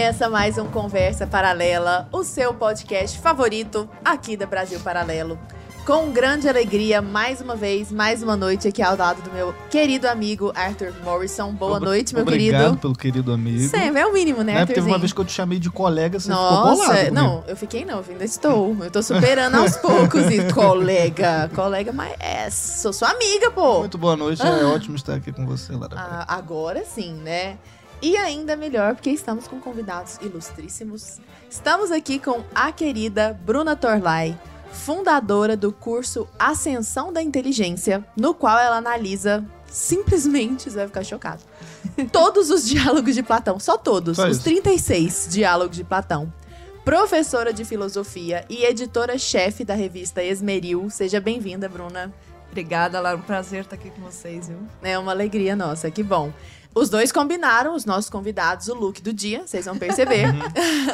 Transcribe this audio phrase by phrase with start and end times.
[0.00, 5.38] Começa mais um Conversa Paralela, o seu podcast favorito aqui da Brasil Paralelo.
[5.84, 10.08] Com grande alegria, mais uma vez, mais uma noite aqui ao lado do meu querido
[10.08, 11.52] amigo Arthur Morrison.
[11.52, 12.78] Boa noite, meu Obrigado querido.
[12.78, 13.68] pelo querido amigo.
[13.68, 14.66] Sempre, é o mínimo, né, Né?
[14.66, 17.14] Teve uma vez que eu te chamei de colega, você ficou Nossa, bolado comigo.
[17.14, 18.74] não, eu fiquei não, eu ainda estou.
[18.82, 20.30] Eu tô superando aos poucos.
[20.30, 23.80] E colega, colega, mas é, sou sua amiga, pô.
[23.80, 25.94] Muito boa noite, é ótimo estar aqui com você, Lara.
[25.94, 27.58] Ah, agora sim, né?
[28.02, 31.18] E ainda melhor, porque estamos com convidados ilustríssimos.
[31.50, 34.38] Estamos aqui com a querida Bruna Torlai,
[34.72, 41.42] fundadora do curso Ascensão da Inteligência, no qual ela analisa simplesmente, você vai ficar chocado,
[42.10, 44.44] todos os diálogos de Platão, só todos, Só os isso.
[44.44, 46.32] 36 diálogos de Platão.
[46.84, 50.88] Professora de filosofia e editora-chefe da revista Esmeril.
[50.88, 52.12] Seja bem-vinda, Bruna.
[52.50, 53.16] Obrigada, Lara.
[53.16, 54.58] Um prazer estar aqui com vocês, viu?
[54.82, 56.32] É uma alegria nossa, que bom.
[56.72, 60.26] Os dois combinaram, os nossos convidados, o look do dia, vocês vão perceber.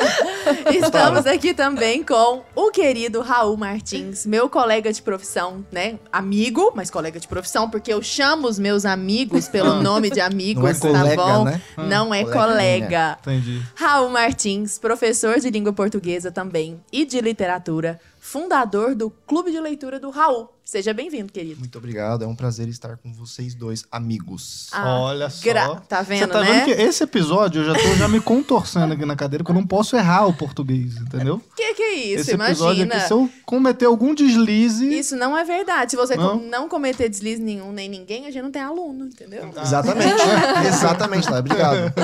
[0.75, 5.99] Estamos aqui também com o querido Raul Martins, meu colega de profissão, né?
[6.11, 9.83] Amigo, mas colega de profissão, porque eu chamo os meus amigos pelo Ah.
[9.83, 11.45] nome de amigos, Não é tá colega, bom?
[11.45, 11.63] né?
[11.77, 12.47] Não é Coleguinha.
[12.47, 13.19] colega.
[13.21, 13.63] Entendi.
[13.75, 20.01] Raul Martins, professor de língua portuguesa também e de literatura, fundador do Clube de Leitura
[20.01, 20.49] do Raul.
[20.69, 21.61] Seja bem-vindo, querido.
[21.61, 24.67] Muito obrigado, é um prazer estar com vocês dois, amigos.
[24.73, 25.45] Ah, Olha só.
[25.45, 26.53] gra- Tá Você vendo, tá né?
[26.53, 29.61] vendo que esse episódio eu já tô já me contorcendo aqui na cadeira, porque eu
[29.61, 31.41] não posso errar o português, entendeu?
[31.55, 32.23] Que que é isso?
[32.23, 32.97] esse episódio Imagina.
[32.97, 34.93] aqui, se eu cometer algum deslize.
[34.93, 35.93] Isso não é verdade.
[35.93, 36.41] Se você Não?
[36.41, 39.49] com- não cometer deslize nenhum nem ninguém, a gente não tem aluno, entendeu?
[39.63, 40.11] Exatamente,
[40.67, 41.95] exatamente, Lara, obrigado.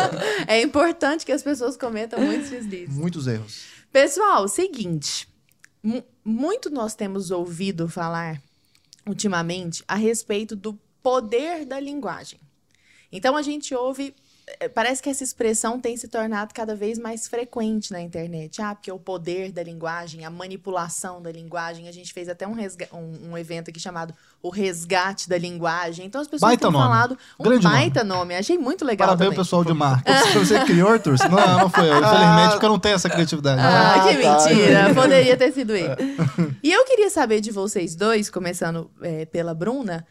[0.46, 2.94] É importante que as pessoas cometam muitos deslizes.
[2.94, 3.62] Muitos erros.
[3.92, 5.26] Pessoal, seguinte.
[5.82, 8.40] mu- muito nós temos ouvido falar
[9.06, 12.40] ultimamente a respeito do poder da linguagem.
[13.10, 14.14] Então a gente ouve.
[14.60, 18.60] Eh, Parece que essa expressão tem se tornado cada vez mais frequente na internet.
[18.62, 21.88] Ah, porque o poder da linguagem, a manipulação da linguagem.
[21.88, 26.06] A gente fez até um, resga- um, um evento aqui chamado O Resgate da Linguagem.
[26.06, 26.84] Então as pessoas Baita têm nome.
[26.84, 28.34] falado um Grande baita nome.
[28.36, 29.08] Achei muito legal.
[29.08, 29.38] Parabéns, também.
[29.44, 30.38] pessoal de marketing.
[30.38, 31.16] Você, criou, Arthur?
[31.30, 31.98] Não, não foi eu.
[31.98, 33.60] Infelizmente, porque eu não tenho essa criatividade.
[33.60, 34.38] Ah, Ah, que tá.
[34.46, 34.94] mentira.
[34.94, 35.88] Poderia ter sido ele.
[36.62, 40.04] E eu queria saber de vocês dois, começando é, pela Bruna,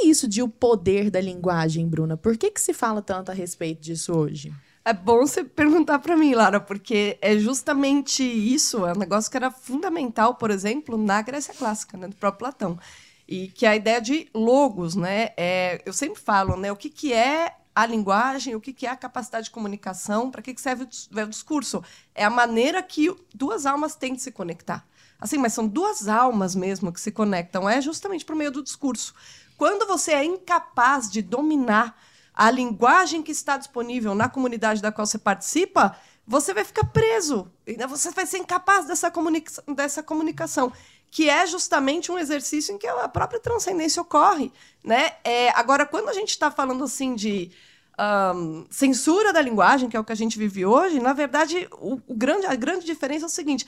[0.00, 2.16] que, é isso de o poder da linguagem, Bruna?
[2.16, 4.52] Por que, que se fala tanto a respeito disso hoje?
[4.84, 9.36] É bom você perguntar para mim, Lara, porque é justamente isso, é um negócio que
[9.36, 12.78] era fundamental, por exemplo, na Grécia Clássica, né, do próprio Platão.
[13.26, 15.30] E que a ideia de logos, né?
[15.36, 16.70] É, eu sempre falo, né?
[16.70, 20.42] O que, que é a linguagem, o que, que é a capacidade de comunicação, para
[20.42, 21.82] que, que serve o discurso?
[22.14, 24.86] É a maneira que duas almas têm de se conectar.
[25.18, 29.14] Assim, mas são duas almas mesmo que se conectam, é justamente por meio do discurso.
[29.56, 31.96] Quando você é incapaz de dominar
[32.34, 37.50] a linguagem que está disponível na comunidade da qual você participa, você vai ficar preso.
[37.88, 40.72] Você vai ser incapaz dessa, comunica dessa comunicação,
[41.10, 44.50] que é justamente um exercício em que a própria transcendência ocorre.
[44.82, 45.12] Né?
[45.22, 47.52] É, agora, quando a gente está falando assim de
[47.96, 52.00] ahn, censura da linguagem, que é o que a gente vive hoje, na verdade, o,
[52.08, 53.66] o grande, a grande diferença é o seguinte: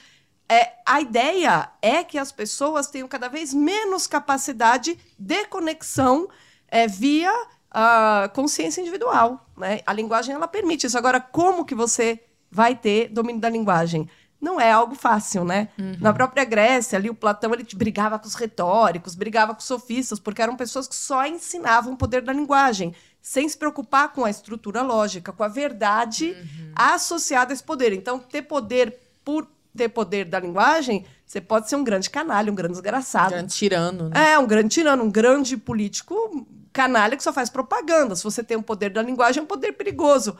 [0.49, 6.29] é, a ideia é que as pessoas tenham cada vez menos capacidade de conexão
[6.69, 7.33] é, via
[7.71, 9.47] a consciência individual.
[9.57, 9.81] Né?
[9.87, 10.97] A linguagem ela permite isso.
[10.97, 12.21] Agora, como que você
[12.51, 14.09] vai ter domínio da linguagem?
[14.41, 15.71] Não é algo fácil, né?
[15.99, 20.21] Na própria Grécia, ali o Platão ele brigava com os retóricos, brigava com os sofistas,
[20.21, 24.31] porque eram pessoas que só ensinavam o poder da linguagem, sem se preocupar com a
[24.31, 26.37] estrutura lógica, com a verdade
[26.75, 27.95] associada a esse poder.
[27.95, 32.55] Então, ter poder por ter poder da linguagem, você pode ser um grande canalha, um
[32.55, 33.31] grande desgraçado.
[33.31, 34.33] Grande tirano, né?
[34.33, 38.15] É, um grande tirano, um grande político canalha que só faz propaganda.
[38.15, 40.37] Se você tem o poder da linguagem, é um poder perigoso.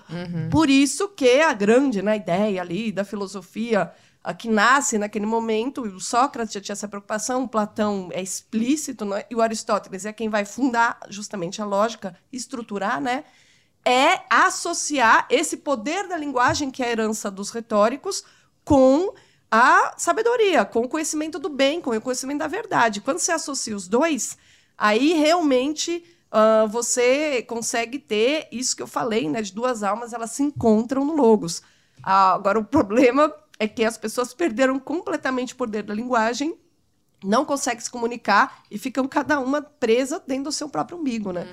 [0.51, 3.91] Por isso que a grande né, ideia ali da filosofia
[4.27, 9.05] a que nasce naquele momento, o Sócrates já tinha essa preocupação, o Platão é explícito,
[9.05, 13.23] né, e o Aristóteles é quem vai fundar justamente a lógica, estruturar, né?
[13.85, 18.25] É associar esse poder da linguagem, que é a herança dos retóricos,
[18.65, 19.15] com
[19.51, 23.01] a sabedoria, com o conhecimento do bem, com o conhecimento da verdade.
[23.01, 24.37] Quando você associa os dois,
[24.77, 29.41] aí realmente ah, você consegue ter isso que eu falei, né?
[29.41, 31.63] De duas almas, elas se encontram no Logos.
[32.03, 36.55] Ah, agora, o problema é que as pessoas perderam completamente o poder da linguagem,
[37.25, 41.47] não conseguem se comunicar e ficam cada uma presa dentro do seu próprio umbigo, né?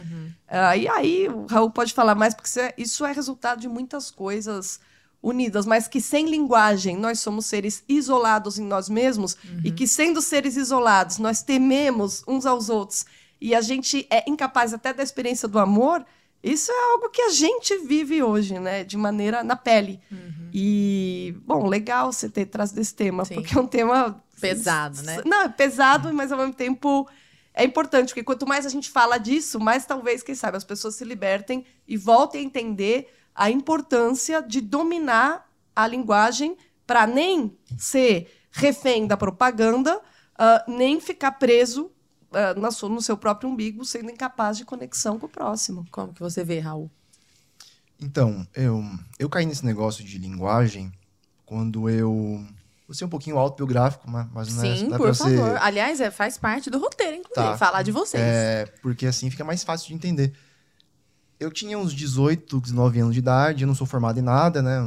[0.48, 3.70] Ah, e aí, o Raul pode falar mais, porque isso é, isso é resultado de
[3.70, 4.82] muitas coisas
[5.24, 10.22] unidas, mas que sem linguagem nós somos seres isolados em nós mesmos e que sendo
[10.22, 13.06] seres isolados nós tememos uns aos outros
[13.40, 16.06] e a gente é incapaz até da experiência do amor,
[16.42, 20.00] isso é algo que a gente vive hoje, né, de maneira na pele.
[20.54, 23.36] E, bom, legal você ter trazido esse tema, Sim.
[23.36, 24.24] porque é um tema.
[24.40, 25.22] Pesado, né?
[25.26, 27.08] Não, é pesado, mas ao mesmo tempo
[27.54, 30.96] é importante, porque quanto mais a gente fala disso, mais talvez, quem sabe, as pessoas
[30.96, 38.32] se libertem e voltem a entender a importância de dominar a linguagem para nem ser
[38.52, 40.00] refém da propaganda,
[40.38, 41.92] ah, nem ficar preso
[42.58, 45.86] na sua- no seu próprio umbigo, sendo incapaz de conexão com o próximo.
[45.92, 46.90] Como que você vê, Raul?
[48.02, 48.84] Então, eu,
[49.20, 50.92] eu caí nesse negócio de linguagem
[51.46, 52.44] quando eu.
[52.88, 55.52] Vou ser um pouquinho autobiográfico, mas, mas não é, Sim, por favor.
[55.52, 55.62] ser.
[55.62, 57.58] Aliás, é, faz parte do roteiro, inclusive, Tá.
[57.58, 58.22] falar de vocês.
[58.22, 60.34] É, porque assim fica mais fácil de entender.
[61.44, 64.80] Eu tinha uns 18, 19 anos de idade, eu não sou formado em nada, né?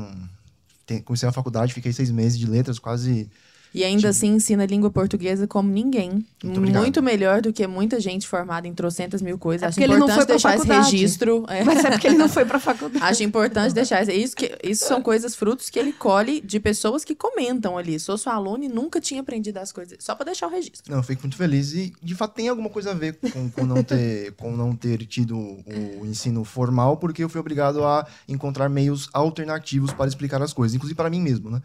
[1.04, 3.28] Comecei a faculdade, fiquei seis meses de letras, quase.
[3.76, 6.24] E ainda assim ensina a língua portuguesa como ninguém.
[6.42, 6.60] Muito.
[6.60, 9.64] Muito melhor do que muita gente formada em trocentas mil coisas.
[9.64, 11.44] É Acho porque ele não importante foi pra deixar esse registro.
[11.46, 11.62] é.
[11.62, 13.04] Mas é porque ele não foi para a faculdade.
[13.04, 14.10] Acho importante deixar isso.
[14.10, 18.00] Isso, que, isso são coisas, frutos que ele colhe de pessoas que comentam ali.
[18.00, 19.98] Sou sua aluna e nunca tinha aprendido as coisas.
[20.00, 20.90] Só pra deixar o registro.
[20.90, 23.66] Não, eu fico muito feliz e de fato tem alguma coisa a ver com, com
[23.66, 28.70] não, ter, com não ter tido o ensino formal, porque eu fui obrigado a encontrar
[28.70, 31.60] meios alternativos para explicar as coisas, inclusive para mim mesmo, né?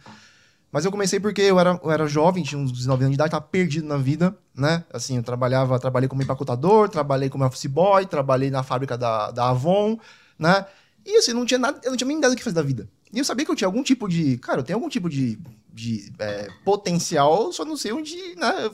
[0.72, 3.28] Mas eu comecei porque eu era, eu era jovem, tinha uns 19 anos de idade,
[3.28, 4.84] estava perdido na vida, né?
[4.92, 9.50] Assim, eu trabalhava, trabalhei como empacotador, trabalhei como office boy, trabalhei na fábrica da, da
[9.50, 10.00] Avon,
[10.40, 10.66] né?
[11.06, 12.88] E assim, não tinha nada, eu não tinha nem ideia do que fazer da vida.
[13.12, 15.38] E eu sabia que eu tinha algum tipo de, cara, eu tenho algum tipo de,
[15.74, 18.72] de é, potencial, só não sei onde, né?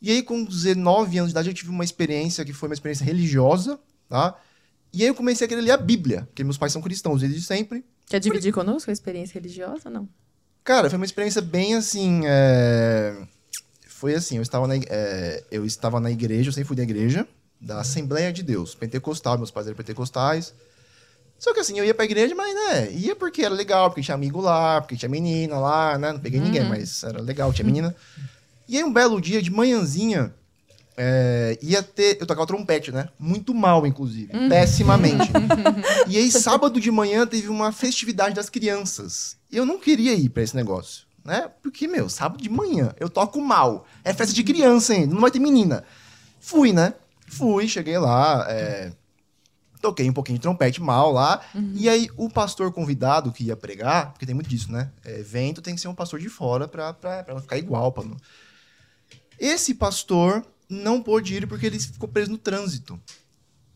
[0.00, 3.04] E aí, com 19 anos de idade, eu tive uma experiência que foi uma experiência
[3.04, 3.78] religiosa,
[4.08, 4.40] tá?
[4.92, 7.42] E aí eu comecei a querer ler a Bíblia, porque meus pais são cristãos desde
[7.42, 7.84] sempre.
[8.06, 10.08] Quer dividir conosco a experiência religiosa ou não?
[10.64, 12.22] Cara, foi uma experiência bem assim.
[12.24, 13.16] é,
[13.86, 14.76] Foi assim, eu estava, na...
[14.76, 17.26] é, eu estava na igreja, eu sempre fui da igreja,
[17.60, 20.54] da Assembleia de Deus, pentecostal, meus pais eram pentecostais.
[21.38, 24.14] Só que assim, eu ia pra igreja, mas né, ia porque era legal, porque tinha
[24.14, 26.12] amigo lá, porque tinha menina lá, né?
[26.12, 27.96] Não peguei ninguém, mas era legal, tinha menina.
[28.68, 30.34] E aí, um belo dia, de manhãzinha,
[31.02, 32.18] é, ia ter.
[32.20, 33.08] Eu tocava trompete, né?
[33.18, 34.30] Muito mal, inclusive.
[34.50, 35.30] Pessimamente.
[36.06, 39.34] e aí, sábado de manhã, teve uma festividade das crianças.
[39.50, 41.50] E eu não queria ir pra esse negócio, né?
[41.62, 43.86] Porque, meu, sábado de manhã, eu toco mal.
[44.04, 45.84] É festa de criança ainda, não vai ter menina.
[46.38, 46.92] Fui, né?
[47.26, 48.92] Fui, cheguei lá, é,
[49.80, 51.40] toquei um pouquinho de trompete mal lá.
[51.72, 54.90] E aí, o pastor convidado que ia pregar, porque tem muito disso, né?
[55.02, 57.90] É, evento tem que ser um pastor de fora pra, pra, pra não ficar igual.
[57.90, 58.18] Pra não...
[59.38, 63.00] Esse pastor não pôde ir porque ele ficou preso no trânsito.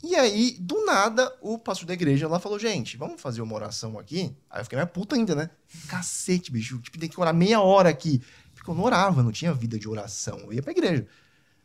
[0.02, 3.98] E aí, do nada, o pastor da igreja lá falou: gente, vamos fazer uma oração
[3.98, 4.36] aqui.
[4.50, 5.50] Aí eu fiquei mais puta ainda, né?
[5.88, 6.78] Cacete, bicho.
[6.78, 8.22] Tipo, tem que orar meia hora aqui.
[8.54, 10.38] Porque eu não orava, não tinha vida de oração.
[10.40, 11.06] Eu ia pra igreja.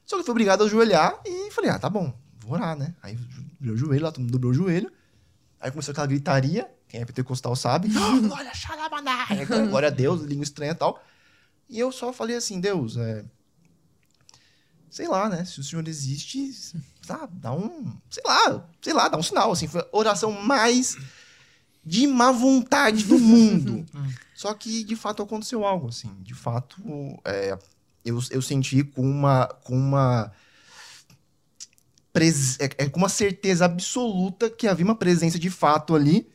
[0.06, 2.96] Só que eu fui obrigado a ajoelhar e falei: ah, tá bom, vou orar, né?
[3.04, 3.20] Aí eu
[3.60, 4.90] dobrei o joelho lá, todo mundo dobrou o joelho.
[5.60, 6.70] Aí começou aquela gritaria.
[6.88, 7.90] Quem é pentecostal sabe.
[7.96, 11.04] "Oh, glória, xalabandai", aquela glória a Deus, língua estranha e tal.
[11.68, 13.26] E eu só falei assim: Deus, é.
[14.90, 15.46] Sei lá, né?
[15.46, 16.52] Se o senhor existe,
[17.06, 17.92] tá, dá um.
[18.10, 19.52] Sei lá, sei lá, dá um sinal.
[19.52, 20.98] Assim, foi a oração mais
[21.86, 23.86] de má vontade do mundo.
[24.36, 26.10] Só que, de fato, aconteceu algo, assim.
[26.22, 26.82] De fato,
[27.26, 27.58] é,
[28.06, 29.48] eu, eu senti com uma.
[29.64, 30.32] Com uma
[32.14, 36.28] pres- é, é, com uma certeza absoluta que havia uma presença de fato ali.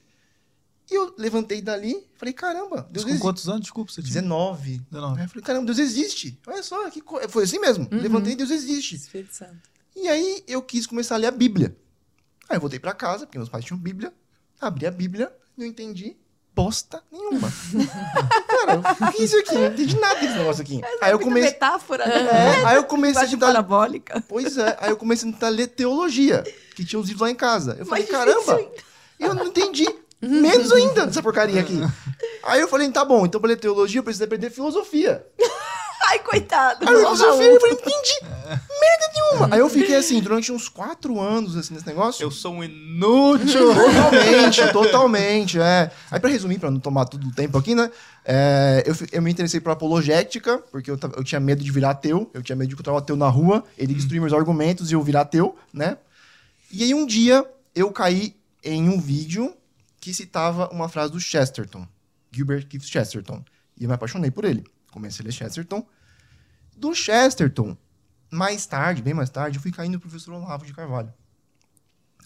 [0.90, 3.22] E eu levantei dali e falei, caramba, Mas Deus com existe.
[3.22, 3.60] quantos anos?
[3.62, 4.14] Desculpa, você tinha?
[4.22, 4.82] 19.
[4.90, 5.18] 19.
[5.18, 6.38] Aí eu falei, caramba, Deus existe.
[6.46, 7.18] Olha só, que co...
[7.28, 7.88] foi assim mesmo.
[7.90, 8.96] Levantei, Deus existe.
[8.96, 9.70] Espírito Santo.
[9.96, 11.76] E aí eu quis começar a ler a Bíblia.
[12.48, 14.12] Aí eu voltei pra casa, porque meus pais tinham Bíblia.
[14.60, 16.16] Abri a Bíblia, não entendi
[16.54, 17.50] bosta nenhuma.
[18.46, 19.54] Cara, o que é isso aqui?
[19.54, 20.80] Não entendi nada desse negócio aqui.
[21.02, 21.50] Aí eu Muita comecei.
[21.50, 22.60] metáfora, né?
[22.60, 23.46] É, aí eu comecei a tentar.
[23.46, 24.24] parabólica.
[24.28, 26.44] Pois é, aí eu comecei a tentar ler teologia,
[26.76, 27.76] que tinha os livros lá em casa.
[27.78, 28.70] Eu falei, difícil caramba,
[29.18, 29.86] eu não entendi.
[30.28, 31.80] Menos ainda dessa porcaria aqui.
[32.42, 35.24] Aí eu falei, tá bom, então pra ler teologia eu preciso aprender filosofia.
[36.06, 36.86] Ai, coitado.
[36.86, 38.14] Aí eu filosofia, eu falei, entendi.
[38.22, 39.48] Merda nenhuma.
[39.54, 42.22] Aí eu fiquei assim, durante uns quatro anos assim, nesse negócio.
[42.22, 43.74] Eu sou um inútil!
[43.74, 45.90] Totalmente, totalmente, é.
[46.10, 47.90] Aí pra resumir, pra não tomar todo o tempo aqui, né?
[48.24, 52.30] é, eu, eu me interessei por apologética, porque eu, eu tinha medo de virar ateu,
[52.32, 55.02] eu tinha medo de encontrar um ateu na rua, ele destruir meus argumentos e eu
[55.02, 55.98] virar ateu, né?
[56.72, 59.54] E aí um dia eu caí em um vídeo
[60.04, 61.88] que citava uma frase do Chesterton,
[62.30, 63.42] Gilbert Keith Chesterton,
[63.74, 64.62] e eu me apaixonei por ele.
[64.92, 65.82] Comecei a ler Chesterton.
[66.76, 67.74] Do Chesterton,
[68.30, 71.10] mais tarde, bem mais tarde, eu fui caindo no professor Olavo de Carvalho.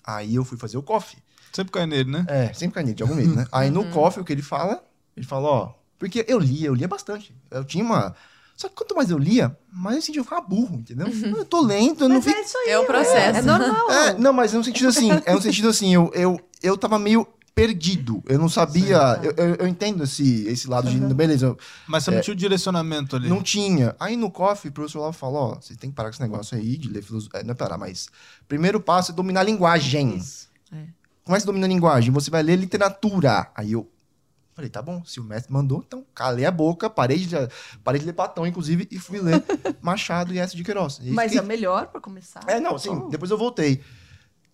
[0.02, 1.22] Aí eu fui fazer o coffee.
[1.52, 2.26] Sempre cai nele, né?
[2.26, 3.46] É, sempre cai nele, de algum meio, né?
[3.52, 4.84] Aí no coffee, o que ele fala?
[5.16, 5.74] Ele fala, ó...
[6.00, 7.32] Porque eu lia, eu lia bastante.
[7.48, 8.12] Eu tinha uma...
[8.56, 11.06] Só que quanto mais eu lia, mais eu sentia eu ficava burro, entendeu?
[11.06, 12.36] Eu tô lento, eu não Mas fico...
[12.36, 12.70] é isso aí.
[12.70, 13.38] É o processo.
[13.38, 13.90] É normal.
[13.92, 16.98] É, não, mas é um sentido assim, é um sentido assim, eu, eu, eu tava
[16.98, 17.24] meio
[17.66, 18.22] perdido.
[18.26, 19.20] Eu não sabia.
[19.22, 20.98] Eu, eu, eu entendo esse, esse lado de.
[21.14, 23.28] Beleza, Mas você não tinha o direcionamento ali.
[23.28, 23.94] não tinha.
[23.98, 26.56] Aí no coffee, o professor lá falou: ó, você tem que parar com esse negócio
[26.56, 27.42] aí de ler filosofia.
[27.42, 28.08] Não é parar, mas.
[28.46, 30.22] Primeiro passo é dominar a linguagem.
[30.72, 30.76] É.
[31.24, 32.10] Como é que você domina a linguagem?
[32.12, 33.50] Você vai ler literatura.
[33.54, 33.90] Aí eu.
[34.54, 37.36] Falei, tá bom, se o mestre mandou, então calei a boca, parei de,
[37.84, 39.40] parei de ler Platão, inclusive, e fui ler
[39.80, 40.56] Machado e S.
[40.56, 40.98] de Queiroz.
[41.00, 42.40] E Mas fiquei- é melhor pra começar.
[42.44, 42.90] é, não, sim.
[42.90, 43.80] Então, Depois eu voltei.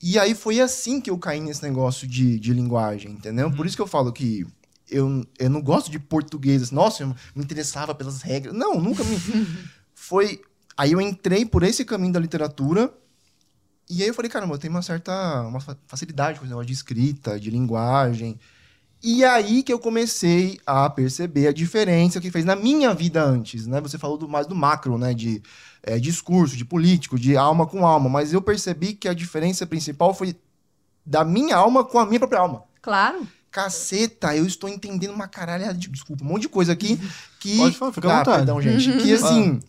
[0.06, 3.50] E aí foi assim que eu caí nesse negócio de, de linguagem, entendeu?
[3.50, 4.46] Por isso que eu falo que
[4.90, 6.70] eu, eu não gosto de português.
[6.70, 8.54] Nossa, eu me interessava pelas regras.
[8.54, 9.16] Não, nunca me.
[9.96, 10.42] foi.
[10.76, 12.92] Aí eu entrei por esse caminho da literatura.
[13.88, 16.66] E aí eu falei, caramba, eu tenho uma certa uma fa- facilidade com esse negócio
[16.66, 18.38] de escrita, de linguagem.
[19.06, 23.66] E aí que eu comecei a perceber a diferença que fez na minha vida antes,
[23.66, 23.78] né?
[23.82, 25.12] Você falou do, mais do macro, né?
[25.12, 25.42] De
[25.82, 28.08] é, discurso, de político, de alma com alma.
[28.08, 30.34] Mas eu percebi que a diferença principal foi
[31.04, 32.62] da minha alma com a minha própria alma.
[32.80, 33.28] Claro.
[33.50, 35.90] Caceta, eu estou entendendo uma caralhada de...
[35.90, 36.99] Desculpa, um monte de coisa aqui
[37.38, 37.58] que...
[37.58, 38.37] Pode falar, fica à Ah, vontade.
[38.38, 38.90] Perdão, gente.
[39.02, 39.61] Que, assim...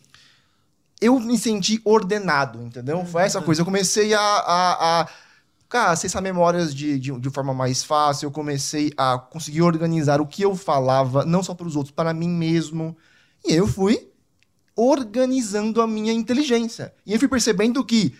[1.01, 3.03] Eu me senti ordenado, entendeu?
[3.05, 3.59] Foi essa coisa.
[3.59, 4.21] Eu comecei a...
[4.21, 5.07] a, a
[5.69, 8.27] cara, acessar memórias de, de, de forma mais fácil.
[8.27, 12.13] Eu comecei a conseguir organizar o que eu falava, não só para os outros, para
[12.13, 12.95] mim mesmo.
[13.45, 14.09] E eu fui
[14.75, 16.93] organizando a minha inteligência.
[17.05, 18.13] E eu fui percebendo que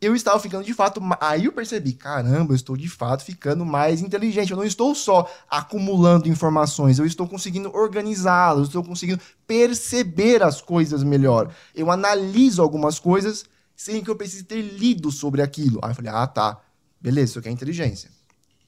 [0.00, 1.00] eu estava ficando de fato.
[1.20, 4.52] Aí eu percebi, caramba, eu estou de fato ficando mais inteligente.
[4.52, 10.60] Eu não estou só acumulando informações, eu estou conseguindo organizá-las, eu estou conseguindo perceber as
[10.60, 11.52] coisas melhor.
[11.74, 15.80] Eu analiso algumas coisas sem que eu precise ter lido sobre aquilo.
[15.82, 16.60] Aí eu falei, ah, tá.
[17.00, 18.10] Beleza, isso aqui é inteligência.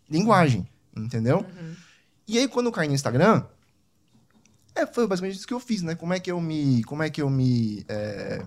[0.09, 1.45] Linguagem, entendeu?
[2.27, 3.45] E aí, quando eu caí no Instagram,
[4.75, 5.95] é, foi basicamente isso que eu fiz, né?
[5.95, 6.83] Como é que eu me.
[6.85, 7.85] Como é que eu me.
[7.89, 8.43] é,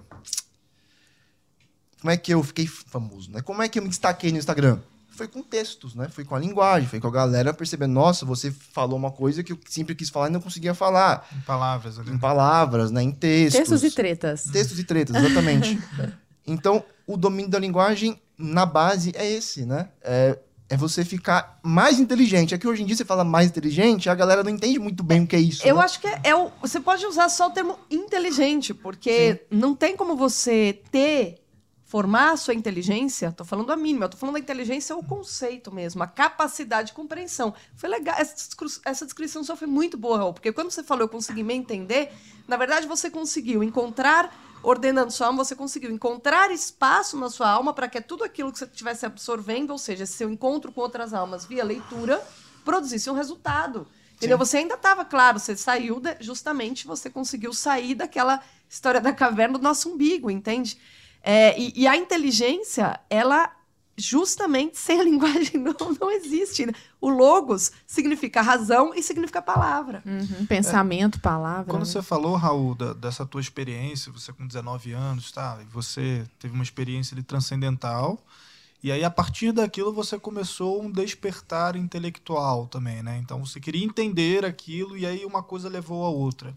[1.99, 3.41] Como é que eu fiquei famoso, né?
[3.41, 4.79] Como é que eu me destaquei no Instagram?
[5.11, 6.09] Foi com textos, né?
[6.09, 9.53] Foi com a linguagem, foi com a galera percebendo, nossa, você falou uma coisa que
[9.53, 11.27] eu sempre quis falar e não conseguia falar.
[11.37, 12.11] Em palavras ali.
[12.11, 13.03] Em palavras, né?
[13.03, 13.59] Em textos.
[13.59, 14.43] Textos e tretas.
[14.45, 15.79] Textos e tretas, exatamente.
[16.47, 19.89] então, o domínio da linguagem, na base, é esse, né?
[20.01, 20.37] É,
[20.69, 22.53] é você ficar mais inteligente.
[22.53, 25.23] É que hoje em dia você fala mais inteligente, a galera não entende muito bem
[25.23, 25.65] o que é isso.
[25.65, 25.83] Eu né?
[25.83, 29.95] acho que é, é o, você pode usar só o termo inteligente, porque não tem
[29.95, 31.41] como você ter,
[31.85, 35.71] formar a sua inteligência, tô falando a mínima, eu tô falando da inteligência, o conceito
[35.71, 37.53] mesmo, a capacidade de compreensão.
[37.75, 41.43] Foi legal, essa descrição só foi muito boa, Raul, porque quando você falou eu consegui
[41.43, 42.11] me entender,
[42.47, 47.73] na verdade você conseguiu encontrar, ordenando sua alma, você conseguiu encontrar espaço na sua alma
[47.73, 51.45] para que tudo aquilo que você estivesse absorvendo, ou seja, seu encontro com outras almas
[51.45, 52.25] via leitura,
[52.63, 53.85] produzisse um resultado.
[54.15, 54.37] Entendeu?
[54.37, 59.57] Você ainda estava, claro, você saiu, de- justamente você conseguiu sair daquela história da caverna
[59.57, 60.77] do nosso umbigo, entende?
[61.21, 63.51] É, e, e a inteligência, ela
[63.97, 66.65] justamente sem a linguagem não, não existe.
[66.65, 66.73] né?
[66.99, 70.01] O logos significa razão e significa palavra.
[70.05, 71.65] Uhum, Pensamento, palavra.
[71.71, 71.85] Quando né?
[71.85, 75.59] você falou, Raul, da- dessa tua experiência, você com 19 anos, tá?
[75.61, 78.19] E você teve uma experiência ali transcendental.
[78.83, 83.17] E aí, a partir daquilo, você começou um despertar intelectual também, né?
[83.17, 86.53] Então, você queria entender aquilo e aí uma coisa levou a outra.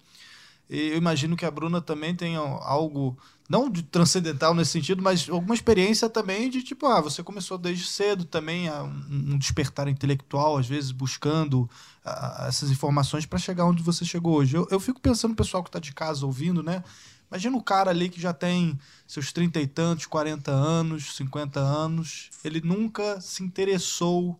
[0.68, 3.16] E eu imagino que a Bruna também tenha algo,
[3.48, 7.86] não de transcendental nesse sentido, mas alguma experiência também de tipo, ah, você começou desde
[7.86, 11.68] cedo também a um, despertar intelectual, às vezes buscando
[12.04, 14.56] ah, essas informações para chegar onde você chegou hoje.
[14.56, 16.82] Eu, eu fico pensando no pessoal que está de casa ouvindo, né?
[17.30, 22.30] Imagina o cara ali que já tem seus trinta e tantos, 40 anos, 50 anos,
[22.44, 24.38] ele nunca se interessou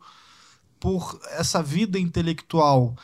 [0.79, 2.95] por essa vida intelectual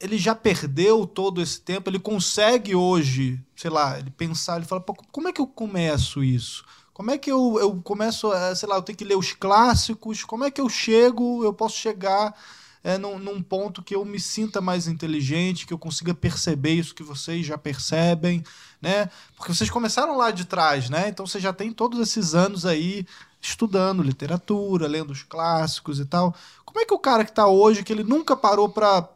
[0.00, 4.82] ele já perdeu todo esse tempo, ele consegue hoje, sei lá, ele pensar, ele fala,
[5.12, 6.64] como é que eu começo isso?
[6.94, 10.24] Como é que eu, eu começo, a, sei lá, eu tenho que ler os clássicos,
[10.24, 12.34] como é que eu chego, eu posso chegar
[12.82, 16.94] é, num, num ponto que eu me sinta mais inteligente, que eu consiga perceber isso
[16.94, 18.42] que vocês já percebem,
[18.80, 19.10] né?
[19.36, 21.08] Porque vocês começaram lá de trás, né?
[21.08, 23.06] Então você já tem todos esses anos aí
[23.40, 26.34] estudando literatura, lendo os clássicos e tal.
[26.64, 29.08] Como é que o cara que está hoje, que ele nunca parou para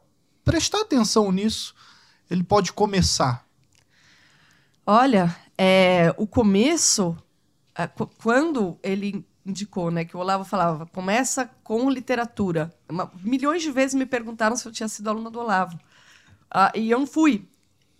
[0.44, 1.74] prestar atenção nisso,
[2.30, 3.46] ele pode começar?
[4.86, 7.16] Olha, é, o começo,
[7.74, 12.74] é, qu- quando ele indicou, né, que o Olavo falava, começa com literatura.
[12.88, 15.78] Uma- milhões de vezes me perguntaram se eu tinha sido aluna do Olavo.
[16.50, 17.48] Ah, e eu não fui.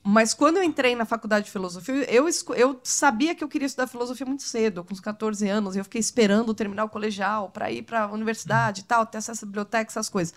[0.05, 3.87] Mas quando eu entrei na faculdade de filosofia, eu, eu sabia que eu queria estudar
[3.89, 7.83] filosofia muito cedo, com uns 14 anos, eu fiquei esperando terminar o colegial para ir
[7.83, 10.35] para a universidade e tal, ter acesso à biblioteca, essas coisas.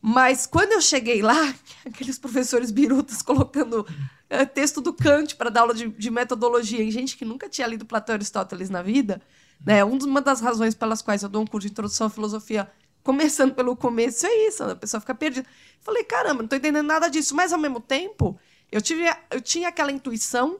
[0.00, 3.86] Mas quando eu cheguei lá, aqueles professores birutas colocando
[4.30, 7.66] eh, texto do Kant para dar aula de, de metodologia em gente que nunca tinha
[7.66, 9.20] lido Platão e Aristóteles na vida,
[9.64, 9.84] né?
[9.84, 12.70] Um dos- Uma das razões pelas quais eu dou um curso de introdução à filosofia
[13.02, 15.46] começando pelo começo, é isso, a pessoa fica perdida.
[15.80, 17.34] Falei, caramba, não tô entendendo nada disso.
[17.34, 18.38] Mas, ao mesmo tempo,
[18.70, 20.58] eu, tive, eu tinha aquela intuição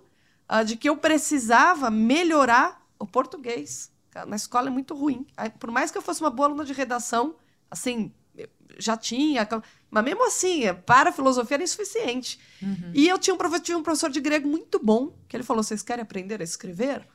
[0.50, 3.90] uh, de que eu precisava melhorar o português.
[4.26, 5.26] Na escola é muito ruim.
[5.61, 7.37] Por mais que eu fosse uma boa aluna de redação,
[7.71, 8.11] assim,
[8.78, 9.47] já tinha.
[9.90, 12.38] Mas mesmo assim, para a filosofia era insuficiente.
[12.62, 12.92] Uhum.
[12.94, 15.62] E eu tinha um, professor, tinha um professor de grego muito bom, que ele falou:
[15.62, 17.06] vocês querem aprender a escrever?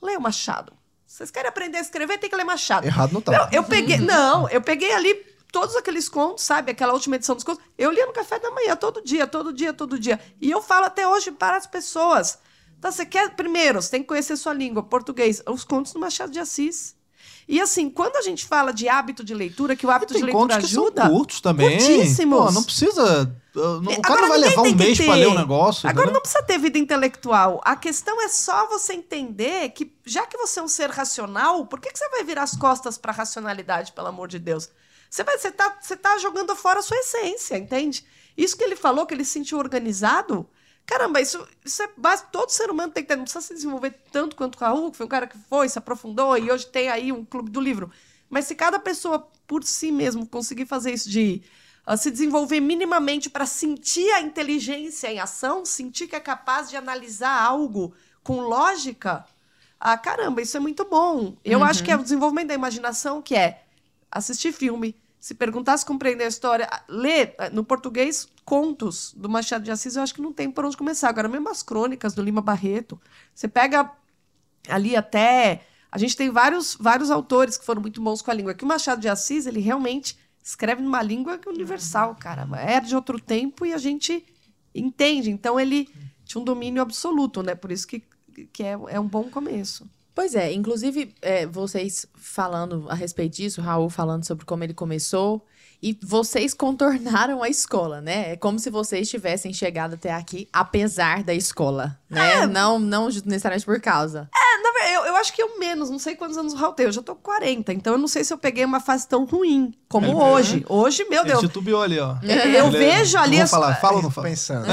[0.00, 0.72] Leia o Machado.
[1.06, 2.86] Vocês querem aprender a escrever, tem que ler Machado.
[2.86, 3.50] Errado não tá.
[3.52, 3.98] Eu, eu peguei.
[3.98, 5.14] Não, eu peguei ali
[5.52, 6.72] todos aqueles contos, sabe?
[6.72, 7.62] Aquela última edição dos contos.
[7.76, 10.18] Eu lia no café da manhã, todo dia, todo dia, todo dia.
[10.40, 12.38] E eu falo até hoje para as pessoas.
[12.78, 13.36] Então, você quer.
[13.36, 15.42] Primeiro, você tem que conhecer sua língua, português.
[15.46, 16.96] Os contos do Machado de Assis.
[17.48, 20.56] E assim, quando a gente fala de hábito de leitura, que o hábito de leitura
[20.56, 21.02] ajuda.
[21.02, 21.78] Que são curtos também.
[21.78, 22.46] Curtíssimos.
[22.46, 23.36] Pô, não precisa.
[23.54, 25.88] O cara não vai levar um mês para ler o um negócio.
[25.88, 27.60] Agora não precisa ter vida intelectual.
[27.64, 31.80] A questão é só você entender que, já que você é um ser racional, por
[31.80, 34.70] que, que você vai virar as costas para a racionalidade, pelo amor de Deus?
[35.10, 38.04] Você, vai, você, tá, você tá jogando fora a sua essência, entende?
[38.34, 40.48] Isso que ele falou, que ele se sentiu organizado,
[40.92, 42.28] Caramba, isso, isso é básico.
[42.30, 43.16] Todo ser humano tem que ter.
[43.16, 45.78] Não precisa se desenvolver tanto quanto o Raul, que foi um cara que foi, se
[45.78, 47.90] aprofundou e hoje tem aí um clube do livro.
[48.28, 51.40] Mas se cada pessoa por si mesmo conseguir fazer isso de
[51.88, 56.76] uh, se desenvolver minimamente para sentir a inteligência em ação, sentir que é capaz de
[56.76, 59.24] analisar algo com lógica,
[59.80, 61.38] ah, caramba, isso é muito bom.
[61.42, 61.64] Eu uhum.
[61.64, 63.62] acho que é o desenvolvimento da imaginação que é
[64.10, 69.70] assistir filme, se perguntasse compreender a história, ler eh, no português contos do Machado de
[69.70, 71.08] Assis, eu acho que não tem por onde começar.
[71.08, 73.00] Agora, mesmo as crônicas do Lima Barreto,
[73.34, 73.90] você pega
[74.68, 75.66] ali até.
[75.90, 78.54] A gente tem vários, vários autores que foram muito bons com a língua.
[78.54, 82.48] Que o Machado de Assis, ele realmente escreve numa língua universal, cara.
[82.58, 84.24] É de outro tempo e a gente
[84.74, 85.30] entende.
[85.30, 85.88] Então, ele
[86.24, 87.54] tinha um domínio absoluto, né?
[87.54, 88.02] Por isso que,
[88.52, 89.88] que é, é um bom começo.
[90.14, 95.44] Pois é, inclusive é, vocês falando a respeito disso, Raul falando sobre como ele começou,
[95.82, 98.32] e vocês contornaram a escola, né?
[98.32, 102.42] É como se vocês tivessem chegado até aqui apesar da escola, né?
[102.42, 102.46] É.
[102.46, 104.28] Não, não necessariamente por causa.
[104.34, 106.72] É, na verdade, eu, eu acho que eu menos, não sei quantos anos o Raul
[106.72, 106.86] tem.
[106.86, 109.24] Eu já tô com 40, então eu não sei se eu peguei uma fase tão
[109.24, 110.64] ruim como é, hoje.
[110.68, 111.40] Hoje, meu Deus.
[111.40, 112.16] Titubeou ali, ó.
[112.22, 113.36] Eu, Ele, vejo ali.
[113.36, 113.50] Vou as...
[113.50, 114.28] falar, fala ou não fala?
[114.28, 114.66] Pensando.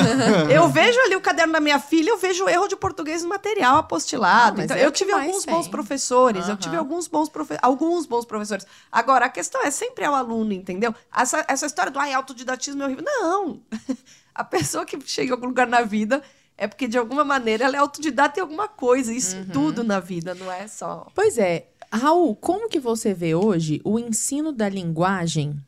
[0.49, 3.29] eu vejo ali o caderno da minha filha, eu vejo o erro de português no
[3.29, 4.61] material apostilado.
[4.61, 6.51] Ah, então, eu tive alguns bons professores, uhum.
[6.51, 7.57] eu tive alguns bons, profe...
[7.61, 8.65] alguns bons professores.
[8.91, 10.93] Agora, a questão é sempre é o aluno, entendeu?
[11.15, 13.05] Essa, essa história do ai, autodidatismo é horrível.
[13.05, 13.61] Não!
[14.33, 16.21] A pessoa que chega em algum lugar na vida
[16.57, 19.13] é porque, de alguma maneira, ela é autodidata em alguma coisa.
[19.13, 19.45] Isso uhum.
[19.47, 21.07] tudo na vida, não é só.
[21.15, 21.67] Pois é.
[21.91, 25.59] Raul, como que você vê hoje o ensino da linguagem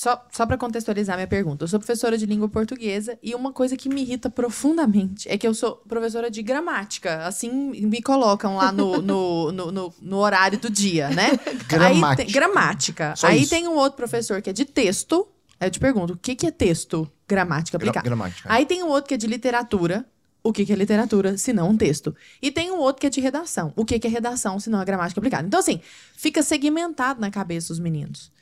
[0.00, 3.76] só, só para contextualizar minha pergunta, eu sou professora de língua portuguesa e uma coisa
[3.76, 7.26] que me irrita profundamente é que eu sou professora de gramática.
[7.26, 7.50] Assim
[7.84, 11.38] me colocam lá no, no, no, no, no horário do dia, né?
[11.68, 12.08] gramática.
[12.08, 13.14] Aí tem, gramática.
[13.14, 13.50] Só Aí isso.
[13.50, 15.28] tem um outro professor que é de texto.
[15.60, 17.06] Aí eu te pergunto, o que, que é texto?
[17.28, 18.02] Gramática aplicada.
[18.02, 18.50] Gra gramática.
[18.50, 20.06] Aí tem um outro que é de literatura.
[20.42, 22.16] O que, que é literatura, se não um texto?
[22.40, 23.70] E tem um outro que é de redação.
[23.76, 25.46] O que, que é redação, se não a gramática aplicada?
[25.46, 25.78] Então, assim,
[26.16, 28.32] fica segmentado na cabeça dos meninos.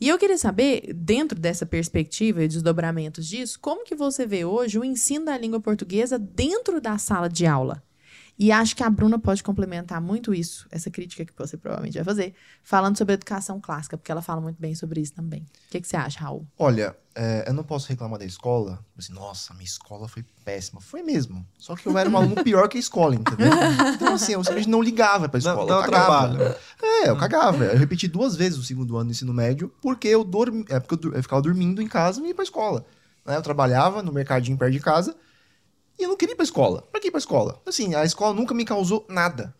[0.00, 4.78] E eu queria saber, dentro dessa perspectiva e desdobramentos disso, como que você vê hoje
[4.78, 7.82] o ensino da língua portuguesa dentro da sala de aula?
[8.38, 12.04] E acho que a Bruna pode complementar muito isso, essa crítica que você provavelmente vai
[12.04, 15.40] fazer, falando sobre educação clássica, porque ela fala muito bem sobre isso também.
[15.40, 16.46] O que, que você acha, Raul?
[16.58, 18.78] Olha, é, eu não posso reclamar da escola.
[18.98, 20.82] Assim, Nossa, minha escola foi péssima.
[20.82, 21.46] Foi mesmo.
[21.58, 23.48] Só que eu era um aluno pior que a escola, entendeu?
[23.94, 25.66] Então, assim, eu simplesmente não ligava pra escola.
[25.66, 26.34] Não, eu cagava.
[26.36, 26.56] Trabalho.
[26.82, 27.64] É, eu cagava.
[27.64, 31.06] Eu repeti duas vezes o segundo ano do ensino médio, porque eu, dormi, é porque
[31.06, 32.84] eu, eu ficava dormindo em casa e não ia pra escola.
[33.24, 33.34] Né?
[33.34, 35.16] Eu trabalhava no mercadinho perto de casa
[35.98, 36.82] e eu não queria ir pra escola.
[36.90, 37.60] Pra que ir pra escola?
[37.66, 39.54] Assim, a escola nunca me causou nada.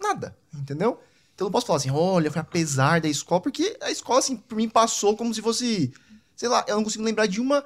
[0.00, 0.98] Nada, entendeu?
[1.34, 4.36] Então eu não posso falar assim, olha, foi apesar da escola, porque a escola, assim,
[4.36, 5.92] por mim passou como se fosse.
[6.36, 7.64] Sei lá, eu não consigo lembrar de uma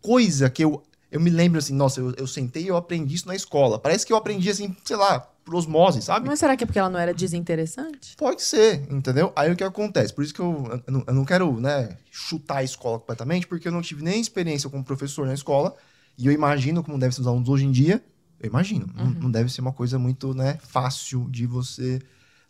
[0.00, 0.82] coisa que eu.
[1.10, 3.78] Eu me lembro assim, nossa, eu, eu sentei e eu aprendi isso na escola.
[3.78, 6.28] Parece que eu aprendi assim, sei lá, por osmose, sabe?
[6.28, 8.14] Mas será que é porque ela não era desinteressante?
[8.14, 9.32] Pode ser, entendeu?
[9.34, 10.12] Aí o que acontece?
[10.12, 13.66] Por isso que eu, eu, não, eu não quero, né, chutar a escola completamente, porque
[13.66, 15.74] eu não tive nem experiência como professor na escola.
[16.18, 18.04] E eu imagino como deve ser os alunos hoje em dia.
[18.40, 18.86] Eu imagino.
[18.96, 19.04] Uhum.
[19.04, 22.02] Não, não, deve ser uma coisa muito né, fácil de você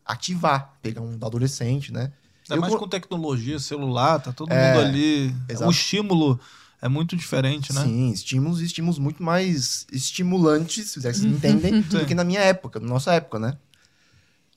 [0.05, 0.75] ativar.
[0.81, 2.13] Pegar um adolescente, né?
[2.49, 5.35] Ainda eu, mais com tecnologia, celular, tá todo é, mundo ali.
[5.47, 5.69] Exato.
[5.69, 6.41] O estímulo
[6.81, 7.85] é muito diferente, né?
[7.85, 12.81] Sim, estímulos e estímulos muito mais estimulantes, se vocês entendem, do que na minha época,
[12.81, 13.59] na nossa época, né?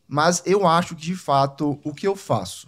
[0.08, 2.68] Mas eu acho que, de fato, o que eu faço?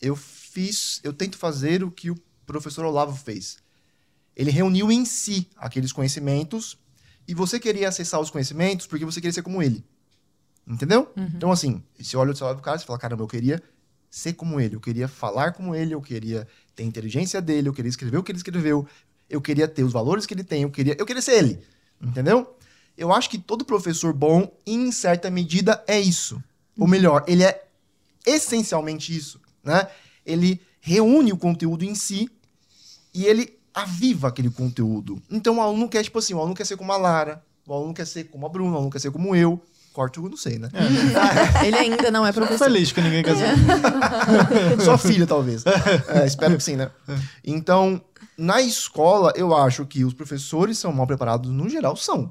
[0.00, 3.58] Eu fiz, eu tento fazer o que o professor Olavo fez
[4.36, 6.78] ele reuniu em si aqueles conhecimentos
[7.26, 9.82] e você queria acessar os conhecimentos porque você queria ser como ele.
[10.66, 11.10] Entendeu?
[11.16, 11.30] Uhum.
[11.34, 13.62] Então, assim, você olha o celular do cara e fala, caramba, eu queria
[14.10, 17.72] ser como ele, eu queria falar como ele, eu queria ter a inteligência dele, eu
[17.72, 18.86] queria escrever o que ele escreveu,
[19.28, 21.60] eu queria ter os valores que ele tem, eu queria, eu queria ser ele.
[22.00, 22.56] Entendeu?
[22.96, 26.42] Eu acho que todo professor bom, em certa medida, é isso.
[26.78, 27.66] Ou melhor, ele é
[28.24, 29.88] essencialmente isso, né?
[30.24, 32.28] Ele reúne o conteúdo em si
[33.14, 35.22] e ele aviva aquele conteúdo.
[35.30, 37.92] Então o aluno quer, tipo assim, o aluno quer ser como a Lara, o aluno
[37.92, 39.60] quer ser como a Bruna, o aluno quer ser como eu.
[39.92, 40.68] Corto, eu não sei, né?
[41.64, 42.64] Ele ainda não é professor.
[42.64, 43.46] feliz que ninguém quer ser.
[44.84, 45.64] Sua filha, talvez.
[45.66, 46.90] É, espero que sim, né?
[47.42, 48.00] Então,
[48.36, 52.30] na escola, eu acho que os professores são mal preparados, no geral, são.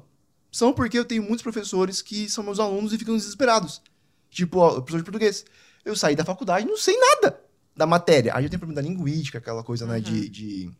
[0.52, 3.82] São porque eu tenho muitos professores que são meus alunos e ficam desesperados.
[4.30, 5.44] Tipo, ó, professor de português.
[5.84, 7.40] Eu saí da faculdade e não sei nada
[7.76, 8.32] da matéria.
[8.34, 10.70] Aí eu tenho problema da linguística, aquela coisa, né, de, de-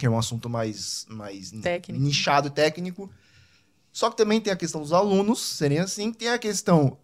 [0.00, 2.02] Que é um assunto mais, mais Técnico.
[2.02, 3.10] nichado e técnico.
[3.92, 6.96] Só que também tem a questão dos alunos serem assim, tem a questão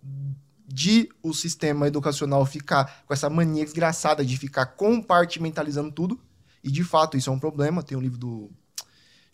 [0.66, 6.18] de o sistema educacional ficar com essa mania desgraçada de ficar compartimentalizando tudo.
[6.64, 7.82] E de fato isso é um problema.
[7.82, 8.50] Tem um livro do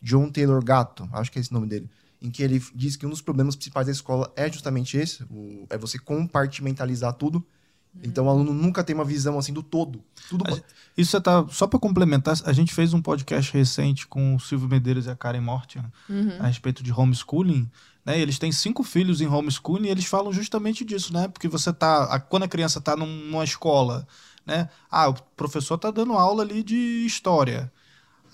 [0.03, 1.89] John Taylor Gatto, acho que é esse o nome dele,
[2.21, 5.67] em que ele diz que um dos problemas principais da escola é justamente esse, o-
[5.71, 7.47] é você compartimentalizar tudo.
[8.03, 10.03] Então o aluno nunca tem uma visão assim do todo.
[10.29, 10.45] Tudo
[10.97, 11.45] Isso você tá.
[11.51, 15.17] Só pra complementar, a gente fez um podcast recente com o Silvio Medeiros e a
[15.17, 15.91] Karen Mortian
[16.41, 17.71] a respeito de homeschooling.
[18.05, 18.19] Né?
[18.21, 21.29] Eles têm cinco filhos em homeschooling e eles falam justamente disso, né?
[21.29, 22.05] Porque você tá.
[22.05, 24.07] a- quando a criança tá num- numa escola,
[24.47, 24.69] né?
[24.91, 27.71] Ah, o professor tá dando aula ali de história.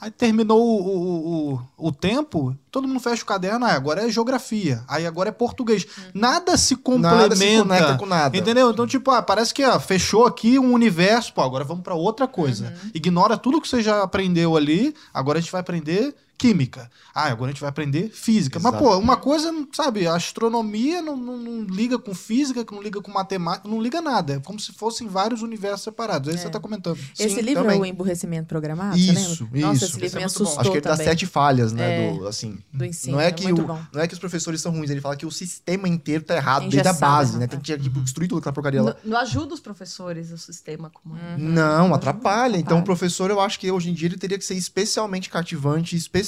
[0.00, 4.10] Aí terminou o, o, o, o tempo, todo mundo fecha o caderno, ah, agora é
[4.10, 5.86] geografia, aí agora é português.
[6.14, 7.22] Nada se complementa.
[7.22, 8.36] Nada se conecta com nada.
[8.36, 8.70] Entendeu?
[8.70, 12.28] Então, tipo, ah, parece que ó, fechou aqui um universo, pô, agora vamos pra outra
[12.28, 12.72] coisa.
[12.94, 16.88] Ignora tudo que você já aprendeu ali, agora a gente vai aprender química.
[17.12, 18.60] Ah, agora a gente vai aprender física.
[18.60, 22.80] Mas, pô, uma coisa, sabe, a astronomia não, não, não liga com física, que não
[22.80, 24.34] liga com matemática, não liga nada.
[24.34, 26.28] É como se fossem vários universos separados.
[26.28, 26.98] É isso que você tá comentando.
[27.18, 27.80] Esse Sim, livro é também.
[27.80, 29.60] o Emburrecimento Programado, Isso, você lembra?
[29.60, 29.84] Nossa, isso.
[29.84, 31.06] esse livro Esse é me assustou Acho que ele dá também.
[31.06, 32.08] sete falhas, né?
[32.08, 32.12] É.
[32.12, 33.80] Do, assim, Do ensino, não é, é que muito o, bom.
[33.92, 36.68] não é que os professores são ruins, ele fala que o sistema inteiro tá errado,
[36.68, 37.40] desde a base, né?
[37.40, 37.46] né?
[37.48, 38.96] Tem que tipo, destruir tudo aquela porcaria lá.
[39.02, 41.36] Não, não ajuda os professores o sistema como é.
[41.36, 42.56] Não, atrapalha.
[42.56, 45.96] Então, o professor, eu acho que hoje em dia ele teria que ser especialmente cativante,
[45.96, 46.27] especialmente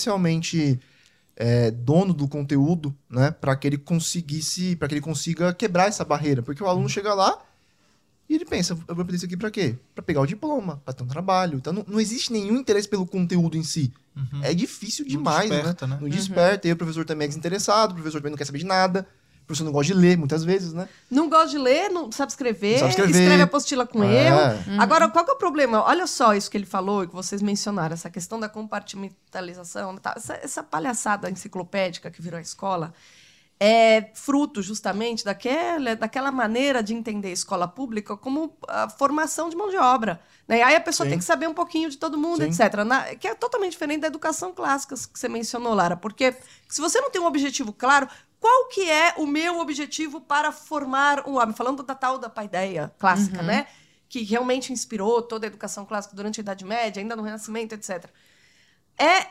[1.36, 3.30] é, dono do conteúdo, né?
[3.30, 6.42] Para que ele conseguisse, para que ele consiga quebrar essa barreira.
[6.42, 7.38] Porque o aluno chega lá
[8.28, 9.74] e ele pensa, eu vou aprender isso aqui pra quê?
[9.94, 11.56] Pra pegar o diploma, pra ter um trabalho.
[11.56, 13.92] Então, não, não existe nenhum interesse pelo conteúdo em si.
[14.42, 15.98] É difícil Não demais, desperta, né?
[16.00, 16.66] Não desperta.
[16.66, 19.06] E aí o professor também é desinteressado, o professor também não quer saber de nada.
[19.50, 20.88] Professor não gosta de ler, muitas vezes, né?
[21.10, 23.20] Não gosta de ler, não sabe escrever, Não sabe escrever.
[23.22, 24.26] escreve apostila com É.
[24.28, 24.80] erro.
[24.80, 25.82] Agora, qual que é o problema?
[25.84, 30.14] Olha só isso que ele falou e que vocês mencionaram, essa questão da compartimentalização, tá?
[30.16, 32.94] essa, essa palhaçada enciclopédica que virou a escola,
[33.62, 39.56] é fruto justamente daquela, daquela maneira de entender a escola pública como a formação de
[39.56, 40.18] mão de obra.
[40.48, 40.62] Né?
[40.62, 41.10] Aí a pessoa Sim.
[41.10, 42.48] tem que saber um pouquinho de todo mundo, Sim.
[42.48, 42.84] etc.
[42.86, 45.94] Na- que é totalmente diferente da educação clássica que você mencionou, Lara.
[45.96, 46.34] Porque
[46.68, 48.08] se você não tem um objetivo claro,
[48.40, 51.54] qual que é o meu objetivo para formar um homem?
[51.54, 53.66] Falando da tal da paideia clássica, né?
[54.08, 58.06] Que realmente inspirou toda a educação clássica durante a Idade Média, ainda no Renascimento, etc.
[58.98, 59.26] É,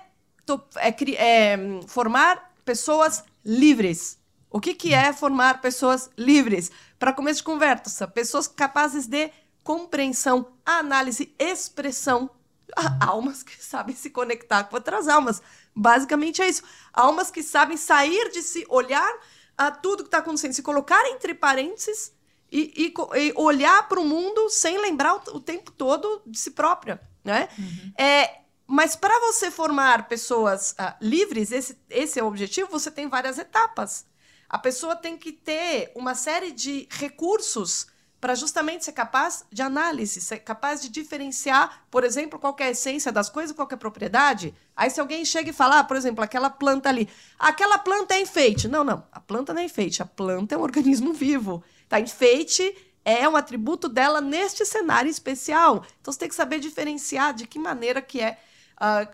[0.76, 4.19] é é, formar pessoas livres.
[4.50, 6.72] O que, que é formar pessoas livres?
[6.98, 9.32] Para começo de conversa, pessoas capazes de
[9.63, 12.30] compreensão, análise, expressão.
[13.00, 15.41] Almas que sabem se conectar com outras almas.
[15.79, 16.61] Basicamente é isso.
[16.91, 19.09] Almas que sabem sair de si, olhar
[19.57, 22.11] a tudo que está acontecendo, se colocar entre parênteses
[22.51, 26.51] e, e e olhar para o mundo sem lembrar o, o tempo todo de si
[26.51, 27.01] própria.
[27.23, 27.47] Né?
[27.97, 33.07] É, mas para você formar pessoas ah, livres, esse, esse é o objetivo, você tem
[33.07, 34.05] várias etapas.
[34.49, 37.87] A pessoa tem que ter uma série de recursos
[38.19, 42.69] para justamente ser capaz de análise, ser capaz de diferenciar, por exemplo, qual é a
[42.71, 44.53] essência das coisas, qual é a propriedade.
[44.75, 48.21] Aí se alguém chega e fala, ah, por exemplo, aquela planta ali, aquela planta é
[48.21, 48.67] enfeite.
[48.67, 51.63] Não, não, a planta não é enfeite, a planta é um organismo vivo.
[51.88, 51.99] Tá?
[51.99, 55.86] Enfeite é um atributo dela neste cenário especial.
[56.01, 58.38] Então você tem que saber diferenciar de que maneira que é,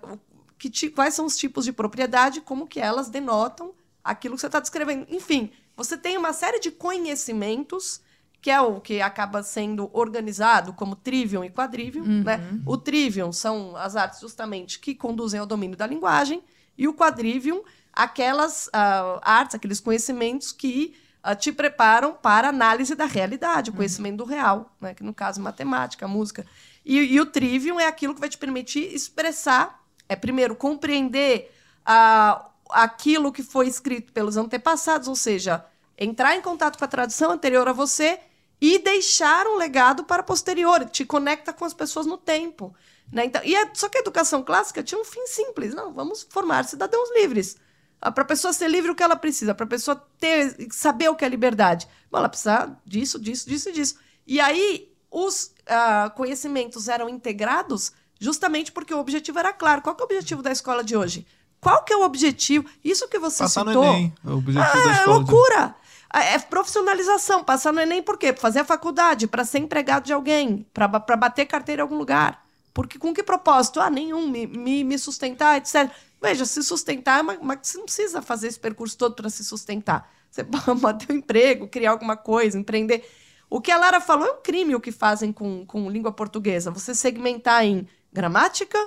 [0.04, 0.18] o-
[0.58, 4.48] que ti- quais são os tipos de propriedade, como que elas denotam aquilo que você
[4.48, 5.06] está descrevendo.
[5.10, 8.02] Enfim, você tem uma série de conhecimentos
[8.46, 12.04] que é o que acaba sendo organizado como trivium e quadrivium.
[12.24, 12.40] Né?
[12.64, 16.44] O trivium são as artes justamente que conduzem ao domínio da linguagem,
[16.78, 23.06] e o quadrivium, aquelas ah, artes, aqueles conhecimentos que ah, te preparam para análise da
[23.06, 24.94] realidade, o conhecimento do real, né?
[24.94, 26.46] que no caso matemática, música.
[26.86, 31.52] E, e o trivium é aquilo que vai te permitir expressar, é primeiro compreender
[31.84, 35.66] ah, aquilo que foi escrito pelos antepassados, ou seja,
[35.98, 38.20] entrar em contato com a tradição anterior a você
[38.62, 42.74] e deixar um legado para posterior, te conecta com as pessoas no tempo.
[43.12, 43.26] Né?
[43.26, 45.74] Então, e a, só que a educação clássica tinha um fim simples.
[45.74, 47.58] Não, vamos formar cidadãos livres.
[48.02, 51.10] Ah, Para a pessoa ser livre o que ela precisa, para a pessoa ter, saber
[51.10, 51.88] o que é liberdade.
[52.12, 53.96] Bom, ela precisa disso, disso, disso e disso.
[54.26, 59.82] E aí os ah, conhecimentos eram integrados justamente porque o objetivo era claro.
[59.82, 61.28] Qual que é o objetivo da escola de hoje?
[61.62, 62.68] Qual que é o objetivo?
[62.84, 63.86] Isso que você Passar no citou.
[63.86, 64.13] Enem.
[64.26, 65.24] É o objetivo da Ah, é escola.
[65.24, 65.60] de- loucura!
[65.60, 65.76] Ah,
[66.21, 68.34] É profissionalização, passar no Enem por quê?
[68.34, 72.45] Fazer a faculdade, para ser empregado de alguém, para bater carteira em algum lugar.
[72.73, 73.80] Porque com que propósito?
[73.80, 75.89] Ah, nenhum, me, me, me sustentar, etc.
[76.21, 80.10] Veja, se sustentar, mas, mas você não precisa fazer esse percurso todo para se sustentar.
[80.32, 80.43] Você
[80.82, 83.10] pode ter um emprego, criar alguma coisa, empreender.
[83.49, 86.71] O que a Lara falou é um crime o que fazem com, com língua portuguesa.
[86.71, 88.78] Você segmentar em gramática,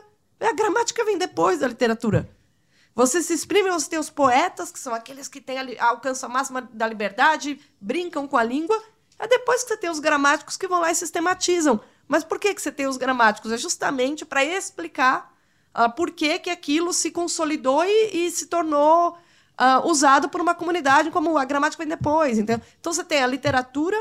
[0.41, 2.29] a gramática vem depois da literatura.
[2.99, 6.33] Você se exprime, você tem os poetas, que são aqueles que têm a alcançam a
[6.33, 8.77] máxima da liberdade, brincam com a língua.
[9.21, 11.81] É depois que você tem os gramáticos que vão lá e sistematizam.
[12.09, 13.53] Mas por que, que você tem os gramáticos?
[13.53, 15.33] É justamente para explicar
[15.73, 19.17] ah, por que, que aquilo se consolidou e, e se tornou
[19.57, 22.37] ah, usado por uma comunidade, como a gramática vem depois.
[22.37, 23.97] Então, então você tem a literatura,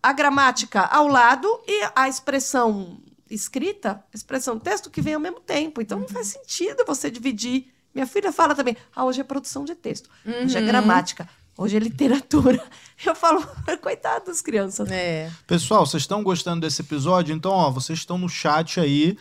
[0.00, 5.80] a gramática ao lado e a expressão escrita, expressão texto que vem ao mesmo tempo.
[5.80, 7.74] Então não faz sentido você dividir.
[7.96, 11.80] Minha filha fala também, ah, hoje é produção de texto, hoje é gramática, hoje é
[11.80, 12.62] literatura.
[13.02, 13.42] Eu falo,
[13.80, 14.90] coitado das crianças.
[14.90, 15.30] É.
[15.46, 17.34] Pessoal, vocês estão gostando desse episódio?
[17.34, 19.16] Então, ó, vocês estão no chat aí.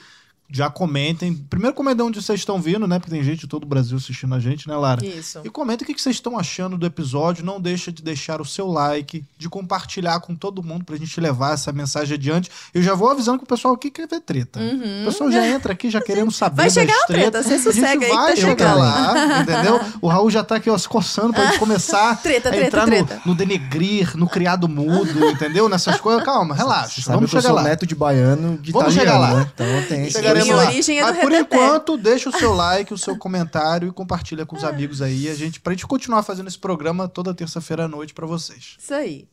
[0.49, 1.33] Já comentem.
[1.33, 2.99] Primeiro comentem onde vocês estão vindo, né?
[2.99, 5.03] Porque tem gente de todo o Brasil assistindo a gente, né, Lara?
[5.05, 5.41] Isso.
[5.43, 7.43] E comenta o que que vocês estão achando do episódio.
[7.43, 11.53] Não deixa de deixar o seu like, de compartilhar com todo mundo pra gente levar
[11.55, 12.51] essa mensagem adiante.
[12.73, 14.59] Eu já vou avisando que o pessoal aqui quer ver treta.
[15.01, 16.57] O pessoal já entra aqui já querendo saber Uhum.
[16.57, 18.77] Vai chegar das a treta, você sossega aí que vai tá chegar chegando.
[18.79, 19.79] lá, entendeu?
[20.01, 22.85] O Raul já tá aqui, ó, se coçando pra gente começar Treta, a treta, entrar
[22.85, 23.15] treta.
[23.25, 25.67] No, no denegrir, no criado mudo, entendeu?
[25.67, 26.23] Nessas coisas.
[26.23, 27.01] Calma, relaxa.
[27.01, 27.63] Sabe Vamos que chegar lá.
[27.63, 29.39] neto de baiano de Vamos italiano, chegar lá.
[29.39, 29.51] né?
[29.53, 30.65] Então tem esse Lá.
[30.65, 34.45] origem é do Mas por enquanto, deixa o seu like, o seu comentário e compartilha
[34.45, 35.29] com os amigos aí.
[35.29, 38.77] A gente, pra gente continuar fazendo esse programa toda terça-feira à noite pra vocês.
[38.79, 39.27] Isso aí.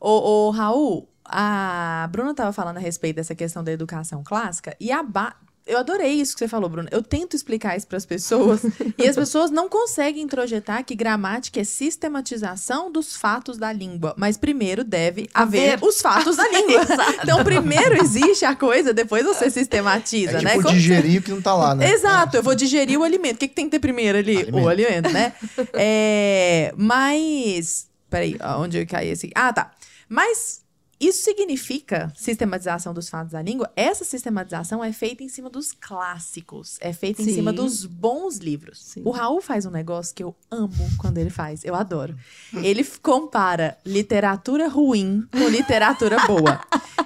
[0.00, 4.92] Ô, ô, Raul, a Bruna estava falando a respeito dessa questão da educação clássica e
[4.92, 5.34] a ba...
[5.66, 6.88] Eu adorei isso que você falou, Bruna.
[6.92, 8.60] Eu tento explicar isso para as pessoas
[8.96, 14.14] e as pessoas não conseguem introjetar que gramática é sistematização dos fatos da língua.
[14.16, 15.84] Mas primeiro deve haver Haver.
[15.88, 16.82] os fatos da língua.
[17.22, 20.54] então, primeiro existe a coisa, depois você É sistematiza, tipo né?
[20.54, 21.90] Como- digerir o que não tá lá, né?
[21.90, 23.36] Exato, eu vou digerir o alimento.
[23.36, 24.36] O que, que tem que ter primeiro ali?
[24.38, 24.64] Alimento.
[24.64, 25.32] O alimento, né?
[25.74, 27.88] É, mas.
[28.08, 29.30] Peraí, onde eu caí esse?
[29.34, 29.72] Ah, tá.
[30.08, 30.62] Mas
[30.98, 33.70] isso significa sistematização dos fatos da língua?
[33.76, 37.34] Essa sistematização é feita em cima dos clássicos, é feita em Sim.
[37.34, 38.82] cima dos bons livros.
[38.82, 39.02] Sim.
[39.04, 42.16] O Raul faz um negócio que eu amo quando ele faz, eu adoro.
[42.62, 46.60] Ele compara literatura ruim com literatura boa.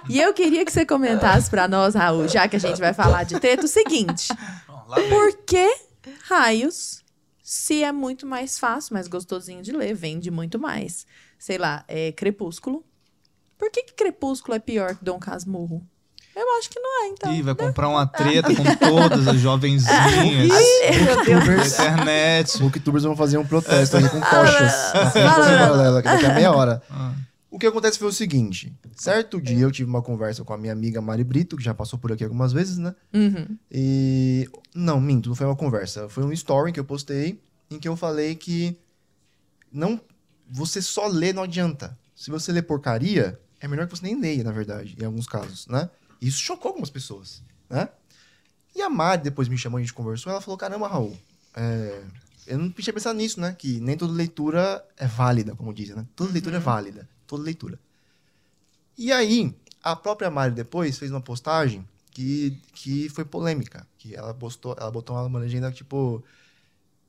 [0.08, 3.24] E eu queria que você comentasse pra nós, Raul, já que a gente vai falar
[3.24, 4.28] de treta, o seguinte:
[5.08, 5.68] por que
[6.24, 7.04] raios,
[7.42, 11.06] se é muito mais fácil, mais gostosinho de ler, vende muito mais?
[11.38, 12.84] Sei lá, é Crepúsculo.
[13.60, 15.86] Por que, que Crepúsculo é pior que Dom Casmurro?
[16.34, 17.34] Eu acho que não é, então.
[17.34, 20.48] Ih, vai comprar uma treta com todas as jovenzinhas
[21.04, 21.46] Meu Deus.
[21.46, 22.58] da internet.
[22.58, 24.72] Booktubers vão fazer um protesto aí com tochas.
[24.94, 26.82] da Fala, paralela, que daqui a meia hora.
[26.88, 27.12] Ah.
[27.50, 30.72] O que acontece foi o seguinte: certo dia eu tive uma conversa com a minha
[30.72, 32.94] amiga Mari Brito, que já passou por aqui algumas vezes, né?
[33.12, 33.58] Uhum.
[33.70, 34.48] E.
[34.74, 36.08] Não, minto, não foi uma conversa.
[36.08, 38.78] Foi um story que eu postei em que eu falei que
[39.70, 40.00] não.
[40.48, 41.98] Você só lê não adianta.
[42.16, 45.66] Se você lê porcaria, é melhor que você nem leia, na verdade, em alguns casos,
[45.66, 45.88] né?
[46.20, 47.88] E Isso chocou algumas pessoas, né?
[48.74, 51.16] E a Mari depois me chamou, a gente conversou, ela falou: caramba, Raul,
[51.54, 52.02] é,
[52.46, 53.54] eu não tinha pensado nisso, né?
[53.58, 56.06] Que nem toda leitura é válida, como dizem, né?
[56.16, 57.08] Toda leitura é válida.
[57.26, 57.78] Toda leitura.
[58.96, 63.86] E aí, a própria Mari depois fez uma postagem que, que foi polêmica.
[63.98, 66.24] Que ela postou, ela botou uma legenda tipo: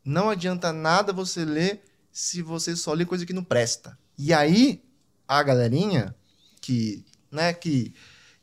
[0.04, 3.98] Não adianta nada você ler se você só lê coisa que não presta.
[4.18, 4.84] E aí,
[5.28, 6.16] a galerinha
[6.62, 7.94] que, né, que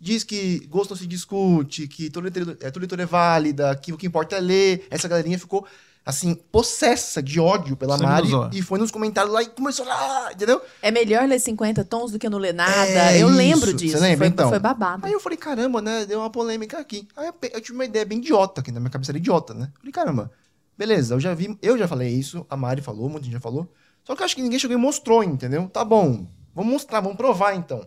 [0.01, 3.93] diz que gosto não se discute, que toda leitura, é, toda leitura é válida, que
[3.93, 4.87] o que importa é ler.
[4.91, 5.67] Essa galerinha ficou,
[6.05, 10.31] assim, possessa de ódio pela Mari e foi nos comentários lá e começou a...
[10.33, 10.61] Entendeu?
[10.81, 13.13] É melhor ler 50 tons do que não ler nada.
[13.13, 13.37] É eu isso.
[13.37, 13.99] lembro Você disso.
[13.99, 14.49] lembra, foi, então?
[14.49, 15.07] foi babado.
[15.07, 16.07] Aí eu falei, caramba, né?
[16.07, 17.09] Deu uma polêmica aqui.
[17.17, 19.71] Aí eu, eu tive uma ideia bem idiota, que na minha cabeça era idiota, né?
[19.79, 20.31] Falei, caramba,
[20.77, 23.69] beleza, eu já vi, eu já falei isso, a Mari falou, muita gente já falou.
[24.05, 25.69] Só que eu acho que ninguém chegou e mostrou, entendeu?
[25.69, 27.85] Tá bom, vamos mostrar, vamos provar então.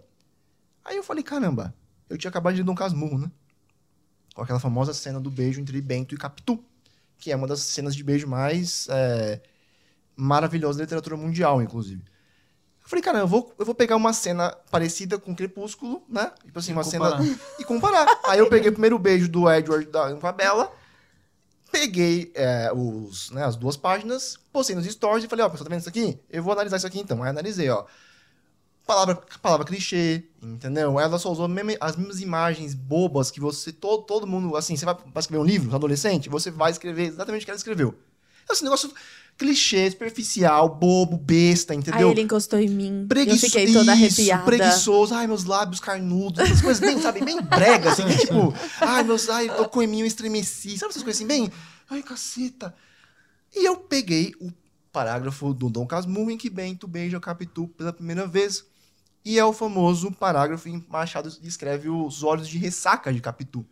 [0.83, 1.73] Aí eu falei, caramba,
[2.09, 3.31] eu tinha acabado de ler Dom Casmurro, né?
[4.33, 6.63] Com aquela famosa cena do beijo entre Bento e Capitu,
[7.17, 9.41] que é uma das cenas de beijo mais é,
[10.15, 12.03] maravilhosas da literatura mundial, inclusive.
[12.83, 16.31] Falei, cara, eu vou, eu vou pegar uma cena parecida com Crepúsculo, né?
[16.43, 17.21] Tipo assim, E uma comparar.
[17.21, 17.39] cena.
[17.59, 18.19] E comparar.
[18.25, 20.71] Aí eu peguei o primeiro beijo do Edward da, com a Bella,
[21.71, 25.69] peguei é, os, né, as duas páginas, postei nos stories e falei, ó, pessoal, tá
[25.69, 26.19] vendo isso aqui?
[26.29, 27.23] Eu vou analisar isso aqui então.
[27.23, 27.85] Aí analisei, ó.
[28.91, 30.99] Palavra, palavra clichê, entendeu?
[30.99, 31.45] Ela só usou
[31.79, 35.71] as mesmas imagens bobas que você, todo, todo mundo, assim, você vai, escrever um livro,
[35.71, 37.95] um adolescente, você vai escrever exatamente o que ela escreveu.
[38.51, 38.91] Esse negócio
[39.37, 42.07] clichê, superficial, bobo, besta, entendeu?
[42.07, 43.05] Aí ele encostou em mim.
[43.07, 44.43] Preguiço- eu fiquei toda arrepiada.
[44.43, 49.29] preguiçoso, ai, meus lábios carnudos, essas coisas bem, sabe, bem brega, assim, tipo, ai, meus,
[49.29, 51.49] ai, tocou em mim, eu estremeci, sabe essas coisas assim, bem,
[51.89, 52.75] ai, caceta.
[53.55, 54.51] E eu peguei o
[54.91, 58.65] parágrafo do Dom Casmurro em que Bento beija Capitu pela primeira vez,
[59.23, 63.65] e é o famoso parágrafo em que Machado descreve os olhos de ressaca de Capitu.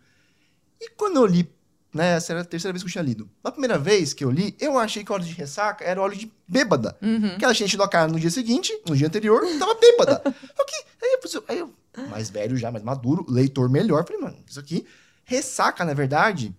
[0.79, 1.49] E quando eu li,
[1.93, 4.29] né, essa era a terceira vez que eu tinha lido, na primeira vez que eu
[4.29, 6.95] li, eu achei que o olho de ressaca era óleo de bêbada.
[7.01, 7.38] Uhum.
[7.38, 10.21] Que ela tinha enchido a cara no dia seguinte, no dia anterior, e tava bêbada.
[10.69, 11.73] Que, aí eu, aí eu,
[12.09, 14.85] mais velho já, mais maduro, leitor melhor, falei, mano, isso aqui,
[15.25, 16.53] ressaca, na verdade,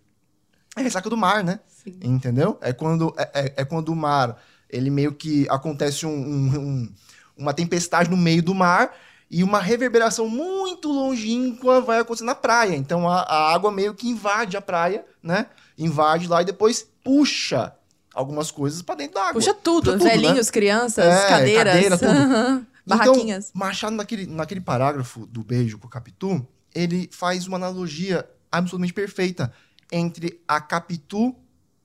[0.76, 1.60] é ressaca do mar, né?
[1.68, 1.96] Sim.
[2.02, 2.58] Entendeu?
[2.60, 4.36] É quando, é, é- é quando o mar,
[4.68, 6.94] ele meio que acontece um- um- um-
[7.40, 8.94] uma tempestade no meio do mar
[9.30, 12.76] e uma reverberação muito longínqua vai acontecer na praia.
[12.76, 15.46] Então a, a água meio que invade a praia, né?
[15.78, 17.72] Invade lá e depois puxa
[18.14, 19.34] algumas coisas pra dentro da água.
[19.34, 19.92] Puxa tudo.
[19.92, 20.10] Puxa tudo, né?
[20.10, 21.72] Velhinhos, crianças, É, cadeiras.
[21.74, 22.10] cadeira, tudo.
[22.10, 23.48] aham, Barraquinhas.
[23.50, 28.92] Então, Machado, naquele, naquele parágrafo do beijo com o Capitu, ele faz uma analogia absolutamente
[28.92, 29.52] perfeita
[29.92, 31.34] entre a Capitu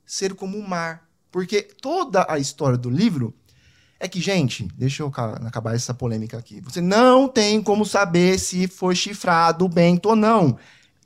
[0.06, 1.08] ser como o mar.
[1.32, 3.34] Porque toda a história do livro
[4.06, 6.62] é que, gente, deixa eu ca- acabar essa polêmica aqui.
[6.62, 10.58] Você não tem como saber se foi chifrado o Bento ou não.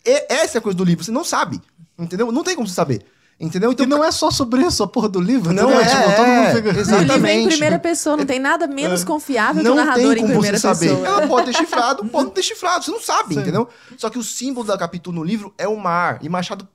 [0.05, 1.59] E- essa é a coisa do livro, você não sabe.
[1.97, 2.31] Entendeu?
[2.31, 3.05] Não tem como você saber.
[3.41, 3.73] Entendeu?
[3.77, 5.53] E não é só sobre isso, a porra do livro.
[5.53, 5.79] Não entendeu?
[5.81, 6.69] é, Tipo, todo é, mundo fica...
[6.69, 7.47] O livro é em exatamente.
[7.47, 10.57] primeira pessoa, não tem nada menos confiável que o não narrador tem em como primeira
[10.57, 10.89] você saber.
[10.89, 11.07] pessoa.
[11.07, 13.39] Ela pode ter chifrado, pode não ter chifrado, você não sabe, Sim.
[13.41, 13.69] entendeu?
[13.97, 16.19] Só que o símbolo da Capitu no livro é o mar.
[16.21, 16.67] E Machado,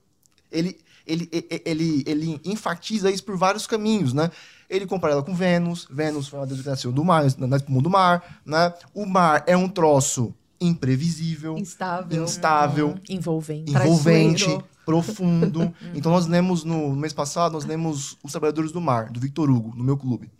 [0.50, 1.28] ele, ele,
[1.64, 4.30] ele, ele, enfatiza isso por vários caminhos, né?
[4.68, 5.86] Ele compara ela com Vênus.
[5.90, 8.72] Vênus foi uma deusa que nasceu do mar, na espuma do mar, né?
[8.94, 12.24] O mar é um troço imprevisível, Instável.
[12.24, 13.70] instável, Envolvente.
[13.70, 14.68] envolvente, Traiçoeiro.
[14.86, 15.74] profundo.
[15.94, 19.50] então nós lemos no, no mês passado, nós lemos Os Trabalhadores do Mar, do Victor
[19.50, 20.30] Hugo, no meu clube.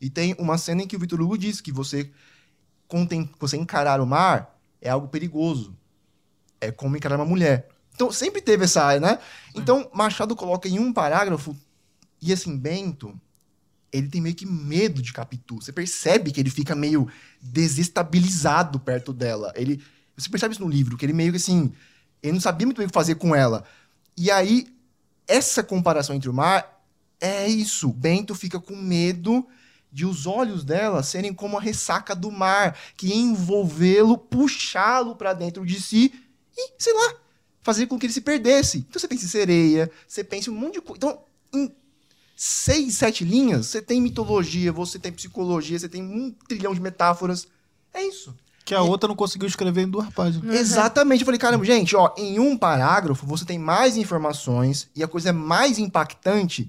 [0.00, 2.10] E tem uma cena em que o Victor Hugo diz que você,
[2.88, 5.76] contem, você encarar o mar é algo perigoso.
[6.60, 7.68] É como encarar uma mulher.
[8.00, 9.18] Então sempre teve essa, né?
[9.54, 11.54] Então Machado coloca em um parágrafo
[12.22, 13.14] e assim Bento,
[13.92, 15.56] ele tem meio que medo de Capitu.
[15.56, 17.06] Você percebe que ele fica meio
[17.42, 19.52] desestabilizado perto dela.
[19.54, 19.82] Ele,
[20.16, 21.74] você percebe isso no livro, que ele meio que assim,
[22.22, 23.64] ele não sabia muito bem o que fazer com ela.
[24.16, 24.74] E aí
[25.28, 26.82] essa comparação entre o mar
[27.20, 27.92] é isso.
[27.92, 29.46] Bento fica com medo
[29.92, 35.66] de os olhos dela serem como a ressaca do mar, que envolvê-lo, puxá-lo para dentro
[35.66, 36.14] de si
[36.56, 37.20] e, sei lá,
[37.70, 38.78] fazer com que ele se perdesse.
[38.78, 40.98] Então você pensa em sereia, você pensa em um monte de coisa.
[40.98, 41.18] Então,
[41.54, 41.72] em
[42.34, 47.46] seis, sete linhas, você tem mitologia, você tem psicologia, você tem um trilhão de metáforas.
[47.94, 48.34] É isso.
[48.64, 50.54] Que a outra não conseguiu escrever em duas páginas.
[50.54, 51.20] Exatamente.
[51.20, 55.30] Eu falei, caramba, gente, ó, em um parágrafo você tem mais informações e a coisa
[55.30, 56.68] é mais impactante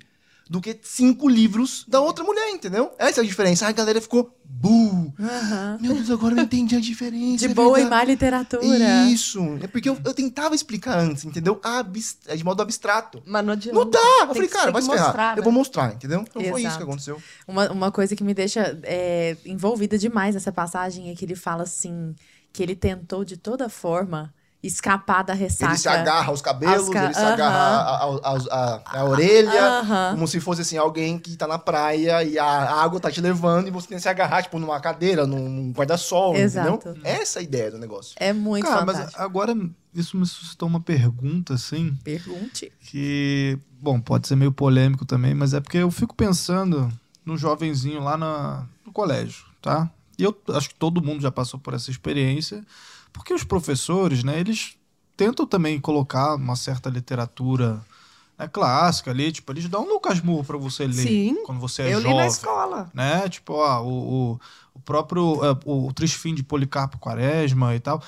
[0.51, 2.91] do que cinco livros da outra mulher, entendeu?
[2.99, 3.65] Essa é a diferença.
[3.65, 5.13] Aí a galera ficou, bu.
[5.17, 5.77] Aham.
[5.79, 7.45] Meu Deus, agora eu entendi a diferença.
[7.47, 9.05] De é boa e verdade." má literatura.
[9.09, 9.39] Isso.
[9.61, 11.57] É porque eu, eu tentava explicar antes, entendeu?
[11.63, 13.23] Abs- é de modo abstrato.
[13.25, 13.79] Mas não adianta.
[13.79, 13.99] Não dá.
[14.23, 15.05] Eu falei, que- cara, vai se ferrar.
[15.05, 15.41] mostrar, Eu né?
[15.43, 16.25] vou mostrar, entendeu?
[16.29, 16.77] Então foi isso Exato.
[16.79, 17.21] que aconteceu.
[17.47, 21.63] Uma, uma coisa que me deixa é, envolvida demais nessa passagem é que ele fala
[21.63, 22.13] assim:
[22.51, 25.71] que ele tentou de toda forma escapar da ressaca.
[25.73, 29.61] Ele se agarra aos cabelos, ca- ele se agarra a orelha,
[30.11, 32.45] como se fosse assim, alguém que tá na praia e a
[32.81, 36.35] água tá te levando e você tem que se agarrar, tipo, numa cadeira, num, guarda-sol,
[36.35, 36.89] Exato.
[36.89, 37.01] entendeu?
[37.03, 38.13] Essa é a ideia do negócio.
[38.17, 39.21] É muito Cara, mas fantástico.
[39.23, 39.55] agora
[39.93, 42.71] isso me suscitou uma pergunta, assim, Pergunte.
[42.81, 46.91] que, bom, pode ser meio polêmico também, mas é porque eu fico pensando
[47.25, 49.89] no jovenzinho lá na- no colégio, tá?
[50.17, 52.63] E eu acho que todo mundo já passou por essa experiência,
[53.13, 54.75] porque os professores, né, eles
[55.17, 57.83] tentam também colocar uma certa literatura
[58.37, 61.83] né, clássica ali, tipo, eles dão um Lucas Moore pra você ler Sim, quando você
[61.83, 62.91] é eu li jovem na escola.
[62.93, 63.29] né?
[63.29, 64.39] Tipo, ó, o, o,
[64.75, 68.01] o próprio é, o, o Triste Fim de Policarpo Quaresma e tal.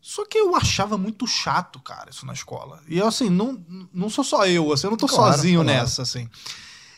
[0.00, 2.80] Só que eu achava muito chato, cara, isso na escola.
[2.86, 3.58] E assim, não,
[3.92, 5.78] não sou só eu, assim, eu não tô Claro, sozinho claro.
[5.80, 6.28] nessa, assim.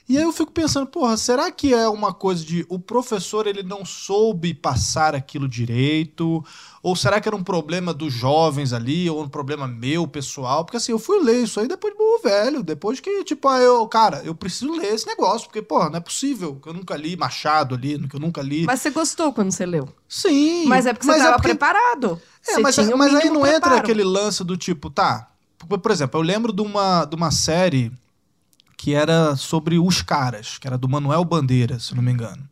[0.09, 3.65] E aí eu fico pensando, porra, será que é uma coisa de o professor ele
[3.65, 6.45] não soube passar aquilo direito?
[6.81, 10.65] Ou será que era um problema dos jovens ali, ou um problema meu, pessoal?
[10.65, 13.59] Porque assim, eu fui ler isso aí depois de burro velho, depois que, tipo, ah,
[13.59, 16.97] eu, cara, eu preciso ler esse negócio, porque, porra, não é possível que eu nunca
[16.97, 18.65] li Machado ali, que eu nunca li.
[18.65, 19.89] Mas você gostou quando você leu.
[20.09, 20.67] Sim.
[20.67, 22.21] Mas é porque você estava porque- preparado.
[22.47, 23.77] É, Você mas, mas aí não entra preparo.
[23.79, 25.31] aquele lance do tipo, tá.
[25.69, 27.91] Por, por exemplo, eu lembro de uma, de uma série
[28.77, 32.49] que era sobre os caras, que era do Manuel Bandeira, se não me engano.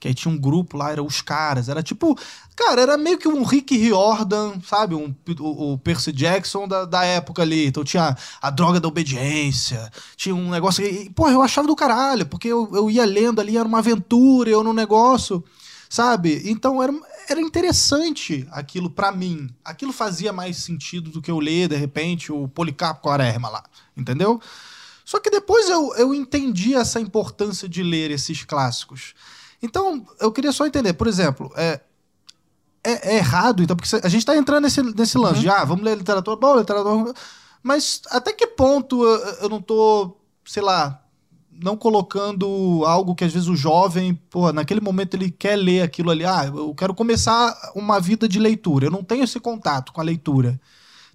[0.00, 1.68] Que aí tinha um grupo lá, era os caras.
[1.68, 2.16] Era tipo.
[2.54, 4.94] Cara, era meio que um Rick Riordan, sabe?
[4.94, 7.66] Um, o, o Percy Jackson da, da época ali.
[7.66, 9.90] Então tinha a droga da obediência.
[10.16, 10.84] Tinha um negócio.
[10.84, 14.50] E, porra, eu achava do caralho, porque eu, eu ia lendo ali, era uma aventura,
[14.50, 15.42] eu num negócio
[15.88, 16.42] sabe?
[16.44, 16.92] Então era,
[17.28, 19.48] era interessante aquilo pra mim.
[19.64, 23.64] Aquilo fazia mais sentido do que eu ler, de repente, o Policarpo Quaresma lá,
[23.96, 24.40] entendeu?
[25.08, 29.14] Só que depois eu, eu entendi essa importância de ler esses clássicos.
[29.62, 31.80] Então, eu queria só entender, por exemplo, é,
[32.84, 35.82] é, é errado, então, porque a gente tá entrando nesse, nesse lance de, ah, vamos
[35.82, 37.14] ler literatura boa, literatura...
[37.62, 41.02] Mas até que ponto eu, eu não tô, sei lá,
[41.50, 46.10] não colocando algo que às vezes o jovem, pô, naquele momento ele quer ler aquilo
[46.10, 46.26] ali.
[46.26, 48.88] Ah, eu quero começar uma vida de leitura.
[48.88, 50.60] Eu não tenho esse contato com a leitura.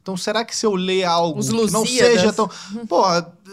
[0.04, 2.50] Então, será que se eu ler algo Os que não seja tão.
[2.90, 3.04] Pô,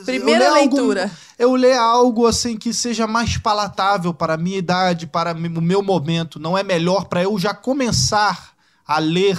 [0.05, 1.11] Primeira eu ler algo- leitura.
[1.39, 5.81] eu ler algo assim que seja mais palatável para a minha idade, para o meu
[5.81, 8.51] momento, não é melhor para eu já começar
[8.85, 9.39] a ler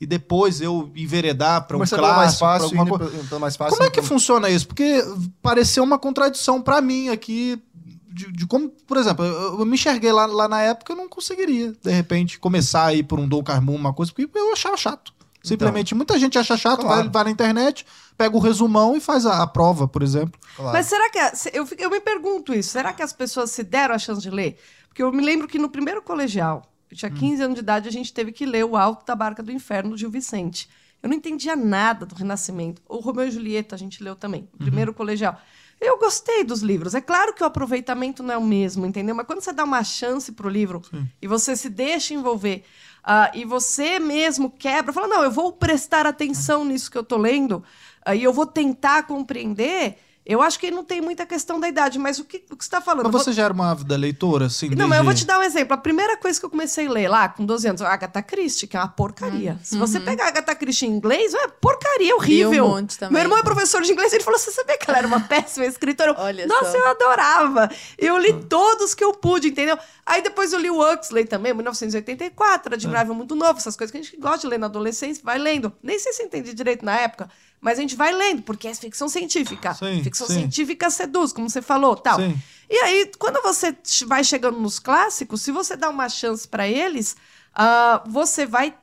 [0.00, 3.24] e depois eu enveredar para um clássico, mais fácil, alguma coisa.
[3.28, 3.76] pelo mais fácil.
[3.76, 4.66] Como é que então- funciona isso?
[4.66, 5.04] Porque
[5.40, 7.62] pareceu uma contradição pra mim aqui.
[8.08, 11.08] De, de como, por exemplo, eu, eu me enxerguei lá, lá na época, eu não
[11.08, 14.76] conseguiria, de repente, começar a ir por um Dom Carmum, uma coisa, porque eu achava
[14.76, 15.12] chato.
[15.48, 17.02] Simplesmente, muita gente acha chato, Claro.
[17.02, 17.84] vai, vai na internet,
[18.16, 20.40] pega o resumão e faz a, a prova, por exemplo.
[20.56, 20.72] Claro.
[20.72, 21.18] Mas será que.
[21.18, 22.70] a- se- Eu, eu me pergunto isso.
[22.70, 24.58] Será que as pessoas se deram a chance de ler?
[24.88, 26.98] Porque eu me lembro que no primeiro colegial, eu Hum.
[26.98, 29.52] tinha 15 anos de idade, a gente teve que ler O Alto da Barca do
[29.52, 30.68] Inferno, do Gil Vicente.
[31.02, 32.80] Eu não entendia nada do Renascimento.
[32.88, 34.48] O Romeu e Julieta a gente leu também, Uhum.
[34.58, 35.38] no primeiro colegial.
[35.80, 36.94] Eu gostei dos livros.
[36.94, 39.14] É claro que o aproveitamento não é o mesmo, entendeu?
[39.14, 40.80] Mas quando você dá uma chance pro livro
[41.20, 42.64] e você se deixa envolver
[43.04, 47.16] ah, e você mesmo quebra, fala, não, eu vou prestar atenção nisso que eu tô
[47.16, 47.62] lendo
[48.04, 51.98] ah, e eu vou tentar compreender, eu acho que não tem muita questão da idade.
[51.98, 53.04] Mas o que, o que você está falando?
[53.12, 54.70] Mas você já era uma ávida leitora, assim?
[54.70, 55.74] não, mas eu vou desde- te dar um exemplo.
[55.74, 58.66] A primeira coisa que eu comecei a ler lá, com 12 anos, a Agatha Christie,
[58.66, 59.58] que é uma porcaria.
[59.62, 62.50] Se você pegar a Agatha Christie em inglês, é porcaria, horrível.
[62.52, 63.12] Li um monte também.
[63.14, 65.66] Meu irmão é professor de inglês, ele falou: você sabia que ela era uma péssima
[65.66, 66.10] escritora?
[66.12, 66.78] Eu, Olha Nossa, só.
[66.78, 67.70] eu adorava.
[67.98, 69.78] Eu li todos que eu pude, entendeu?
[70.06, 74.02] Aí depois eu li o Huxley também, 1984, admirável muito novo, essas coisas que a
[74.02, 75.72] gente gosta de ler na adolescência, vai lendo.
[75.82, 77.28] Nem sei se entendi direito na época,
[77.64, 79.72] mas a gente vai lendo, porque é ficção científica.
[79.72, 80.34] Sim, ficção sim.
[80.34, 82.20] científica seduz, como você falou, tal.
[82.20, 82.38] Sim.
[82.68, 83.74] E aí, quando você
[84.06, 87.16] vai chegando nos clássicos, se você dá uma chance para eles,
[87.54, 88.74] ah, você vai.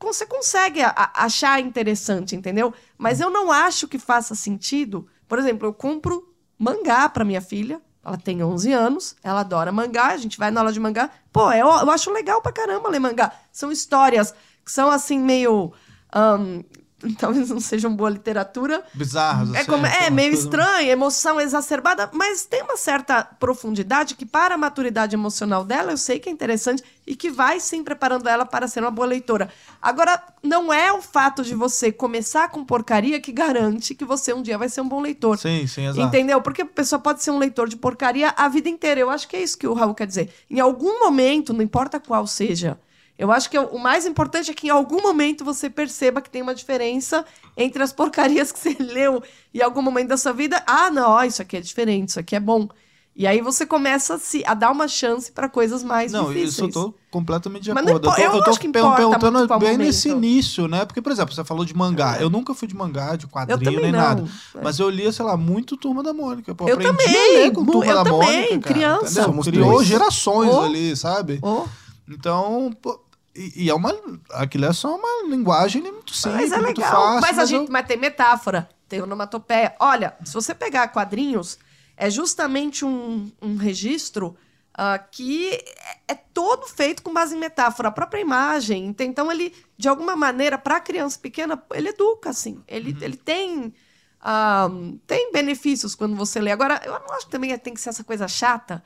[0.00, 2.72] Você consegue achar interessante, entendeu?
[2.96, 5.06] Mas eu não acho que faça sentido.
[5.28, 7.78] Por exemplo, eu compro mangá para minha filha.
[8.02, 11.10] Ela tem 11 anos, ela adora mangá, a gente vai na aula de mangá.
[11.30, 13.30] Pô, eu, eu acho legal pra caramba ler mangá.
[13.52, 14.34] São histórias
[14.64, 15.74] que são assim, meio.
[16.10, 16.62] ahn,
[17.18, 22.10] talvez não sejam boa literatura, Bizarras, é, assim, como- é aquelas meio estranho, emoção exacerbada,
[22.12, 26.32] mas tem uma certa profundidade que, para a maturidade emocional dela, eu sei que é
[26.32, 29.50] interessante e que vai sim preparando ela para ser uma boa leitora.
[29.82, 34.42] Agora, não é o fato de você começar com porcaria que garante que você um
[34.42, 35.36] dia vai ser um bom leitor.
[35.38, 36.00] Sim, sim, exato.
[36.06, 36.40] Entendeu?
[36.40, 39.00] Porque a pessoa pode ser um leitor de porcaria a vida inteira.
[39.00, 40.30] Eu acho que é isso que o Raul quer dizer.
[40.48, 42.78] Em algum momento, não importa qual seja,
[43.20, 46.42] eu acho que o mais importante é que em algum momento você perceba que tem
[46.42, 47.24] uma diferença
[47.56, 50.62] entre as porcarias que você leu em algum momento da sua vida.
[50.66, 52.68] Ah, não, ó, isso aqui é diferente, isso aqui é bom.
[53.14, 56.52] E aí você começa a, se, a dar uma chance para coisas mais Não, difíceis.
[56.52, 58.08] isso eu tô completamente de Mas não acordo.
[58.08, 59.78] Eu tô, eu eu tô acho que per- importa perguntando bem momento.
[59.78, 60.84] nesse início, né?
[60.86, 62.16] Porque, por exemplo, você falou de mangá.
[62.20, 63.98] Eu nunca fui de mangá, de quadrinho, nem não.
[63.98, 64.24] nada.
[64.54, 64.60] É.
[64.62, 66.54] Mas eu lia, sei lá, muito Turma da Mônica.
[66.54, 69.32] Pô, Eu aprendi também, a ler com Turma eu da também, Mônica, cara, criança.
[69.42, 69.88] Criou três.
[69.88, 70.60] gerações Oh.
[70.62, 71.40] ali, sabe?
[71.42, 71.64] Oh,
[72.08, 72.98] Então, pô,
[73.34, 73.92] e, e é uma...
[74.32, 76.90] Aquilo é só uma linguagem muito simples, mas é legal.
[76.90, 77.20] fácil.
[77.20, 79.74] mas, a eu- gente, mas tem metáfora, tem onomatopeia.
[79.78, 81.58] Olha, se você pegar quadrinhos,
[81.96, 84.36] é justamente um, um registro
[84.74, 85.64] ah, que é,
[86.08, 88.86] é todo feito com base em metáfora, a própria imagem.
[88.86, 92.62] Ent- Então, ele, de alguma maneira, para a criança pequena, ele educa, assim.
[92.66, 93.74] Ele, ele tem.
[94.20, 94.68] ah,
[95.06, 96.50] tem benefícios quando você lê.
[96.50, 98.82] Agora, eu não acho que também tem que ser essa coisa chata.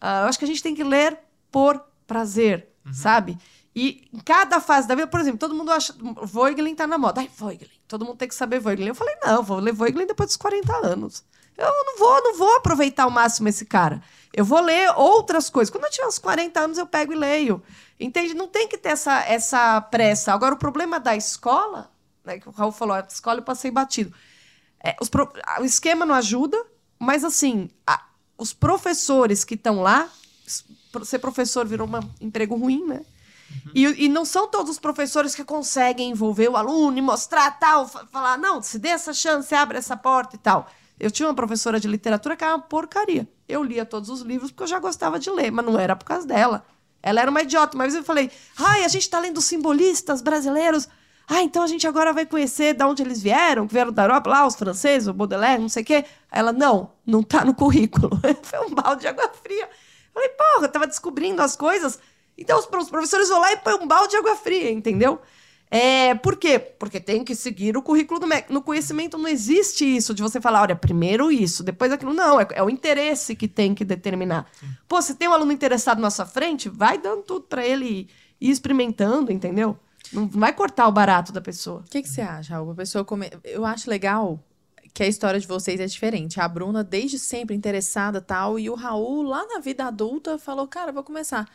[0.00, 1.18] Ah, eu acho que a gente tem que ler
[1.50, 3.38] por prazer, sabe?
[3.82, 5.94] E em cada fase da vida, por exemplo, todo mundo acha.
[6.22, 7.20] Voigelin tá na moda.
[7.22, 7.70] Ai, Voigelin.
[7.88, 8.88] Todo mundo tem que saber Voigelin.
[8.88, 11.24] Eu falei, não, vou ler Voigelin depois dos 40 anos.
[11.56, 14.02] Eu não vou, não vou aproveitar ao máximo esse cara.
[14.34, 15.70] Eu vou ler outras coisas.
[15.70, 17.62] Quando eu tiver uns 40 anos, eu pego e leio.
[17.98, 18.34] Entende?
[18.34, 20.32] Não tem que ter essa, essa pressa.
[20.34, 21.90] Agora, o problema da escola,
[22.24, 24.12] né, que o Raul falou, a escola eu passei batido.
[24.82, 26.62] É, pro- O esquema não ajuda,
[26.98, 28.04] mas assim, a-
[28.36, 30.08] os professores que estão lá,
[31.04, 33.00] ser professor virou um emprego ruim, né?
[33.74, 37.86] E, e não são todos os professores que conseguem envolver o aluno e mostrar tal,
[37.88, 40.66] fa- falar, não, se dê essa chance, abre essa porta e tal.
[40.98, 43.28] Eu tinha uma professora de literatura que era uma porcaria.
[43.48, 46.04] Eu lia todos os livros porque eu já gostava de ler, mas não era por
[46.04, 46.64] causa dela.
[47.02, 47.76] Ela era uma idiota.
[47.76, 50.88] Mas eu falei, ai, a gente tá lendo simbolistas brasileiros.
[51.26, 54.28] Ah, então a gente agora vai conhecer de onde eles vieram, que vieram da Europa,
[54.28, 56.04] lá, os franceses, o Baudelaire, não sei o quê.
[56.30, 58.10] Ela, não, não tá no currículo.
[58.42, 59.64] Foi um balde de água fria.
[59.64, 61.98] Eu falei, porra, eu tava descobrindo as coisas.
[62.40, 65.20] Então os os professores vão lá e põem um balde de água fria, entendeu?
[65.70, 66.58] É, por quê?
[66.58, 68.52] Porque tem que seguir o currículo do MEC.
[68.52, 72.12] No conhecimento não existe isso de você falar, olha, primeiro isso, depois aquilo.
[72.12, 74.50] Não, é, é o interesse que tem que determinar.
[74.88, 78.10] Pô, se tem um aluno interessado na sua frente, vai dando tudo pra ele
[78.40, 79.78] e ir experimentando, entendeu?
[80.12, 81.84] Não vai cortar o barato da pessoa.
[81.86, 82.72] O que, que você acha, Raul?
[82.72, 83.30] A pessoa come...
[83.44, 84.42] Eu acho legal
[84.92, 86.40] que a história de vocês é diferente.
[86.40, 90.90] A Bruna, desde sempre interessada tal, e o Raul, lá na vida adulta, falou: Cara,
[90.90, 91.46] vou começar.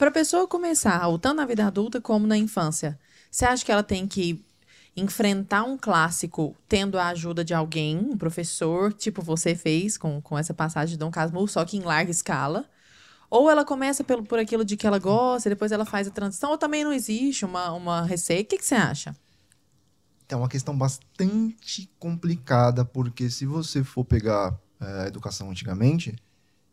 [0.00, 2.98] Pra pessoa começar, tanto na vida adulta como na infância,
[3.30, 4.42] você acha que ela tem que
[4.96, 10.38] enfrentar um clássico tendo a ajuda de alguém, um professor, tipo você fez com, com
[10.38, 12.64] essa passagem de Dom Casmurro, só que em larga escala?
[13.28, 16.52] Ou ela começa pelo, por aquilo de que ela gosta, depois ela faz a transição,
[16.52, 18.44] ou também não existe uma, uma receita?
[18.44, 19.14] O que, que você acha?
[20.30, 26.16] É uma questão bastante complicada, porque se você for pegar eh, a educação antigamente,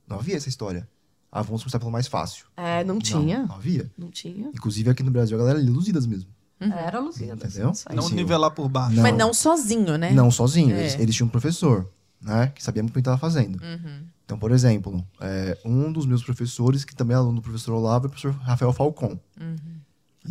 [0.07, 0.87] não havia essa história.
[1.31, 2.45] Ah, vamos começar pelo mais fácil.
[2.55, 3.39] É, não tinha.
[3.39, 3.91] Não, não havia.
[3.97, 4.49] Não tinha.
[4.49, 6.29] Inclusive aqui no Brasil a galera lia Luzidas mesmo.
[6.59, 7.33] Era Luzia.
[7.33, 7.71] Entendeu?
[7.85, 7.95] Aí.
[7.95, 8.15] Não Sim.
[8.15, 8.95] nivelar por baixo.
[8.95, 9.03] Não.
[9.03, 10.11] Mas não sozinho, né?
[10.11, 10.75] Não sozinho.
[10.75, 10.79] É.
[10.79, 11.87] Eles, eles tinham um professor,
[12.19, 12.47] né?
[12.55, 13.61] Que sabia muito o que estava fazendo.
[13.61, 14.03] Uhum.
[14.25, 18.05] Então, por exemplo, eh, um dos meus professores, que também é aluno do professor Olavo,
[18.05, 19.19] é o professor Rafael Falcon.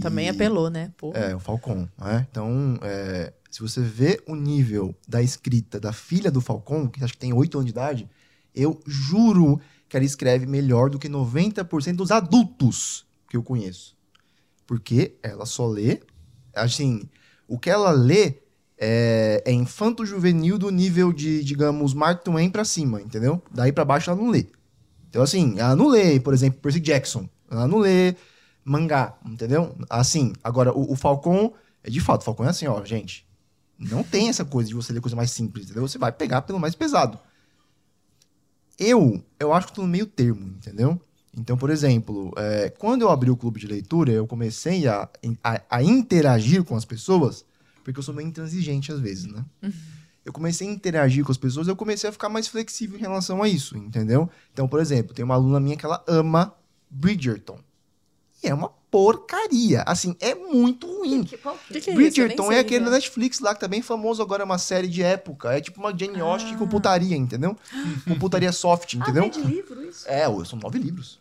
[0.00, 0.92] Também E- apelou, né?
[0.98, 1.12] Pô.
[1.14, 2.26] É, o Falcon, né?
[2.30, 7.14] Então, é, se você vê o nível da escrita da filha do Falcon, que acho
[7.14, 8.08] que tem 8 anos de idade,
[8.54, 9.58] eu juro
[9.88, 13.96] que ela escreve melhor do que 90% dos adultos que eu conheço.
[14.66, 16.00] Porque ela só lê,
[16.54, 17.08] assim,
[17.46, 18.38] o que ela lê
[18.78, 23.42] é, é infanto-juvenil do nível de, digamos, Mark Twain pra cima, entendeu?
[23.50, 24.46] Daí pra baixo ela não lê.
[25.08, 27.28] Então, assim, ela não lê, por exemplo, Percy Jackson.
[27.50, 28.16] Ela não lê
[28.64, 29.74] mangá, entendeu?
[29.88, 33.24] Assim, agora, o, o Falcon, é de fato, o Falcon é assim, ó, gente.
[33.78, 35.86] Não tem essa coisa de você ler coisa mais simples, entendeu?
[35.86, 37.18] Você vai pegar pelo mais pesado.
[38.78, 41.00] Eu, eu acho que tô no meio termo, entendeu?
[41.36, 45.08] Então, por exemplo, é, quando eu abri o clube de leitura, eu comecei a,
[45.44, 47.44] a, a interagir com as pessoas,
[47.84, 49.44] porque eu sou meio intransigente às vezes, né?
[50.24, 53.42] Eu comecei a interagir com as pessoas, eu comecei a ficar mais flexível em relação
[53.42, 54.28] a isso, entendeu?
[54.52, 56.52] Então, por exemplo, tem uma aluna minha que ela ama
[56.90, 57.60] Bridgerton.
[58.42, 59.82] E é uma porcaria.
[59.82, 61.22] Assim, é muito ruim.
[61.22, 61.38] Que- é?
[61.38, 61.94] Que que é isso?
[61.94, 62.84] Bridgerton é aquele é.
[62.86, 65.52] da Netflix lá, que tá bem famoso agora, é uma série de época.
[65.52, 67.54] É tipo uma Jane Austen com putaria, entendeu?
[68.08, 69.24] Com putaria soft, entendeu?
[69.24, 70.08] Ah, vem de livro isso?
[70.08, 71.20] É, são nove livros.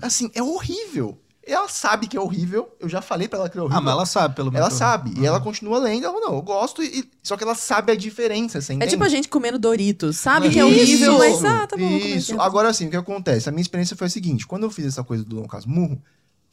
[0.00, 1.18] Assim, é horrível.
[1.42, 2.68] Ela sabe que é horrível.
[2.78, 3.78] Eu já falei pra ela que é horrível.
[3.78, 4.68] Ah, mas ela sabe, pelo menos.
[4.68, 5.12] Ela sabe.
[5.20, 6.04] E ela continua lendo.
[6.04, 6.82] Ela, não, eu gosto.
[6.82, 10.16] E, só que ela sabe a diferença, você É tipo a gente comendo Doritos.
[10.16, 11.88] Sabe que é Isso, horrível, mas ah, tá bom.
[11.88, 12.40] Isso.
[12.40, 13.48] Agora sim, o que acontece?
[13.48, 16.00] A minha experiência foi a seguinte: quando eu fiz essa coisa do Dom Casmurro,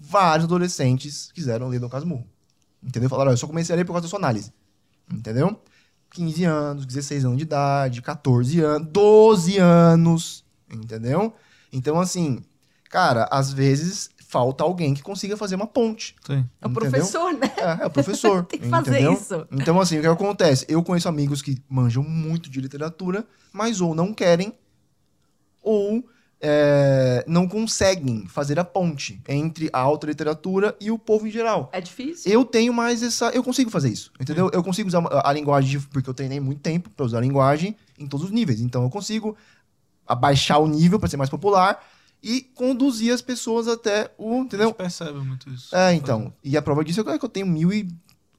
[0.03, 2.27] vários adolescentes quiseram ler Dom Casmurro.
[2.81, 3.09] Entendeu?
[3.09, 4.51] Falaram, "Olha, eu só comecei a ler por causa da sua análise.
[5.11, 5.59] Entendeu?
[6.11, 10.45] 15 anos, 16 anos de idade, 14 anos, 12 anos.
[10.71, 11.33] Entendeu?
[11.71, 12.43] Então, assim,
[12.89, 16.15] cara, às vezes falta alguém que consiga fazer uma ponte.
[16.25, 16.33] Sim.
[16.33, 16.71] É o entendeu?
[16.71, 17.51] professor, né?
[17.57, 18.43] É, é o professor.
[18.45, 19.13] Tem que fazer entendeu?
[19.13, 19.47] isso.
[19.51, 20.65] Então, assim, o que acontece?
[20.67, 24.53] Eu conheço amigos que manjam muito de literatura, mas ou não querem,
[25.61, 26.03] ou
[26.45, 31.69] é, não conseguem fazer a ponte entre a alta literatura e o povo em geral.
[31.71, 32.29] É difícil.
[32.29, 33.29] Eu tenho mais essa.
[33.29, 34.51] Eu consigo fazer isso, entendeu?
[34.51, 37.77] Eu consigo usar a, a linguagem, porque eu treinei muito tempo para usar a linguagem
[37.97, 38.59] em todos os níveis.
[38.59, 39.37] Então, eu consigo
[40.05, 41.81] abaixar o nível para ser mais popular
[42.21, 44.33] e conduzir as pessoas até o.
[44.33, 44.67] A Entendeu?
[44.67, 45.73] gente percebe muito isso.
[45.73, 46.33] É, então.
[46.43, 47.87] E a prova disso é que eu tenho mil e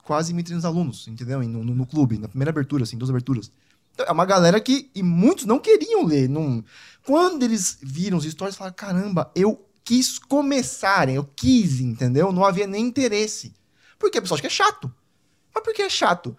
[0.02, 1.42] quase 1.300 alunos, entendeu?
[1.42, 3.50] No, no, no clube, na primeira abertura, assim, duas aberturas.
[3.98, 4.90] É uma galera que.
[4.94, 6.28] E muitos não queriam ler.
[6.28, 6.64] Não,
[7.04, 12.32] quando eles viram os stories, falaram: caramba, eu quis começarem, eu quis, entendeu?
[12.32, 13.54] Não havia nem interesse.
[13.98, 14.92] Porque a pessoa acha que é chato.
[15.54, 16.36] Mas por que é chato?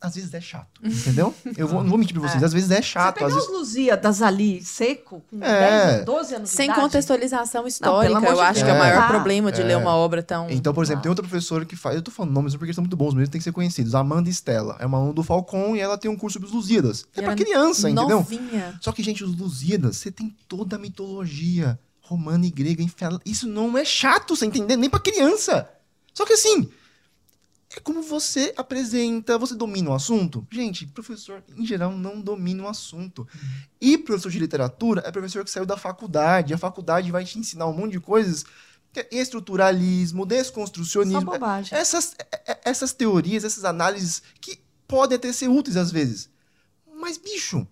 [0.00, 1.34] Às vezes é chato, entendeu?
[1.56, 3.14] Eu vou, não vou mentir pra vocês, às vezes é Você chato.
[3.14, 3.48] pegar Às vezes...
[3.48, 5.94] os Lusíadas ali, seco, com É.
[5.96, 6.80] 10, 12 anos Sem de idade.
[6.80, 10.22] contextualização histórica, amor eu acho que é o maior Ah, problema de ler uma obra
[10.22, 10.48] tão.
[10.50, 11.96] Então, por exemplo, tem outra professora que faz.
[11.96, 13.94] Eu tô falando nomes porque eles são muito bons mesmo, tem que ser conhecidos.
[13.94, 14.76] Amanda Stella.
[14.78, 17.04] É uma aluna do Falcon e ela tem um curso sobre os Lusíadas.
[17.14, 18.18] É pra ela criança, entendeu?
[18.18, 18.78] Novinha.
[18.80, 22.84] Só que, gente, os Lusíadas, você tem toda a mitologia romana e grega.
[23.24, 24.76] Isso não é chato, você entender?
[24.76, 25.68] Nem pra criança.
[26.14, 26.68] Só que assim,
[27.76, 30.46] é como você apresenta, você domina o assunto?
[30.50, 33.28] Gente, professor, em geral, não domina o assunto.
[33.78, 36.54] E professor de literatura é professor que saiu da faculdade.
[36.54, 38.44] A faculdade vai te ensinar um monte de coisas.
[38.94, 41.20] é Estruturalismo, Só desconstrucionismo.
[41.20, 41.76] bobagem.
[41.76, 44.58] Essas, é- é- essas teorias, essas análises que
[44.88, 46.30] podem até ser úteis às vezes.
[46.98, 47.66] Mas, bicho, é,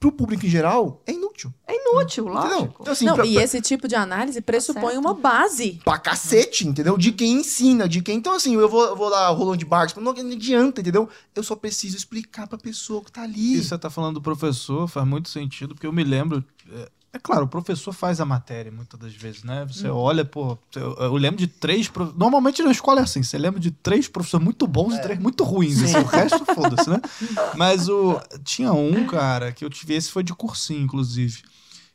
[0.00, 1.52] pro público em geral, é inútil.
[1.68, 2.42] É inútil, Entendeu?
[2.58, 2.78] lógico.
[2.80, 4.98] Então, assim, não, pra, e pra- esse tipo de análise pressupõe certo.
[4.98, 5.78] uma base.
[5.84, 6.96] pra cacete, entendeu?
[6.96, 8.16] De quem ensina, de quem.
[8.16, 9.58] Então, assim, eu vou, eu vou lá, Roland
[9.96, 11.06] não, não adianta, entendeu?
[11.34, 13.56] Eu só preciso explicar pra pessoa que tá ali.
[13.56, 16.42] E você tá falando do professor, faz muito sentido, porque eu me lembro.
[16.72, 19.64] É, é claro, o professor faz a matéria muitas das vezes, né?
[19.66, 20.56] Você olha, pô.
[20.76, 21.88] Eu, eu lembro de três.
[21.88, 25.18] prof- Normalmente na escola é assim: você lembra de três professores muito bons e três
[25.18, 25.82] muito ruins.
[25.82, 27.00] Assim, o resto, foda-se, né?
[27.56, 29.94] Mas o, tinha um, cara, que eu tive.
[29.94, 31.42] Esse foi de cursinho, inclusive.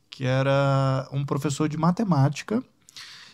[0.09, 2.63] Que era um professor de matemática.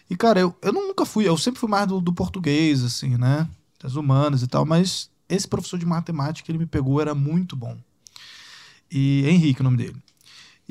[0.09, 1.27] E, cara, eu, eu nunca fui.
[1.27, 3.47] Eu sempre fui mais do, do português, assim, né?
[3.81, 4.65] Das humanas e tal.
[4.65, 7.75] Mas esse professor de matemática que ele me pegou era muito bom.
[8.91, 9.95] E Henrique, o nome dele.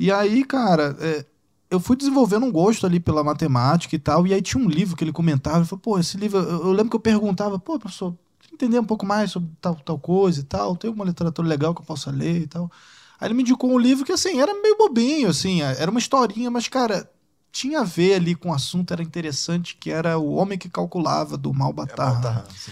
[0.01, 1.23] E aí, cara, é,
[1.69, 4.25] eu fui desenvolvendo um gosto ali pela matemática e tal.
[4.25, 5.59] E aí tinha um livro que ele comentava.
[5.59, 6.39] Ele falou, pô, esse livro.
[6.39, 8.17] Eu, eu lembro que eu perguntava, pô, professor,
[8.51, 10.75] entender um pouco mais sobre tal, tal coisa e tal.
[10.75, 12.71] Tem alguma literatura legal que eu possa ler e tal.
[13.19, 16.49] Aí ele me indicou um livro que, assim, era meio bobinho, assim, era uma historinha,
[16.49, 17.07] mas, cara,
[17.51, 21.37] tinha a ver ali com o assunto, era interessante, que era O Homem que Calculava,
[21.37, 22.43] do Malbatar.
[22.49, 22.71] Assim.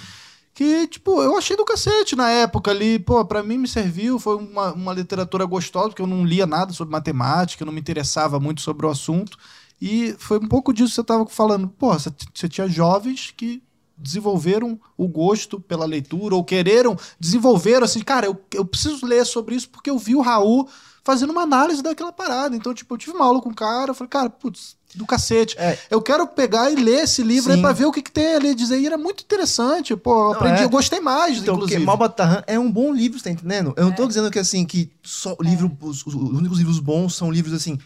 [0.60, 2.99] Que, tipo, eu achei do cacete na época ali.
[2.99, 4.20] Pô, pra mim me serviu.
[4.20, 7.80] Foi uma, uma literatura gostosa, porque eu não lia nada sobre matemática, eu não me
[7.80, 9.38] interessava muito sobre o assunto.
[9.82, 11.70] E foi um pouco disso que você tava falando.
[11.70, 13.64] Pô, você, tinha jovens que
[13.97, 19.55] desenvolveram o gosto pela leitura, ou quereram, desenvolveram assim, cara, eu, eu preciso ler sobre
[19.55, 20.68] isso porque eu vi o Raul
[21.05, 22.53] fazendo uma análise daquela parada.
[22.53, 25.55] Então, tipo, eu tive uma aula com o cara, eu falei, cara, putz, do cacete.
[25.57, 25.77] É.
[25.89, 27.61] Eu quero pegar e ler esse livro aí Sim.
[27.61, 28.79] pra ver o que, que tem ali a dizer.
[28.79, 30.65] E era muito interessante, pô, Não, aprendi, é.
[30.65, 31.85] eu gostei mais, Então, porque inclusive.
[31.85, 33.73] Malbatarran é um bom livro, você tá entendendo?
[33.77, 37.15] Eu não tô dizendo que, assim, que só o livro, os, os únicos livros bons
[37.15, 37.77] são livros, assim,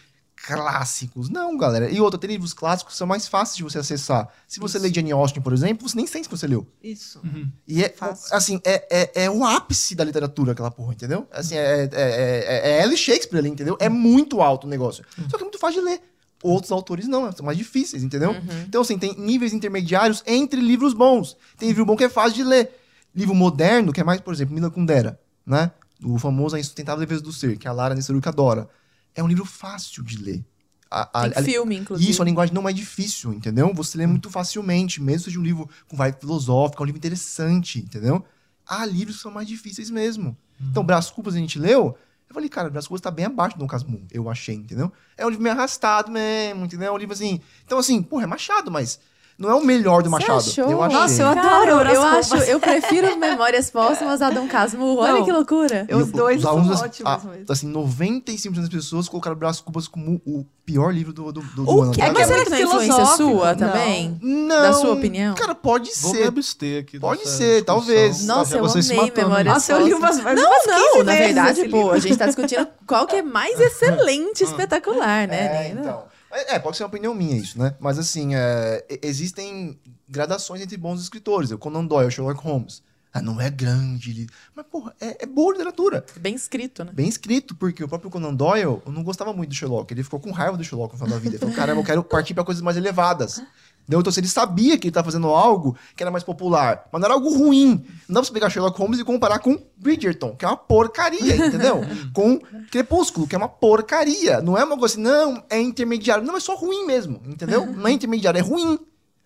[0.46, 1.30] clássicos.
[1.30, 1.90] Não, galera.
[1.90, 4.28] E outra, tem livros clássicos que são mais fáceis de você acessar.
[4.46, 6.66] Se você lê Jane Austen, por exemplo, você nem sente que você leu.
[6.82, 7.20] Isso.
[7.66, 8.36] E é, Fácil.
[8.36, 11.26] assim, é, é, é o ápice da literatura, aquela porra, entendeu?
[11.32, 13.76] Assim, é, é, é, é Ella Shakespeare ali, entendeu?
[13.80, 15.04] É muito alto o negócio.
[15.30, 16.00] Só que é muito fácil de ler.
[16.46, 18.36] Outros autores não, são mais difíceis, entendeu?
[18.68, 21.36] Então, assim, tem níveis intermediários entre livros bons.
[21.56, 22.70] Tem livro bom que é fácil de ler.
[23.14, 25.70] Livro moderno, que é mais, por exemplo, Mila Kundera, né?
[26.02, 28.68] O famoso A Insustentável Defesa do Ser, que a Lara Nesseruca adora.
[29.14, 30.44] É um livro fácil de ler.
[30.90, 32.10] A- a- Tem a- filme, inclusive.
[32.10, 33.72] isso, a linguagem não é difícil, entendeu?
[33.74, 38.22] Você lê muito facilmente, mesmo seja um livro com vibe filosófica, um livro interessante, entendeu?
[38.66, 40.36] Há livros que são mais difíceis mesmo.
[40.70, 41.96] Então, Brás Cubas a gente leu,
[42.28, 44.92] eu falei, cara, Brás Cubas tá bem abaixo do Dom Casmurro, eu achei, entendeu?
[45.16, 46.88] É um livro meio arrastado mesmo, entendeu?
[46.88, 47.40] É um livro assim...
[47.64, 48.98] Então, assim, porra, é Machado, mas
[49.38, 50.38] não é o melhor do Você Machado.
[50.38, 50.70] achou?
[50.70, 50.98] Eu achei.
[50.98, 55.00] Nossa, eu adoro Cara, eu acho, eu prefiro Memórias Póstumas a Dom Casmurro.
[55.00, 55.24] Olha Não.
[55.24, 55.86] que loucura.
[55.92, 57.44] Os dois são alunos, ótimos ah, mesmo.
[57.48, 61.70] Assim, 95% das pessoas colocaram Brás Cubas como o pior livro do, do, do, do
[61.70, 61.92] O ano.
[61.92, 62.00] que?
[62.00, 62.06] tá?
[62.06, 63.30] É que é Mas é muito na influência filosófico.
[63.30, 63.56] sua Não.
[63.58, 64.18] também?
[64.22, 65.34] Não, Da sua opinião?
[65.34, 66.26] Cara, pode Vou me ser.
[66.28, 66.98] abster aqui.
[67.00, 67.64] Pode ser, discussão.
[67.64, 68.24] talvez.
[68.26, 69.28] Nossa, eu vocês se amei matando.
[69.28, 71.90] Memórias Nossa, eu li umas, umas Não, 15 não, na verdade, pô, livro.
[71.92, 75.66] a gente tá discutindo qual que é mais excelente, espetacular, né?
[75.66, 76.13] É, então.
[76.34, 77.74] É, é, pode ser uma opinião minha isso, né?
[77.80, 79.78] Mas assim, é, existem
[80.08, 81.50] gradações entre bons escritores.
[81.50, 82.82] O Conan Doyle, Sherlock Holmes.
[83.12, 84.10] Ah, não é grande.
[84.10, 84.26] ele-
[84.56, 86.04] Mas, porra, é, é boa literatura.
[86.18, 86.90] Bem escrito, né?
[86.92, 89.92] Bem escrito, porque o próprio Conan Doyle não gostava muito do Sherlock.
[89.94, 91.36] Ele ficou com raiva do Sherlock no final da vida.
[91.36, 93.40] Ele falou, caramba, eu quero partir pra coisas mais elevadas.
[93.84, 94.00] Entendeu?
[94.00, 97.06] Então, se ele sabia que ele tá fazendo algo que era mais popular, mas não
[97.06, 97.84] era algo ruim.
[98.08, 101.36] Não dá pra você pegar Sherlock Holmes e comparar com Bridgerton, que é uma porcaria,
[101.36, 101.82] entendeu?
[102.14, 104.40] com Crepúsculo, que é uma porcaria.
[104.40, 106.24] Não é uma coisa assim, não, é intermediário.
[106.24, 107.66] Não, é só ruim mesmo, entendeu?
[107.66, 108.78] Não é intermediário, é ruim.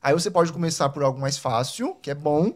[0.03, 2.53] Aí você pode começar por algo mais fácil, que é bom,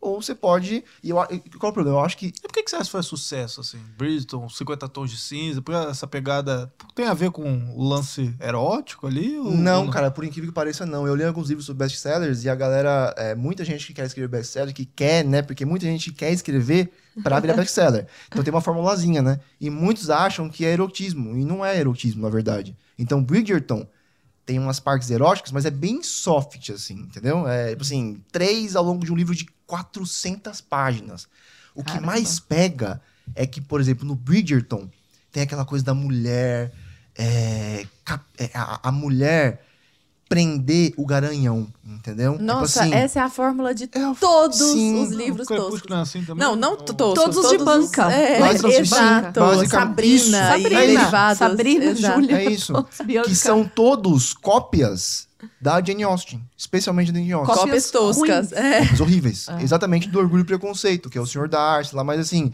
[0.00, 0.84] ou você pode.
[1.02, 1.98] E eu, e qual é o problema?
[1.98, 3.78] Eu acho que E por que, que você acha que faz sucesso, assim?
[3.96, 6.72] Bridgeton, 50 Tons de Cinza, por essa pegada...
[6.94, 7.42] Tem a ver com
[7.74, 9.38] o lance erótico ali?
[9.38, 11.06] ou- Não, cara, por incrível que pareça, não.
[11.06, 14.28] Eu li alguns livros sobre best-sellers e a galera, é, muita gente que quer escrever
[14.28, 15.42] best-seller, que quer, né?
[15.42, 18.06] Porque muita gente quer escrever pra virar best-seller.
[18.28, 19.40] Então tem uma formulazinha, né?
[19.60, 22.76] E muitos acham que é erotismo, e não é erotismo, na verdade.
[22.98, 23.86] Então Bridgerton
[24.46, 27.48] tem umas partes eróticas, mas é bem soft, assim, entendeu?
[27.48, 31.26] É, tipo assim, três ao longo de um livro de 400 páginas.
[31.74, 32.06] O que Caramba.
[32.06, 33.00] mais pega
[33.34, 34.88] é que, por exemplo, no Bridgerton,
[35.32, 36.72] tem aquela coisa da mulher.
[37.16, 37.86] é,
[38.38, 39.64] é, a, a mulher
[40.28, 42.38] prender o garanhão, entendeu?
[42.40, 45.00] Nossa, tipo assim, essa é a fórmula de é a- todos sim.
[45.02, 45.82] os livros toscos.
[45.88, 46.42] não é assim também?
[46.44, 47.14] Não, não Ou- toscos.
[47.24, 48.10] Todos os de banca.
[48.10, 49.40] É, Basicamente, exato.
[49.40, 50.28] basicamente, Sabrina isso.
[50.28, 51.34] e Sabrina.
[51.36, 52.20] Sabrina, exato.
[52.20, 52.36] Júlia.
[52.36, 52.72] É isso.
[52.72, 55.28] todos, que são todos cópias
[55.60, 57.54] da Jane Austen, especialmente da Jane Austen.
[57.54, 58.52] Cópias Cópias toscas.
[58.52, 58.80] É.
[58.80, 59.48] Cópias horríveis.
[59.48, 59.62] É.
[59.62, 62.52] Exatamente do Orgulho e Preconceito, que é o Senhor Darcy lá, mas assim,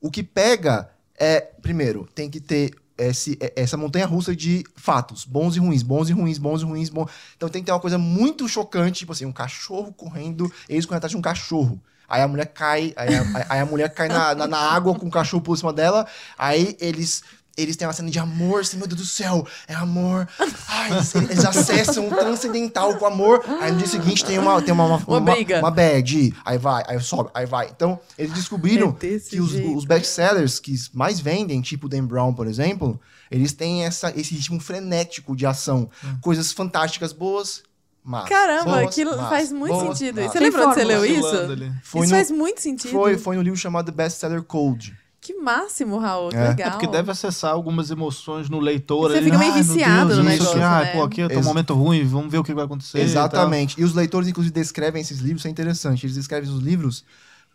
[0.00, 5.24] o que pega é, primeiro, tem que ter esse, é- essa montanha russa de fatos,
[5.24, 7.10] bons e ruins, bons e ruins, bons e ruins, bons.
[7.36, 10.98] Então tem que ter uma coisa muito chocante, tipo assim, um cachorro correndo, eles correndo
[10.98, 11.80] atrás de um cachorro.
[12.08, 15.06] Aí a mulher cai, aí a, aí a mulher cai na, na, na água com
[15.06, 17.22] o cachorro por cima dela, aí eles.
[17.54, 20.26] Eles têm uma cena de amor, assim, meu Deus do céu, é amor.
[20.68, 23.44] Ai, eles, eles acessam o transcendental com amor.
[23.60, 25.58] Aí no dia seguinte tem uma, tem uma, uma, Uma briga.
[25.58, 27.68] uma bad, aí vai, aí sobe, aí vai.
[27.68, 32.46] Então, eles descobriram É que os, os best-sellers que mais vendem, tipo Dan Brown, por
[32.46, 32.98] exemplo,
[33.30, 35.90] eles têm essa, esse ritmo frenético de ação.
[36.22, 37.62] Coisas fantásticas, boas,
[38.02, 38.30] mas.
[38.30, 40.22] Caramba, boas, aquilo mas, faz muito boas, sentido.
[40.22, 40.32] mas.
[40.32, 41.36] Você lembra onde você leu isso?
[41.84, 42.90] Isso no- faz muito sentido.
[42.92, 44.96] Foi, foi no livro chamado Bestseller Code.
[45.22, 46.30] Que máximo, Raul.
[46.30, 46.48] Que É.
[46.48, 46.66] legal.
[46.68, 49.08] É porque deve acessar algumas emoções no leitor.
[49.12, 50.92] Você ali, fica meio "Ai, meu viciado Deus, no isso aqui, negócio, ah, né?
[50.92, 52.98] pô, aqui tá um Ex- momento ruim, vamos ver o que vai acontecer.
[52.98, 53.80] e Exatamente.
[53.80, 56.04] E os leitores, inclusive, descrevem esses livros, isso é interessante.
[56.04, 57.04] Eles descrevem os livros,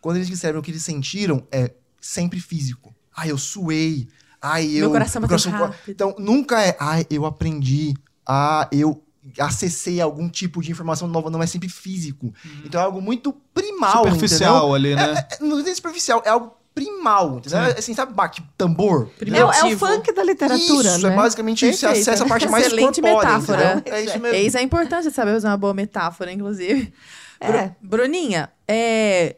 [0.00, 2.94] quando eles descrevem o que eles sentiram, é sempre físico.
[3.14, 4.08] Ah, eu suei.
[4.40, 4.80] Ai, eu.
[4.80, 5.74] Meu coração bateu rápido.
[5.88, 7.92] Então, nunca é, ai, eu aprendi.
[8.26, 9.04] Ah, eu
[9.38, 11.28] acessei algum tipo de informação nova.
[11.28, 12.32] Não é sempre físico.
[12.64, 14.04] Então, é algo muito primal.
[14.04, 15.02] Superficial ali, né?
[15.02, 15.24] entendeu?
[15.30, 17.38] É, não é superficial, é algo primal.
[17.38, 17.58] Entendeu?
[17.60, 19.10] É Assim, sabe, bate tambor?
[19.20, 21.12] É, o- é o funk da literatura, isso, né?
[21.12, 21.78] é basicamente isso.
[21.80, 22.08] Você Perfeito.
[22.10, 23.28] acessa a parte mais Excelente corpórea.
[23.30, 23.72] metáfora.
[23.78, 23.94] entendeu?
[23.94, 24.36] É isso mesmo.
[24.36, 26.92] Eis a importância de saber usar uma boa metáfora, inclusive.
[27.40, 27.46] É.
[27.52, 29.36] Bru- Bruninha, é...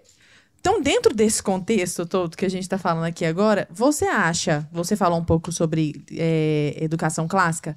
[0.58, 4.96] então dentro desse contexto todo que a gente está falando aqui agora, você acha, você
[4.96, 7.76] falou um pouco sobre é, educação clássica,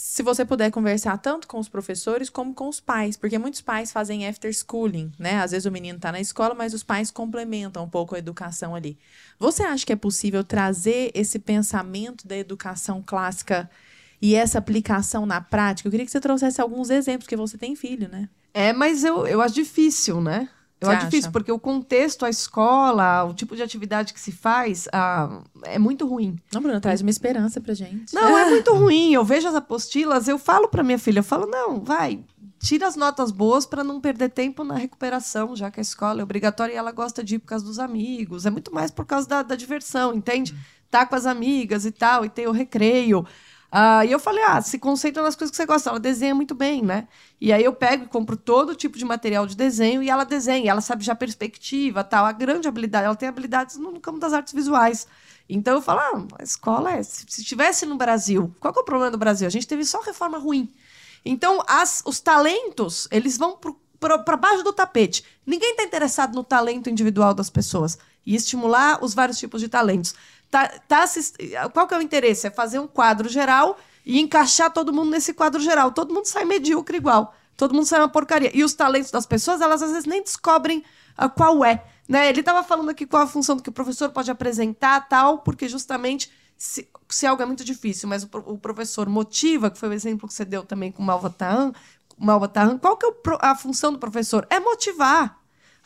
[0.00, 3.90] se você puder conversar tanto com os professores como com os pais, porque muitos pais
[3.90, 5.42] fazem after schooling, né?
[5.42, 8.76] Às vezes o menino está na escola, mas os pais complementam um pouco a educação
[8.76, 8.96] ali.
[9.40, 13.68] Você acha que é possível trazer esse pensamento da educação clássica
[14.22, 15.88] e essa aplicação na prática?
[15.88, 18.28] Eu queria que você trouxesse alguns exemplos, porque você tem filho, né?
[18.54, 20.48] É, mas eu, eu acho difícil, né?
[20.80, 24.86] Eu acho difícil, porque o contexto, a escola, o tipo de atividade que se faz
[24.92, 26.38] ah, é muito ruim.
[26.52, 28.14] Não, Bruno, traz uma esperança pra gente.
[28.14, 29.12] Não, é muito ruim.
[29.12, 32.20] Eu vejo as apostilas, eu falo pra minha filha, eu falo, não, vai,
[32.60, 36.22] tira as notas boas pra não perder tempo na recuperação, já que a escola é
[36.22, 38.46] obrigatória e ela gosta de ir por causa dos amigos.
[38.46, 40.54] É muito mais por causa da, da diversão, entende?
[40.90, 43.26] Tá com as amigas e tal, e tem o recreio.
[43.70, 45.90] Ah, e eu falei, ah, se concentra nas coisas que você gosta.
[45.90, 47.06] Ela desenha muito bem, né?
[47.40, 50.70] E aí eu pego e compro todo tipo de material de desenho e ela desenha.
[50.70, 52.24] Ela sabe já perspectiva, tal.
[52.24, 55.06] A grande habilidade, ela tem habilidades no, campo das artes visuais.
[55.48, 57.02] Então eu falo, ah, a escola é.
[57.02, 59.46] Se, se tivesse no Brasil, qual é o problema do Brasil?
[59.46, 60.72] A gente teve só reforma ruim.
[61.24, 63.58] Então as, os talentos, eles vão
[64.00, 65.24] para baixo do tapete.
[65.44, 70.14] Ninguém está interessado no talento individual das pessoas e estimular os vários tipos de talentos.
[70.50, 71.36] Tá, tá assist...
[71.72, 72.46] Qual que é o interesse?
[72.46, 75.92] É fazer um quadro geral e encaixar todo mundo nesse quadro geral.
[75.92, 77.34] Todo mundo sai medíocre igual.
[77.56, 78.50] Todo mundo sai uma porcaria.
[78.54, 80.84] E os talentos das pessoas, elas às vezes nem descobrem
[81.16, 81.84] ah, qual é.
[82.08, 82.28] Né?
[82.28, 86.30] Ele estava falando aqui qual a função que o professor pode apresentar, tal, porque justamente
[86.56, 90.26] se, se algo é muito difícil, mas o, o professor motiva, que foi o exemplo
[90.26, 91.72] que você deu também com o Malvatahan,
[92.18, 94.46] Malvatahan, qual que é a função do professor?
[94.50, 95.37] É motivar.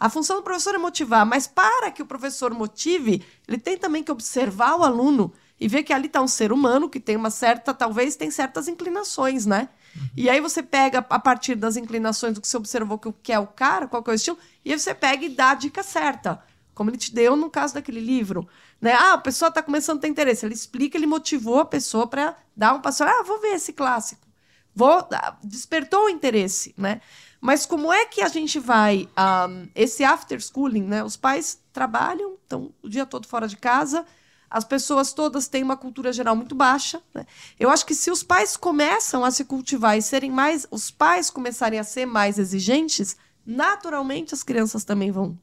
[0.02, 4.02] A função do professor é motivar, mas para que o professor motive, ele tem também
[4.02, 7.30] que observar o aluno e ver que ali está um ser humano que tem uma
[7.30, 9.68] certa, talvez tem certas inclinações, né?
[10.16, 13.38] E aí você pega a partir das inclinações do que você observou que que é
[13.38, 15.84] o cara, qual que é o estilo, e aí você pega e dá a dica
[15.84, 16.42] certa,
[16.74, 18.48] como ele te deu no caso daquele livro,
[18.80, 18.94] né?
[18.94, 22.34] Ah, a pessoa está começando a ter interesse, ele explica, ele motivou a pessoa para
[22.56, 24.26] dar um passo, ah, vou ver esse clássico.
[24.74, 27.00] Vou, ah, despertou o interesse, né?
[27.42, 29.08] Mas como é que a gente vai.
[29.16, 31.02] ah, esse after schooling, né?
[31.02, 34.06] Os pais trabalham, estão o dia todo fora de casa,
[34.48, 37.02] as pessoas todas têm uma cultura geral muito baixa.
[37.12, 37.26] Né?
[37.58, 40.68] Eu acho que se os pais começam a se cultivar e serem mais.
[40.70, 45.36] Os pais começarem a ser mais exigentes, naturalmente as crianças também vão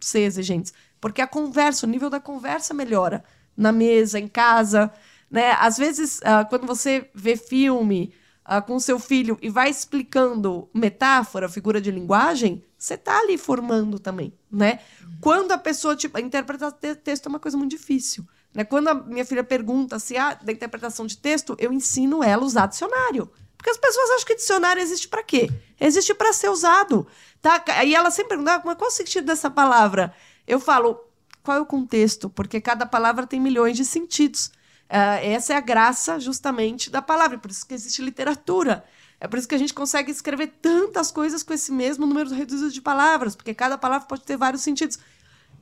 [0.00, 0.72] ser exigentes.
[1.00, 3.22] Porque a conversa, o nível da conversa melhora
[3.56, 4.92] na mesa, em casa.
[5.30, 5.52] Né?
[5.60, 8.12] Às vezes, ah, quando você vê filme
[8.52, 13.96] ah, com seu filho e vai explicando metáfora, figura de linguagem, você tá ali formando
[14.00, 14.80] também, né?
[15.20, 18.64] Quando a pessoa, tipo, interpretar te- texto é uma coisa muito difícil, né?
[18.64, 22.46] Quando a minha filha pergunta se ah, da interpretação de texto, eu ensino ela a
[22.46, 23.30] usar dicionário.
[23.56, 25.48] Porque as pessoas acham que dicionário existe para quê?
[25.78, 27.06] Existe para ser usado,
[27.40, 27.62] tá?
[27.76, 30.12] Aí ela sempre pergunta, ah, mas qual o sentido dessa palavra?
[30.44, 30.98] Eu falo,
[31.40, 34.50] qual é o contexto, porque cada palavra tem milhões de sentidos.
[34.90, 38.84] Ah, essa é a graça, justamente, da palavra, por isso que existe literatura.
[39.20, 42.70] É por isso que a gente consegue escrever tantas coisas com esse mesmo número reduzido
[42.70, 44.98] de palavras, porque cada palavra pode ter vários sentidos.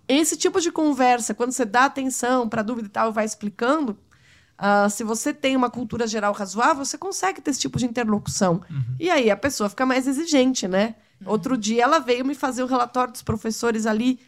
[0.06, 3.98] Esse tipo de conversa, quando você dá atenção para a dúvida e tal, vai explicando,
[4.56, 8.62] ah, se você tem uma cultura geral razoável, você consegue ter esse tipo de interlocução.
[8.98, 10.94] E aí a pessoa fica mais exigente, né?
[11.26, 14.20] Outro dia ela veio me fazer o relatório dos professores ali,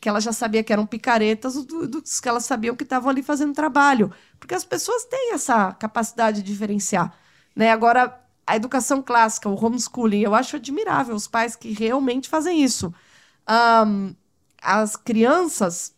[0.00, 3.22] que ela já sabia que eram picaretas, do- dos que elas sabiam que estavam ali
[3.22, 4.12] fazendo trabalho.
[4.38, 7.14] Porque as pessoas têm essa capacidade de diferenciar.
[7.54, 7.70] Né?
[7.70, 12.92] Agora, a educação clássica, o homeschooling, eu acho admirável os pais que realmente fazem isso.
[13.46, 14.14] Ahn,
[14.62, 15.94] as crianças,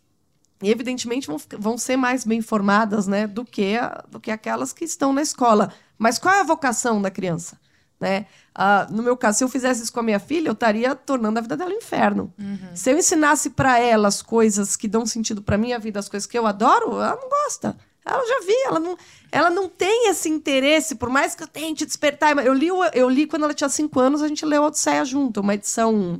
[0.61, 3.75] evidentemente, vão, vão ser mais bem informadas né, do, que
[4.09, 5.73] do que aquelas que estão na escola.
[5.97, 7.59] Mas qual é a vocação da criança?
[7.99, 8.25] Né?
[8.61, 11.39] Ah, no meu caso, se eu fizesse isso com a minha filha, eu estaria tornando
[11.39, 12.33] a vida dela um inferno.
[12.75, 16.27] Se eu ensinasse para ela as coisas que dão sentido para minha vida, as coisas
[16.27, 17.77] que eu adoro, ela não gosta.
[18.05, 18.97] Ela já vi, ela não,
[19.31, 22.37] ela não tem esse interesse, por mais que eu tente despertar.
[22.45, 25.39] Eu li, eu li quando ela tinha cinco anos, a gente leu a Odisseia junto,
[25.39, 26.19] uma edição,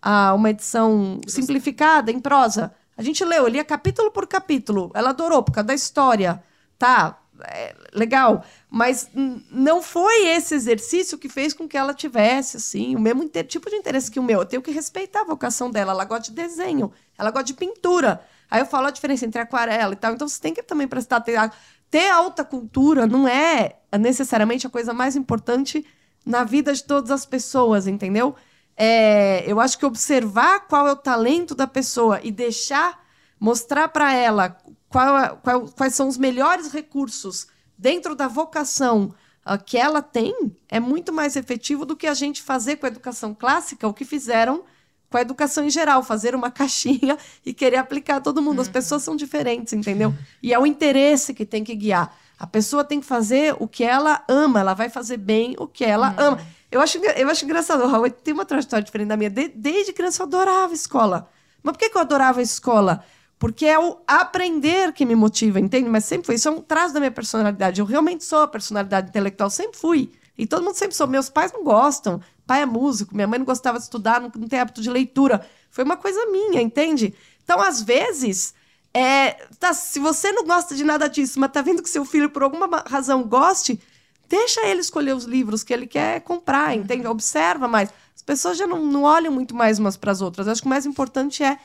[0.00, 2.72] ah, uma edição simplificada, em prosa.
[2.96, 4.92] A gente leu, eu lia capítulo por capítulo.
[4.94, 6.40] Ela adorou, por causa da história.
[6.78, 8.44] Tá, é, legal.
[8.70, 9.10] Mas
[9.50, 13.76] não foi esse exercício que fez com que ela tivesse, assim, o mesmo tipo de
[13.76, 14.40] interesse que o meu.
[14.40, 15.92] Eu tenho que respeitar a vocação dela.
[15.92, 18.20] Ela gosta de desenho, ela gosta de pintura.
[18.50, 20.14] Aí eu falo a diferença entre aquarela e tal.
[20.14, 21.50] Então você tem que também prestar atenção.
[21.90, 25.84] Ter alta cultura não é necessariamente a coisa mais importante
[26.24, 28.34] na vida de todas as pessoas, entendeu?
[28.76, 33.04] É, eu acho que observar qual é o talento da pessoa e deixar
[33.38, 34.56] mostrar para ela
[34.94, 39.12] qual qual- quais são os melhores recursos dentro da vocação
[39.44, 40.32] ah, que ela tem
[40.68, 44.04] é muito mais efetivo do que a gente fazer com a educação clássica o que
[44.04, 44.62] fizeram
[45.10, 47.16] com a educação em geral, fazer uma caixinha
[47.46, 48.60] e querer aplicar a todo mundo.
[48.60, 50.12] As pessoas são diferentes, entendeu?
[50.42, 52.16] E é o interesse que tem que guiar.
[52.36, 55.84] A pessoa tem que fazer o que ela ama, ela vai fazer bem o que
[55.84, 56.38] ela ama.
[56.70, 59.30] Eu acho, eu acho engraçado, o Raul tem uma trajetória diferente da minha.
[59.30, 61.28] De- desde criança eu adorava escola.
[61.62, 63.04] Mas por que, que eu adorava escola?
[63.44, 65.86] Porque é o aprender que me motiva, entende?
[65.86, 66.36] Mas sempre foi.
[66.36, 67.78] Isso é um traço da minha personalidade.
[67.78, 70.10] Eu realmente sou a personalidade intelectual, sempre fui.
[70.38, 71.06] E todo mundo sempre sou.
[71.06, 72.22] Meus pais não gostam.
[72.46, 75.46] Pai é músico, minha mãe não gostava de estudar, não, não tem hábito de leitura.
[75.70, 77.14] Foi uma coisa minha, entende?
[77.44, 78.54] Então, às vezes,
[78.94, 82.30] é, tá, se você não gosta de nada disso, mas tá vendo que seu filho,
[82.30, 83.78] por alguma ma- razão, goste,
[84.26, 87.06] deixa ele escolher os livros que ele quer comprar, entende?
[87.06, 87.90] Observa mais.
[88.16, 90.48] As pessoas já não, não olham muito mais umas para as outras.
[90.48, 91.58] Acho que o mais importante é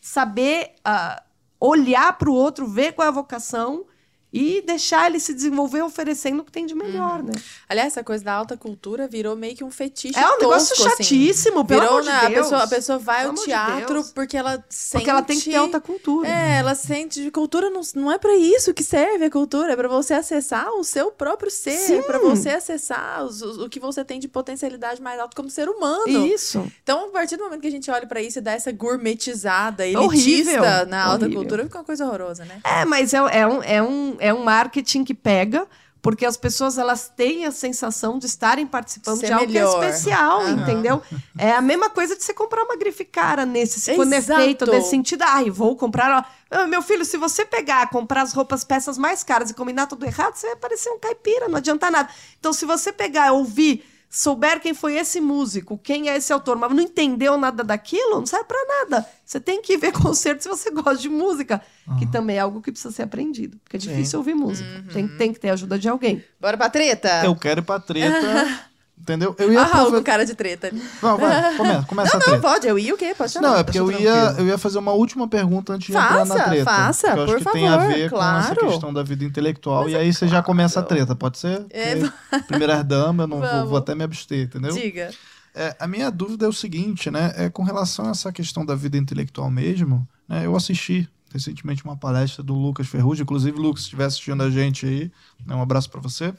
[0.00, 1.22] saber ah,
[1.60, 3.86] olhar para o outro, ver qual é a vocação
[4.32, 7.32] e deixar ele se desenvolver oferecendo o que tem de melhor, né?
[7.68, 10.88] Aliás, essa coisa da alta cultura virou meio que um fetiche É um negócio tosco,
[10.92, 11.02] assim.
[11.04, 12.34] chatíssimo, pelo Virou, amor de né, a Deus.
[12.46, 14.10] pessoa, a pessoa vai Pelo ao de teatro Deus.
[14.12, 14.92] porque ela sente...
[14.92, 16.28] Porque ela tem que ter alta cultura.
[16.28, 19.76] É, ela sente de cultura não, não é pra isso que serve a cultura, é
[19.76, 21.98] pra você acessar o seu próprio ser, Sim.
[21.98, 25.48] é pra você acessar os- os- o que você tem de potencialidade mais alto como
[25.48, 26.26] ser humano.
[26.26, 26.64] Isso.
[26.82, 29.84] Então, a partir do momento que a gente olha pra isso e dá essa gourmetizada,
[29.98, 30.52] Horrível.
[30.62, 31.40] elitista na alta Horrível.
[31.42, 32.60] cultura, fica uma coisa horrorosa, né?
[32.64, 35.66] É, mas é, é, um, é, um, é um marketing que pega,
[36.02, 39.78] porque as pessoas elas têm a sensação de estarem participando Ser de algo melhor.
[39.80, 40.50] que é especial, Aham.
[40.62, 41.02] entendeu?
[41.36, 44.40] É a mesma coisa de você comprar uma grife cara nesse, se for Exato.
[44.40, 45.22] feito nesse sentido.
[45.22, 46.32] Ai, vou comprar.
[46.48, 50.06] Ah, Meu filho, se você pegar, comprar as roupas, peças mais caras e combinar tudo
[50.06, 52.08] errado, você vai parecer um caipira, não adianta nada.
[52.38, 56.70] Então, se você pegar, ouvir, souber quem foi esse músico, quem é esse autor, mas
[56.72, 59.06] não entendeu nada daquilo, não serve pra nada.
[59.24, 61.60] Você tem que ver concerto se você gosta de música,
[61.98, 63.88] que também é algo que precisa ser aprendido, porque é Sim.
[63.88, 64.68] difícil ouvir música.
[64.68, 64.92] Uhum.
[64.92, 66.24] Tem, tem que ter a ajuda de alguém.
[66.40, 67.24] Bora pra treta?
[67.24, 68.60] Eu quero ir pra treta.
[68.98, 69.34] entendeu?
[69.38, 70.04] Eu ia Ah, com aproveitar.
[70.04, 70.72] cara de treta.
[71.02, 72.40] Não, vai, começa, começa a Não, treta.
[72.40, 73.14] pode, eu ia o quê?
[73.16, 73.48] Pode chamar.
[73.48, 76.34] Não, é porque eu ia, eu ia fazer uma última pergunta antes de entrar na
[76.34, 76.64] Faça, treta.
[76.64, 78.66] faça, que eu acho por que tem a favor, ver com essa claro.
[78.72, 79.88] questão da vida intelectual.
[79.88, 81.64] e aí você já começa a treta, pode ser?
[81.70, 84.72] É, Porque Primeiras damas, eu não vou, vou até me abster, entendeu?
[84.74, 85.10] Diga.
[85.54, 87.32] É, a minha dúvida é o seguinte, né?
[87.36, 90.44] É com relação a essa questão da vida intelectual mesmo, né?
[90.44, 94.86] Eu assisti recentemente uma palestra do Lucas Ferrugem, inclusive, Lucas, se estiver assistindo a gente
[94.86, 95.10] aí,
[95.46, 96.32] né, um abraço para você.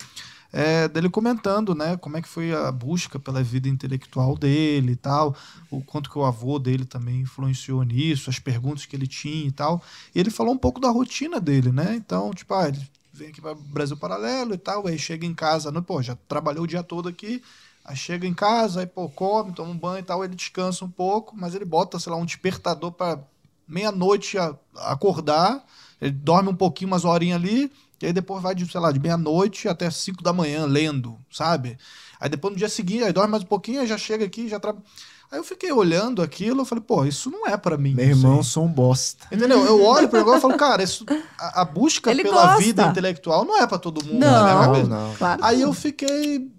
[0.59, 4.95] É, dele comentando, né, como é que foi a busca pela vida intelectual dele e
[4.95, 5.35] tal,
[5.69, 9.51] o quanto que o avô dele também influenciou nisso, as perguntas que ele tinha e
[9.51, 9.83] tal.
[10.15, 11.93] E ele falou um pouco da rotina dele, né?
[11.95, 12.81] Então, tipo, ah, ele
[13.13, 16.63] vem aqui para Brasil Paralelo e tal, aí chega em casa, né, pô, já trabalhou
[16.63, 17.43] o dia todo aqui,
[17.85, 20.89] Aí chega em casa, aí pô, come, toma um banho e tal, ele descansa um
[20.89, 23.17] pouco, mas ele bota, sei lá, um despertador para
[23.65, 24.37] meia-noite
[24.75, 25.63] acordar,
[26.01, 28.99] ele dorme um pouquinho, umas horinhas ali, e aí depois vai de, sei lá, de
[28.99, 31.77] meia-noite até cinco da manhã lendo, sabe?
[32.19, 34.59] Aí depois no dia seguinte, aí dorme mais um pouquinho, aí já chega aqui, já
[34.59, 34.83] trabalha.
[35.29, 37.93] Aí eu fiquei olhando aquilo, eu falei, pô, isso não é pra mim.
[37.93, 39.27] Meu irmão, sou um bosta.
[39.29, 39.65] Entendeu?
[39.65, 41.05] Eu olho pro negócio e falo, cara, isso,
[41.37, 42.61] a, a busca Ele pela gosta.
[42.63, 44.19] vida intelectual não é pra todo mundo.
[44.19, 44.31] Não.
[44.31, 44.87] na minha cabeça.
[44.87, 45.15] não.
[45.15, 45.43] Claro.
[45.43, 46.49] Aí eu fiquei.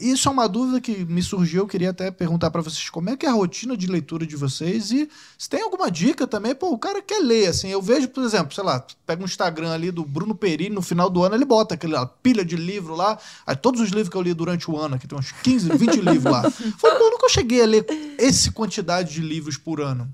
[0.00, 1.62] Isso é uma dúvida que me surgiu.
[1.62, 4.34] Eu queria até perguntar pra vocês como é que é a rotina de leitura de
[4.34, 5.08] vocês e
[5.38, 6.52] se tem alguma dica também.
[6.54, 7.68] Pô, o cara quer ler, assim.
[7.68, 11.08] Eu vejo, por exemplo, sei lá, pega um Instagram ali do Bruno Perini, no final
[11.08, 13.18] do ano ele bota aquela pilha de livro lá.
[13.46, 16.00] Aí todos os livros que eu li durante o ano, aqui tem uns 15, 20
[16.00, 16.42] livros lá.
[16.50, 17.86] Falei, pô, eu nunca cheguei a ler
[18.18, 20.10] esse quantidade de livros por ano.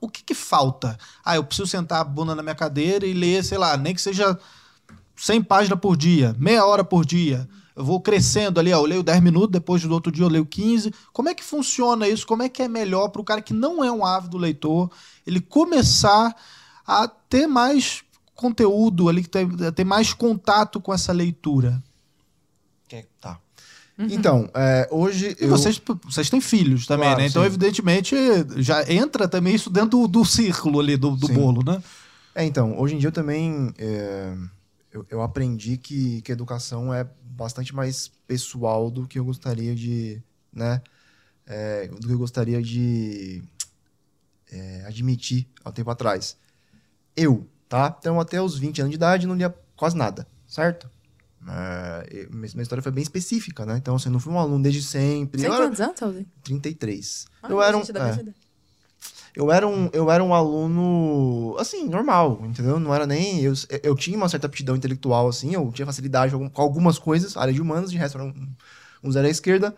[0.00, 0.98] O que que falta?
[1.24, 4.00] Ah, eu preciso sentar a bunda na minha cadeira e ler, sei lá, nem que
[4.00, 4.36] seja
[5.16, 7.48] 100 páginas por dia, meia hora por dia.
[7.76, 10.46] Eu vou crescendo ali, ó, eu leio 10 minutos, depois do outro dia eu leio
[10.46, 10.92] 15.
[11.12, 12.26] Como é que funciona isso?
[12.26, 14.90] Como é que é melhor para o cara que não é um ávido leitor,
[15.26, 16.34] ele começar
[16.86, 18.02] a ter mais
[18.34, 21.82] conteúdo ali, que ter, ter mais contato com essa leitura?
[23.20, 23.38] Tá.
[23.98, 25.48] Então, é, hoje E eu...
[25.48, 27.26] vocês, vocês têm filhos também, Claro, né?
[27.28, 27.46] Então, sim.
[27.46, 28.14] evidentemente,
[28.56, 31.82] já entra também isso dentro do, do círculo ali, do, do bolo, né?
[32.34, 34.34] É, então, hoje em dia eu também é,
[34.96, 39.74] eu, eu aprendi que, que a educação é bastante mais pessoal do que eu gostaria
[39.74, 40.22] de,
[40.52, 40.80] né,
[41.46, 43.42] é, do que eu gostaria de
[44.50, 46.36] é, admitir há um tempo atrás.
[47.14, 47.94] Eu, tá?
[47.98, 50.90] Então, até os 20 anos de idade, não lia quase nada, certo?
[51.48, 53.76] É, minha história foi bem específica, né?
[53.76, 55.40] Então, assim, eu não fui um aluno desde sempre.
[55.40, 56.26] Você tem quantos anos, Saúde?
[56.42, 57.26] 33.
[57.42, 58.34] Ah, eu era um, é.
[59.36, 62.80] Eu era um, eu era um aluno, assim, normal, entendeu?
[62.80, 63.40] Não era nem.
[63.42, 67.52] Eu, eu tinha uma certa aptidão intelectual, assim, eu tinha facilidade com algumas coisas, área
[67.52, 68.48] de humanas, de resto era um,
[69.04, 69.76] um zero à esquerda.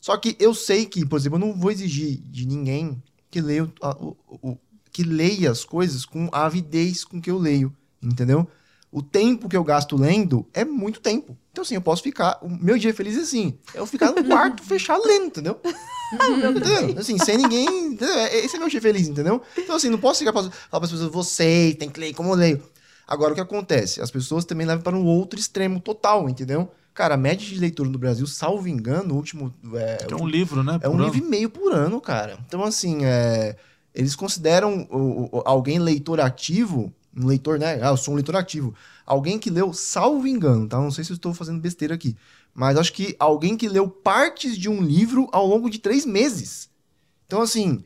[0.00, 3.64] Só que eu sei que, por exemplo, eu não vou exigir de ninguém que leia,
[3.64, 4.58] o- o, o-
[4.92, 8.48] que leia as coisas com a avidez com que eu leio, entendeu?
[8.90, 11.36] O tempo que eu gasto lendo é muito tempo.
[11.52, 12.38] Então, assim, eu posso ficar.
[12.40, 13.58] O meu dia feliz é assim.
[13.74, 15.60] Eu ficar no quarto fechado lendo, entendeu?
[16.12, 16.98] Entendeu?
[16.98, 17.66] Assim, sem ninguém.
[17.92, 18.14] entendeu?
[18.14, 19.42] É- Esse é meu dia feliz, entendeu?
[19.56, 22.30] Então, assim, não posso ficar pra, falar para as pessoas, vocês tem que ler como
[22.30, 22.62] eu leio.
[23.06, 24.00] Agora, o que acontece?
[24.00, 26.70] As pessoas também levam para um outro extremo total, entendeu?
[26.94, 29.54] Cara, a média de leitura no Brasil, salvo engano, o último.
[29.74, 30.78] É, É um livro, né?
[30.82, 31.04] é um ano.
[31.04, 32.38] livro e meio por ano, cara.
[32.46, 33.56] Então, assim, é,
[33.94, 37.80] eles consideram o- o- alguém leitor ativo, um leitor, né?
[37.82, 38.74] Ah, eu sou um leitor ativo.
[39.04, 40.78] Alguém que leu, salvo engano, tá?
[40.78, 42.16] Não sei se eu estou fazendo besteira aqui.
[42.54, 46.68] Mas acho que alguém que leu partes de um livro ao longo de três meses.
[47.26, 47.84] Então, assim,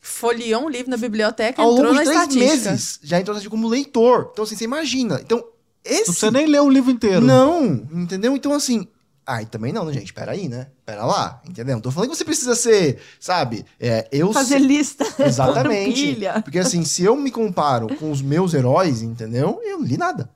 [0.00, 2.70] Folheou um livro na biblioteca, ao entrou longo na de três estatística.
[2.70, 4.30] meses, já entrou como leitor.
[4.32, 5.20] Então, assim, você imagina.
[5.20, 5.44] Então,
[5.84, 5.98] esse...
[5.98, 7.20] Não precisa nem ler o livro inteiro.
[7.20, 8.34] Não, entendeu?
[8.34, 8.88] Então, assim.
[9.32, 10.12] Ai, também não, né, gente?
[10.12, 10.66] Peraí, né?
[10.84, 11.74] Pera lá, entendeu?
[11.76, 13.64] Não tô falando que você precisa ser, sabe?
[13.78, 15.04] É, eu Fazer sei- lista.
[15.24, 16.16] Exatamente.
[16.42, 19.60] Porque, assim, se eu me comparo com os meus heróis, entendeu?
[19.62, 20.30] Eu não li nada.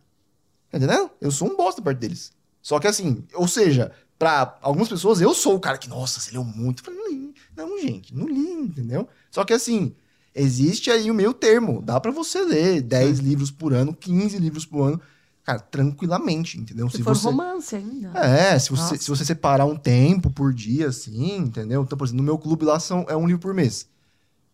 [0.72, 1.10] Entendeu?
[1.20, 2.32] Eu sou um bosta perto deles.
[2.62, 6.30] Só que, assim, ou seja, pra algumas pessoas, eu sou o cara que, nossa, você
[6.30, 6.80] leu muito.
[6.80, 7.34] Eu falei, não li.
[7.56, 9.08] Não, gente, não li, entendeu?
[9.30, 9.92] Só que, assim,
[10.34, 11.82] existe aí o meio termo.
[11.82, 15.00] Dá pra você ler 10 livros por ano, 15 livros por ano,
[15.44, 16.88] cara, tranquilamente, entendeu?
[16.88, 17.26] Se, for você...
[17.26, 18.10] romance ainda.
[18.18, 18.96] É, se você, Nossa.
[18.96, 21.82] se você separar um tempo por dia, assim, entendeu?
[21.82, 23.88] Então, por exemplo, no meu clube lá são, é um livro por mês.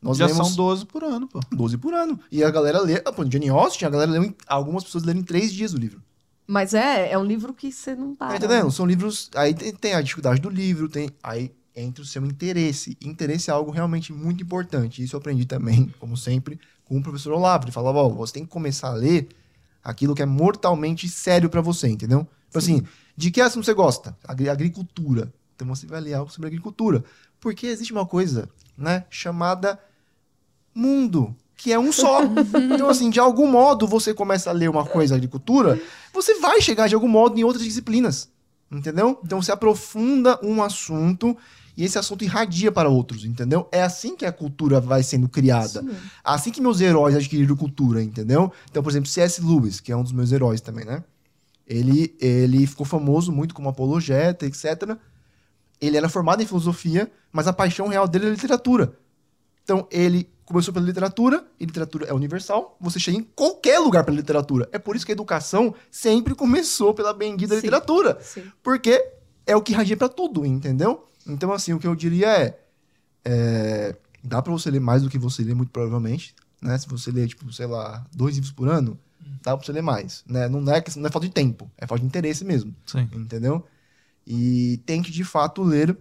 [0.03, 1.41] Nós Já lemos são 12 por ano, pô.
[1.53, 2.19] 12 por ano.
[2.33, 3.03] E a galera lê.
[3.05, 4.25] Ah, pô, Jane Austen, a galera leu.
[4.25, 6.03] em- algumas pessoas leram em três dias o livro.
[6.47, 8.31] Mas é, é um livro que você não para.
[8.31, 8.73] Tá entendendo?
[8.73, 9.31] São livros.
[9.37, 11.11] Aí tem, tem a dificuldade do livro, tem.
[11.23, 12.97] Aí entra o seu interesse.
[13.01, 15.03] Interesse é algo realmente muito importante.
[15.03, 17.67] Isso eu aprendi também, como sempre, com o professor Olavo.
[17.67, 19.29] Ele falava: ó, você tem que começar a ler
[19.83, 22.27] aquilo que é mortalmente sério pra você, entendeu?
[22.47, 22.83] Tipo assim,
[23.17, 24.17] de que assunto você gosta?
[24.27, 25.33] Agri- agricultura.
[25.55, 27.05] Então você vai ler algo sobre agricultura.
[27.39, 29.79] Porque existe uma coisa, né, chamada
[30.75, 32.21] mundo, que é um só.
[32.75, 35.81] então, assim, de algum modo você começa a ler uma coisa agricultura,
[36.13, 38.29] você vai chegar de algum modo em outras disciplinas.
[38.71, 39.19] Entendeu?
[39.25, 41.37] Então você aprofunda um assunto
[41.77, 43.69] e esse assunto irradia para outros, entendeu?
[43.73, 45.85] É assim que a cultura vai sendo criada.
[46.23, 48.53] Assim que meus heróis adquiriram cultura, entendeu?
[48.71, 49.41] Então, por exemplo, C.S.
[49.41, 51.03] Lewis, que é um dos meus heróis também, né?
[51.67, 54.97] Ele, ele ficou famoso muito como apologeta, etc.
[55.81, 58.99] Ele era formado em filosofia, mas a paixão real dele é literatura.
[59.63, 64.17] Então, ele começou pela literatura, e literatura é universal, você chega em qualquer lugar pela
[64.17, 64.69] literatura.
[64.73, 67.61] É por isso que a educação sempre começou pela bendita Sim.
[67.61, 68.19] literatura.
[68.21, 68.43] Sim.
[68.61, 69.01] Porque
[69.47, 71.09] é o que radia pra tudo, entendeu?
[71.27, 72.59] Então, assim, o que eu diria é,
[73.25, 76.77] é, dá pra você ler mais do que você lê, muito provavelmente, né?
[76.79, 78.99] Se você ler, tipo, sei lá, dois livros por ano,
[79.43, 80.49] dá pra você ler mais, né?
[80.49, 83.09] Não é, que- não é falta de tempo, é falta de interesse mesmo, Sim.
[83.13, 83.67] entendeu?
[84.27, 85.97] E tente, de fato, ler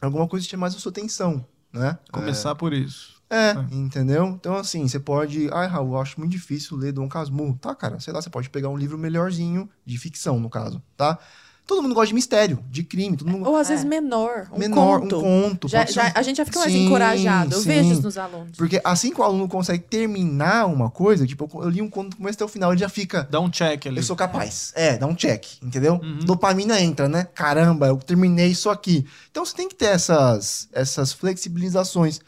[0.00, 1.98] alguma coisa que chame mais a sua atenção, né?
[2.12, 3.14] Começar por isso.
[3.30, 3.66] É, É.
[3.72, 4.26] entendeu?
[4.26, 5.48] Então, assim, você pode.
[5.52, 7.58] Ai, Raul, eu acho muito difícil ler Dom Casmurro.
[7.60, 11.18] Tá, cara, sei lá, você pode pegar um livro melhorzinho, de ficção, no caso, tá?
[11.66, 13.70] Todo mundo gosta de mistério, de crime, todo mundo Ou às É.
[13.70, 15.16] vezes menor, um menor, conto.
[15.18, 15.66] um conto.
[15.68, 17.54] Já, já- a gente já fica mais Sim, encorajado.
[17.54, 17.68] Eu sim.
[17.68, 18.54] vejo isso nos alunos.
[18.58, 22.16] Porque assim que o aluno consegue terminar uma coisa, tipo, eu li um conto do
[22.16, 23.26] começo até o final, ele já fica.
[23.30, 23.96] Dá um check ali.
[23.96, 24.72] Eu sou capaz.
[24.76, 25.94] É, dá um check, entendeu?
[26.02, 26.18] Uhum.
[26.26, 27.26] Dopamina entra, né?
[27.34, 29.06] Caramba, eu terminei isso aqui.
[29.30, 32.20] Então você tem que ter essas, essas flexibilizações.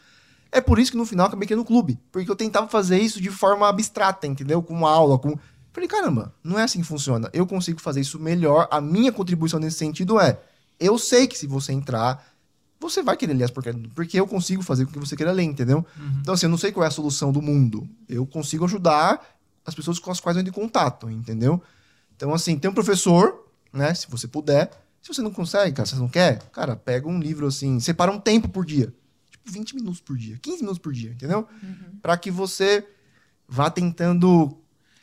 [0.51, 1.99] É por isso que no final eu acabei criando um clube.
[2.11, 4.63] Porque eu tentava fazer isso de forma abstrata, entendeu?
[4.63, 5.37] Com uma aula, com.
[5.77, 7.29] Falei, caramba, não é assim que funciona.
[7.31, 8.67] Eu consigo fazer isso melhor.
[8.71, 10.41] A minha contribuição nesse sentido é:
[10.79, 12.33] eu sei que se você entrar,
[12.79, 13.85] você vai querer ler as porcarias.
[13.93, 15.85] Porque eu consigo fazer com que você queira ler, entendeu?
[16.19, 17.87] Então, assim, eu não sei qual é a solução do mundo.
[18.09, 19.23] Eu consigo ajudar
[19.63, 21.61] as pessoas com as quais eu entro em contato, entendeu?
[22.15, 23.93] Então, assim, tem um professor, né?
[23.93, 24.71] Se você puder.
[24.99, 28.11] Se você não consegue, cara, se você não quer, cara, pega um livro assim, separa
[28.11, 28.91] um tempo por dia.
[29.29, 31.47] Tipo, 20 minutos por dia, 15 minutos por dia, entendeu?
[32.01, 32.83] Pra que você
[33.47, 34.57] vá tentando,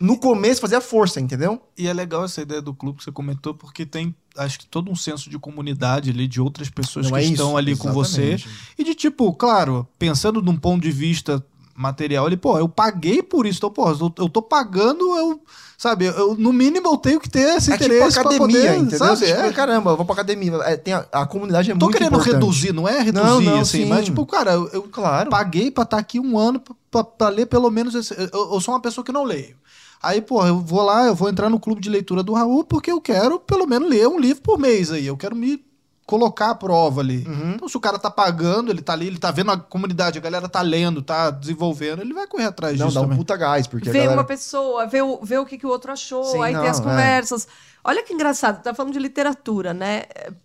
[0.05, 1.61] no começo, fazer a força, entendeu?
[1.79, 4.91] E é legal essa ideia do clube que você comentou, porque tem, acho que todo
[4.91, 7.57] um senso de comunidade ali, de outras pessoas Não que é estão isso?
[7.57, 8.33] ali com você.
[8.35, 8.49] Exatamente.
[8.79, 11.45] E de tipo, claro, pensando num ponto de vista
[11.77, 15.41] material, ele, pô, eu paguei por isso, então, pô, eu, eu tô pagando, eu,
[15.77, 18.77] sabe, eu, no mínimo eu tenho que ter esse É tipo interesse pra academia, poder,
[18.79, 18.99] entendeu?
[18.99, 19.27] sabe?
[19.27, 19.53] Tipo, É.
[19.53, 20.53] caramba, eu vou pra academia.
[20.65, 22.35] É, tem a, a comunidade é Tô muito querendo importante.
[22.35, 23.87] reduzir, não é reduzir, Não, não, assim, sim.
[23.87, 25.31] mas tipo, cara, eu, eu Claro.
[25.31, 28.61] paguei pra estar aqui um ano pra, pra- pra ler pelo menos esse, eu, eu
[28.61, 29.57] sou uma pessoa que não leio.
[30.05, 32.91] Aí, pô, eu vou lá, eu vou entrar no clube de leitura do Raul porque
[32.91, 35.07] eu quero pelo menos ler um livro por mês aí.
[35.07, 35.65] Eu quero me
[36.07, 37.25] colocar à prova ali.
[37.27, 37.53] Uhum.
[37.55, 40.21] Então, se o cara tá pagando, ele tá ali, ele tá vendo a comunidade, a
[40.21, 43.19] galera tá lendo, tá desenvolvendo, ele vai correr atrás Não, disso dá um também.
[43.19, 44.21] puta gás, porque Ver galera...
[44.21, 46.81] uma pessoa, ver o, o que, que o outro achou, Sim, aí não, tem as
[46.81, 46.83] é.
[46.83, 47.49] conversas.
[47.83, 50.03] Olha que engraçado, tá falando de literatura, né?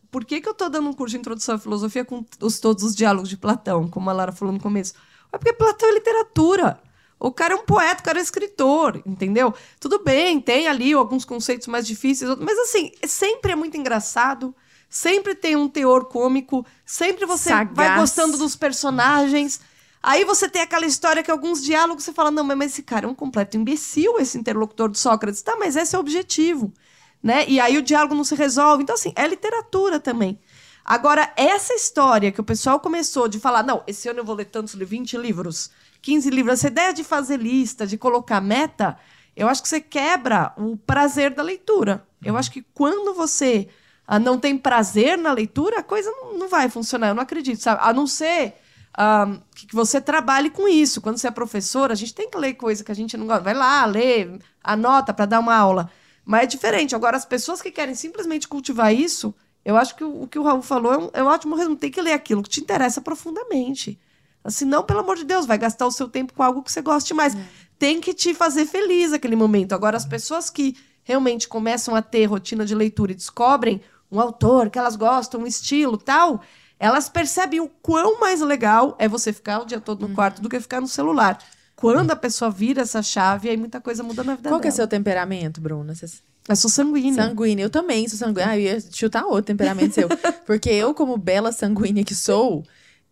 [0.10, 2.84] Por que, que eu tô dando um curso de introdução à filosofia com os, todos
[2.84, 4.93] os diálogos de Platão, como a Lara falou no começo?
[5.32, 6.80] É porque Platão é literatura.
[7.20, 9.53] O cara é um poeta, o cara é escritor, entendeu?
[9.80, 14.55] Tudo bem, tem ali alguns conceitos mais difíceis, mas assim, sempre é muito engraçado,
[14.89, 17.99] sempre tem um teor cômico, sempre você vai Sagaz.
[17.99, 19.59] gostando dos personagens.
[20.01, 23.09] Aí você tem aquela história que alguns diálogos você fala, não, mas esse cara é
[23.09, 25.41] um completo imbecil, esse interlocutor de Sócrates.
[25.41, 26.74] Tá, mas esse é o objetivo,
[27.22, 27.45] né?
[27.49, 28.82] E aí o diálogo não se resolve.
[28.82, 30.39] Então, assim, é literatura também.
[30.86, 34.45] Agora, essa história que o pessoal começou de falar, não, esse ano eu vou ler
[34.45, 35.70] tantos livros, 20 livros,
[36.01, 38.97] 15 livros, essa ideia de fazer lista, de colocar meta,
[39.35, 42.05] eu acho que você quebra o prazer da leitura.
[42.23, 43.69] Eu acho que quando você
[44.05, 47.09] ah, não tem prazer na leitura, a coisa não, não vai funcionar.
[47.09, 47.79] Eu não acredito, sabe?
[47.83, 48.55] A não ser
[48.93, 50.99] ah, que você trabalhe com isso.
[50.99, 53.43] Quando você é professor, a gente tem que ler coisa que a gente não gosta.
[53.43, 55.89] Vai lá, lê, anota para dar uma aula.
[56.25, 56.95] Mas é diferente.
[56.95, 59.33] Agora, as pessoas que querem simplesmente cultivar isso,
[59.63, 61.75] eu acho que o, o que o Raul falou é um, é um ótimo resumo.
[61.75, 63.99] Tem que ler aquilo que te interessa profundamente.
[64.43, 66.81] Assim, não, pelo amor de Deus, vai gastar o seu tempo com algo que você
[66.81, 67.35] goste mais.
[67.77, 69.73] Tem que te fazer feliz aquele momento.
[69.73, 73.81] Agora, as pessoas que realmente começam a ter rotina de leitura e descobrem
[74.11, 76.41] um autor que elas gostam, um estilo tal,
[76.79, 80.49] elas percebem o quão mais legal é você ficar o dia todo no quarto do
[80.49, 81.37] que ficar no celular.
[81.75, 84.71] Quando a pessoa vira essa chave, aí muita coisa muda na vida Qual que é
[84.71, 84.75] dela.
[84.75, 85.95] seu temperamento, Bruna?
[85.95, 86.07] Você
[86.47, 87.23] Eu sou sanguínea.
[87.23, 88.49] Sanguínea, eu também sou sanguínea.
[88.49, 90.09] Ah, eu ia chutar outro temperamento seu.
[90.45, 92.65] Porque eu, como bela sanguínea que sou,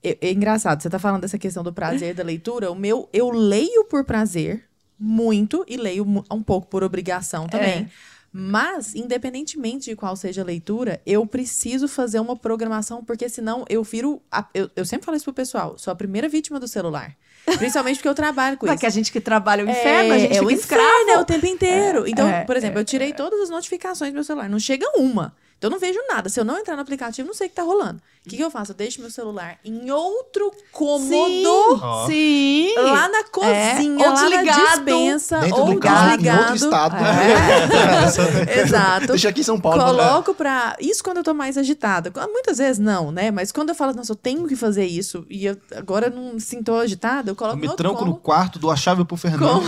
[0.04, 2.72] é, é engraçado, você tá falando dessa questão do prazer da leitura.
[2.72, 4.64] O meu, eu leio por prazer,
[5.00, 7.90] muito, e leio um pouco por obrigação também.
[8.32, 13.84] Mas, independentemente de qual seja a leitura, eu preciso fazer uma programação, porque senão eu
[13.84, 14.22] viro.
[14.32, 17.16] a- eu, eu sempre falo isso pro pessoal, sou a primeira vítima do celular.
[17.58, 18.80] Principalmente porque eu trabalho com é isso.
[18.82, 20.84] que a gente que trabalha o inferno, a gente é o escravo.
[20.84, 22.06] inferno, é o tempo inteiro.
[22.06, 24.50] então, é, por exemplo, eu tirei todas as notificações do meu celular.
[24.50, 25.34] Não chega uma.
[25.58, 26.28] Então, eu não vejo nada.
[26.30, 28.02] Se eu não entrar no aplicativo, não sei o que tá rolando.
[28.28, 28.74] O que, que eu faço?
[28.74, 31.82] Eu deixo meu celular em outro cômodo.
[32.08, 32.74] Sim.
[32.76, 36.40] Lá na cozinha, Ou lá na dispensa, Dentro ou do carro, em desligado.
[36.42, 36.96] outro estado.
[36.98, 38.60] É.
[38.60, 39.08] Exato.
[39.08, 39.78] Deixa aqui em São Paulo.
[39.78, 39.86] né?
[39.86, 40.76] Coloco pra.
[40.78, 42.12] Isso quando eu tô mais agitada.
[42.30, 43.32] Muitas vezes não, né?
[43.32, 46.42] Mas quando eu falo, nossa, eu tenho que fazer isso e eu agora não me
[46.42, 49.06] sinto agitada, eu Eu coloco me no outro tranco no cômodo, quarto, dou a chave
[49.06, 49.62] pro com, Fernando.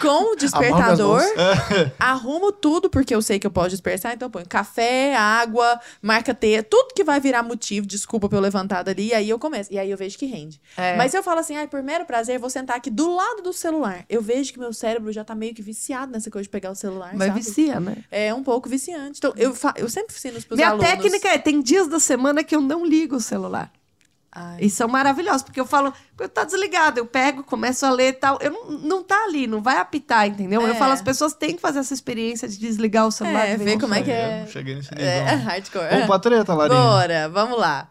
[0.00, 1.22] com o despertador,
[1.98, 6.32] arrumo tudo, porque eu sei que eu posso dispersar, então eu ponho café, água, marca
[6.60, 9.72] T, tudo que vai virar motivo, desculpa pelo levantado ali, e aí eu começo.
[9.72, 10.60] E aí eu vejo que rende.
[10.76, 10.96] É.
[10.96, 13.52] Mas se eu falo assim, ai, por mero prazer, vou sentar aqui do lado do
[13.52, 14.04] celular.
[14.08, 16.74] Eu vejo que meu cérebro já tá meio que viciado nessa coisa de pegar o
[16.74, 17.40] celular, Mas sabe?
[17.40, 17.96] vicia, né?
[18.10, 19.18] É um pouco viciante.
[19.18, 20.86] Então, eu, fa- eu sempre ensino pros Minha alunos.
[20.86, 23.72] técnica é, tem dias da semana que eu não ligo o celular.
[24.34, 24.56] Ai.
[24.62, 28.12] E são maravilhosos, porque eu falo, eu tá desligado, eu pego, começo a ler e
[28.14, 28.38] tal.
[28.40, 30.62] Eu não, não tá ali, não vai apitar, entendeu?
[30.62, 30.74] Eu É.
[30.74, 33.46] falo, as pessoas têm que fazer essa experiência de desligar o celular.
[33.46, 34.46] É, ver como é que Eu é.
[34.46, 35.06] cheguei nesse nível.
[35.06, 35.88] É, hardcore.
[35.90, 36.80] Vamos pra treta, Larinha.
[36.80, 37.88] Bora, vamos lá.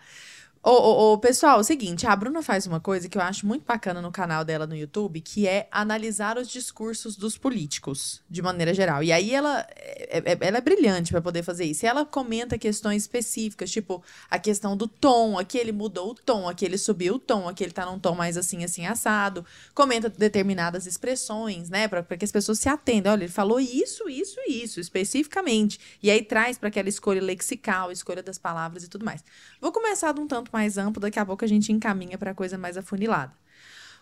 [0.64, 3.48] Ô, ô, ô, pessoal, é o seguinte, a Bruna faz uma coisa que eu acho
[3.48, 8.44] muito bacana no canal dela no YouTube, que é analisar os discursos dos políticos, de
[8.44, 9.02] maneira geral.
[9.02, 11.84] E aí ela é, é- ela é brilhante para poder fazer isso.
[11.84, 16.48] E ela comenta questões específicas, tipo a questão do tom, aqui ele mudou o tom,
[16.48, 19.44] aqui ele subiu o tom, aqui ele tá num tom mais assim, assim, assado.
[19.74, 23.14] Comenta determinadas expressões, né, para que as pessoas se atendam.
[23.14, 25.80] Olha, ele falou isso, isso e isso, especificamente.
[26.04, 29.24] E aí traz para aquela escolha lexical, escolha das palavras e tudo mais.
[29.60, 32.58] Vou começar de um tanto mais amplo, daqui a pouco a gente encaminha para coisa
[32.58, 33.34] mais afunilada.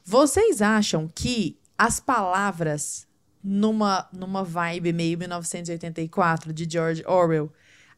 [0.04, 3.08] Vocês acham que as palavras
[3.44, 7.52] numa numa vibe meio 1984 de George Orwell,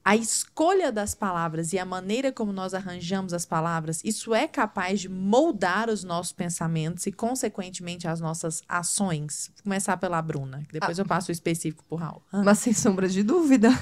[0.04, 5.00] a escolha das palavras e a maneira como nós arranjamos as palavras, isso é capaz
[5.00, 9.52] de moldar os nossos pensamentos e consequentemente as nossas ações?
[9.56, 12.22] Vou começar pela Bruna, que depois eu passo o específico pro Raul.
[12.32, 13.70] Ah, Mas sem sombra de dúvida.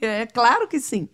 [0.00, 1.08] É claro que sim.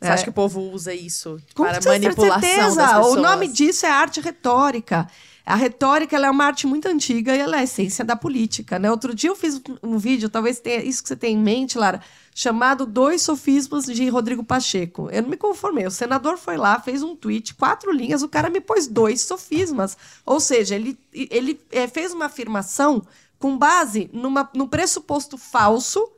[0.00, 2.76] Você acha que o povo usa isso Com para manipulação certeza.
[2.76, 3.14] das pessoas?
[3.14, 5.08] O nome disso é arte retórica.
[5.46, 8.78] A retórica é uma arte muito antiga e ela é a essência da política.
[8.78, 8.90] Né?
[8.90, 12.00] Outro dia eu fiz um vídeo, talvez tenha isso que você tem em mente, Lara,
[12.34, 15.10] chamado Dois Sofismas de Rodrigo Pacheco.
[15.10, 15.86] Eu não me conformei.
[15.86, 19.98] O senador foi lá, fez um tweet, quatro linhas, o cara me pôs dois sofismas.
[20.24, 23.02] Ou seja, ele, ele eh, fez uma afirmação
[23.38, 26.10] com base numa, num pressuposto falso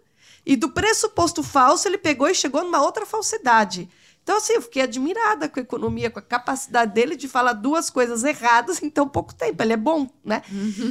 [0.47, 3.91] e do pressuposto falso, ele pegou e chegou numa outra falsidade.
[4.23, 7.91] Então, assim, eu fiquei admirada com a economia, com a capacidade dele de falar duas
[7.91, 9.61] coisas erradas em tão pouco tempo.
[9.63, 10.43] Ele é bom, né?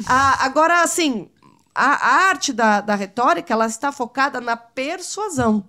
[0.08, 1.30] Ah, agora, assim,
[1.74, 5.66] a, a arte da, da retórica, ela está focada na persuasão.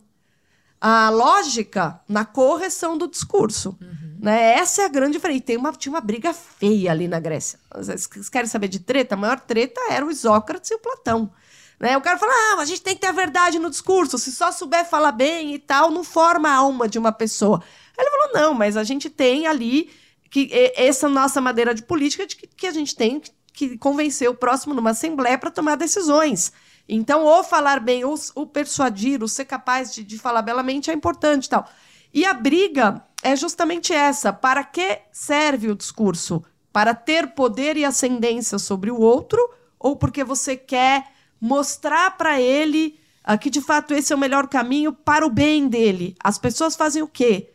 [0.80, 3.76] A lógica na correção do discurso.
[4.20, 4.52] Né?
[4.58, 5.38] Essa é a grande diferença.
[5.38, 7.58] E tem uma, tinha uma briga feia ali na Grécia.
[7.74, 9.14] Vocês querem saber de treta?
[9.14, 11.32] A maior treta era o Isócrates e o Platão.
[11.78, 11.96] Né?
[11.96, 14.18] O cara fala, ah, mas a gente tem que ter a verdade no discurso.
[14.18, 17.62] Se só souber falar bem e tal, não forma a alma de uma pessoa.
[17.96, 19.90] Aí ele falou, não, mas a gente tem ali
[20.30, 23.22] que essa nossa madeira de política de que, que a gente tem
[23.52, 26.52] que, convencer o próximo numa assembleia para tomar decisões.
[26.88, 30.94] Então, ou falar bem, ou, ou persuadir, ou ser capaz de, de falar belamente é
[30.94, 31.66] importante tal.
[32.12, 34.32] E a briga é justamente essa.
[34.32, 36.44] Para que serve o discurso?
[36.72, 39.40] Para ter poder e ascendência sobre o outro?
[39.78, 42.98] Ou porque você quer mostrar para ele
[43.40, 46.14] que de fato esse é o melhor caminho para o bem dele?
[46.22, 47.50] As pessoas fazem o quê?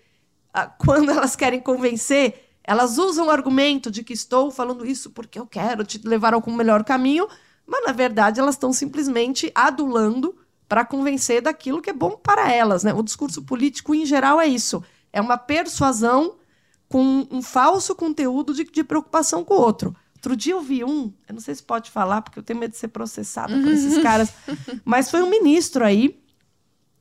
[0.54, 5.40] Ah, quando elas querem convencer, elas usam o argumento de que estou falando isso porque
[5.40, 7.28] eu quero te levar ao melhor caminho,
[7.66, 10.36] mas na verdade elas estão simplesmente adulando
[10.68, 12.84] para convencer daquilo que é bom para elas.
[12.84, 12.94] Né?
[12.94, 16.36] O discurso político, em geral, é isso: é uma persuasão
[16.88, 19.96] com um falso conteúdo de, de preocupação com o outro.
[20.22, 22.72] Outro dia eu vi um, eu não sei se pode falar, porque eu tenho medo
[22.72, 24.32] de ser processada por esses caras,
[24.86, 26.16] mas foi um ministro aí,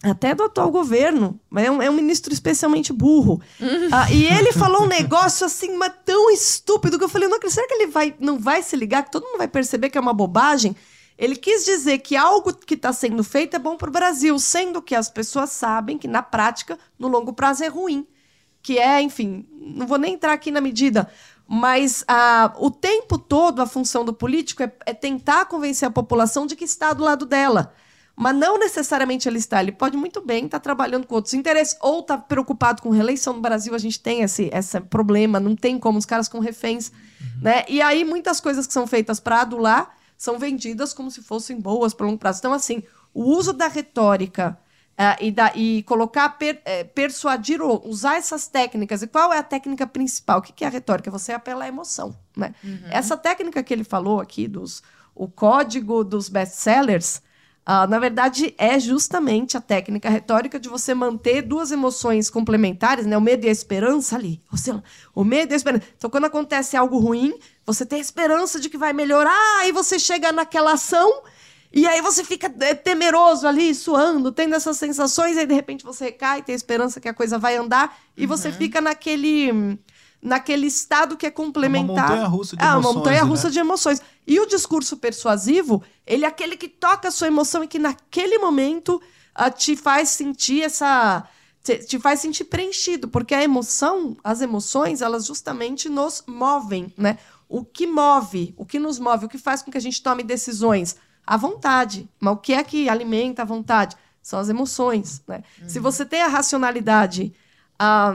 [0.02, 3.38] até do atual governo, mas é um, é um ministro especialmente burro.
[3.92, 7.56] Ah, e ele falou um negócio assim, mas tão estúpido que eu falei, não, acredito,
[7.56, 10.00] será que ele vai, não vai se ligar, que todo mundo vai perceber que é
[10.00, 10.74] uma bobagem?
[11.18, 14.80] Ele quis dizer que algo que está sendo feito é bom para o Brasil, sendo
[14.80, 18.06] que as pessoas sabem que, na prática, no longo prazo é ruim.
[18.62, 21.10] Que é, enfim, não vou nem entrar aqui na medida,
[21.52, 26.46] mas ah, o tempo todo a função do político é, é tentar convencer a população
[26.46, 27.74] de que está do lado dela.
[28.14, 29.60] Mas não necessariamente ele está.
[29.60, 33.40] Ele pode muito bem estar trabalhando com outros interesses ou estar preocupado com reeleição no
[33.40, 33.74] Brasil.
[33.74, 36.92] A gente tem esse, esse problema, não tem como os caras com reféns.
[37.42, 37.64] Né?
[37.68, 41.92] E aí muitas coisas que são feitas para adular são vendidas como se fossem boas
[41.92, 42.38] para longo prazo.
[42.38, 42.80] Então, assim,
[43.12, 44.56] o uso da retórica
[45.20, 49.02] e, da, e colocar, per, eh, persuadir, ou usar essas técnicas.
[49.02, 50.40] E qual é a técnica principal?
[50.40, 51.10] O que que é a retórica?
[51.10, 52.14] Você apela à emoção.
[52.36, 52.54] Né?
[52.90, 54.82] Essa técnica que ele falou aqui, dos,
[55.14, 57.22] o código dos best-sellers,
[57.64, 63.16] ah, na verdade, é justamente a técnica retórica de você manter duas emoções complementares, né?
[63.16, 64.42] O medo e a esperança ali.
[64.50, 64.72] Você,
[65.14, 65.84] o medo e a esperança.
[65.96, 69.98] Então, quando acontece algo ruim, você tem a esperança de que vai melhorar, aí você
[69.98, 71.22] chega naquela ação
[71.72, 75.84] e aí você fica é, temeroso ali, suando, tendo essas sensações, e aí de repente
[75.84, 79.78] você recai, tem a esperança que a coisa vai andar, e você fica naquele
[80.22, 82.10] naquele estado que é complementar.
[82.10, 83.52] montanha-russa de ah, uma emoções, montanha-russa né?
[83.52, 84.02] de emoções.
[84.26, 88.38] E o discurso persuasivo, ele é aquele que toca a sua emoção e que naquele
[88.38, 89.00] momento
[89.34, 91.26] ah, te faz sentir essa
[91.62, 97.18] te, te faz sentir preenchido, porque a emoção, as emoções, elas justamente nos movem, né?
[97.48, 100.22] O que move, o que nos move, o que faz com que a gente tome
[100.22, 100.96] decisões?
[101.26, 102.08] A vontade.
[102.18, 103.96] Mas o que é que alimenta a vontade?
[104.22, 105.42] São as emoções, né?
[105.66, 107.32] Se você tem a racionalidade
[107.78, 108.14] ah,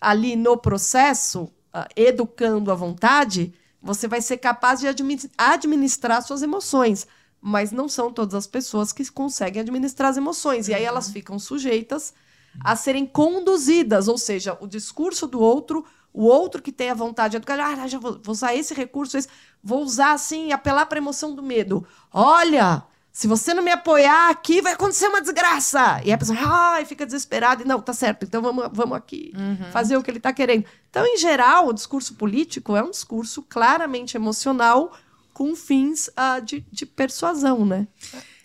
[0.00, 3.52] ali no processo, ah, educando a vontade,
[3.82, 7.06] você vai ser capaz de admi- administrar suas emoções.
[7.40, 10.68] Mas não são todas as pessoas que conseguem administrar as emoções.
[10.68, 12.14] E aí elas ficam sujeitas
[12.62, 17.32] a serem conduzidas, ou seja, o discurso do outro, o outro que tem a vontade
[17.32, 19.28] de educar, ah, já vou, vou usar esse recurso, esse,
[19.64, 21.86] vou usar assim, apelar para a emoção do medo.
[22.12, 26.00] Olha, se você não me apoiar aqui, vai acontecer uma desgraça.
[26.04, 27.62] E a pessoa, ai, fica desesperada.
[27.62, 29.32] E não, tá certo, então vamos, vamos aqui
[29.72, 30.64] fazer o que ele está querendo.
[30.90, 34.92] Então, em geral, o discurso político é um discurso claramente emocional
[35.34, 37.86] com fins ah, de, de persuasão, né?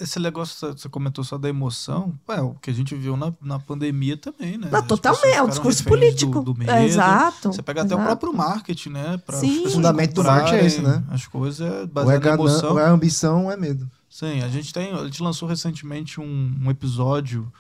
[0.01, 3.31] Esse negócio que você comentou só da emoção, é o que a gente viu na,
[3.41, 4.67] na pandemia também, né?
[4.71, 6.41] Não, As totalmente, é um discurso reféns do- político.
[6.41, 6.71] Do, medo.
[6.71, 8.17] É, exato, Você pega até o exato.
[8.17, 9.17] próprio marketing, né?
[9.25, 9.67] Pra Sim.
[9.67, 11.03] O fundamento do marketing é esse, né?
[11.09, 12.71] As coisas Ou é, baseadas em emoção.
[12.71, 13.89] ou é ambição ou é medo.
[14.09, 14.91] Sim, a gente tem.
[14.91, 17.51] A gente lançou recentemente um, um episódio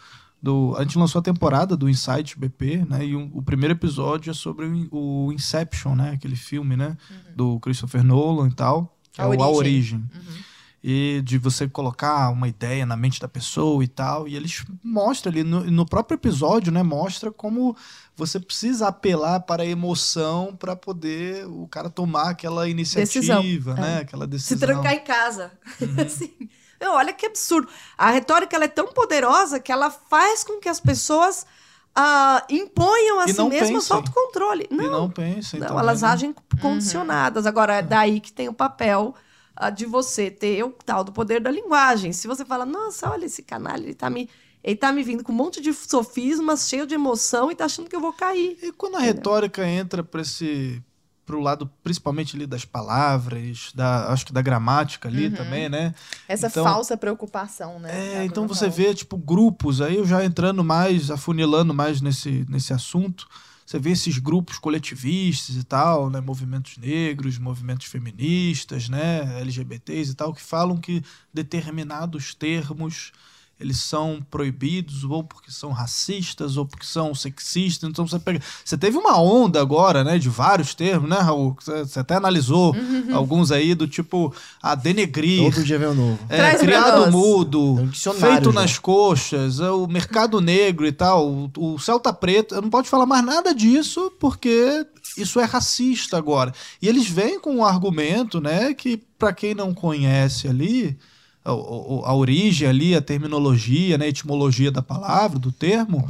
[0.41, 0.73] do.
[0.77, 3.05] A gente lançou a temporada do Insight BP, né?
[3.05, 6.11] E um- o primeiro episódio é sobre o, o Inception, né?
[6.11, 6.97] Aquele filme, né?
[7.35, 8.95] Do Christopher Nolan e tal.
[9.19, 9.99] Que A é o A Origem.
[9.99, 10.29] Origem.
[10.81, 14.27] E de você colocar uma ideia na mente da pessoa e tal.
[14.29, 16.81] E eles mostram ali, no, no próprio episódio, né?
[16.81, 17.75] Mostra como
[18.15, 23.97] você precisa apelar para a emoção para poder o cara tomar aquela iniciativa, Decisão, né?
[23.97, 24.01] é.
[24.03, 24.67] Aquela Se decisão.
[24.67, 25.51] trancar em casa.
[25.81, 26.05] Uhum.
[26.05, 26.31] Assim.
[26.81, 27.67] Olha que absurdo.
[27.97, 31.45] A retórica ela é tão poderosa que ela faz com que as pessoas
[32.01, 33.97] ah, imponham a E si não mesmas pensem.
[33.97, 34.67] autocontrole.
[34.71, 36.07] E Não, não pensem Não, elas né?
[36.07, 37.45] agem condicionadas.
[37.45, 39.13] Agora, é daí que tem o papel
[39.53, 42.13] ah, de você ter o tal do poder da linguagem.
[42.13, 44.29] Se você fala, nossa, olha esse canalha, ele tá me,
[44.63, 47.89] ele tá me vindo com um monte de sofismas, cheio de emoção e tá achando
[47.89, 48.57] que eu vou cair.
[48.63, 50.81] E quando a retórica entra para esse
[51.29, 55.35] pro lado principalmente ali das palavras, da acho que da gramática ali Uhum.
[55.35, 55.93] também, né?
[56.27, 58.15] Essa Então- falsa preocupação, né?
[58.21, 62.73] É, então você vê tipo grupos aí eu já entrando mais, afunilando mais nesse nesse
[62.73, 63.27] assunto.
[63.63, 70.15] Você vê esses grupos coletivistas e tal, né, movimentos negros, movimentos feministas, né, LGBTs e
[70.15, 73.11] tal, que falam que determinados termos
[73.59, 77.89] eles são proibidos ou porque são racistas ou porque são sexistas.
[77.89, 81.55] Então você pega, você teve uma onda agora, né, de vários termos, né, Raul?
[81.59, 83.15] Você até analisou Uhum.
[83.15, 86.19] alguns aí do tipo a denegrir, Todo dia vem um novo.
[86.29, 88.51] é, criado mudo, É um feito já.
[88.53, 92.87] nas coxas, é, o mercado negro e tal, o, o Celta Preto, eu não pode
[92.89, 94.85] falar mais nada disso porque
[95.17, 96.53] isso é racista agora.
[96.81, 100.97] E eles vêm com um argumento, né, que para quem não conhece ali
[101.49, 106.09] a, a- origem ali, a terminologia, né, a etimologia da palavra, do termo,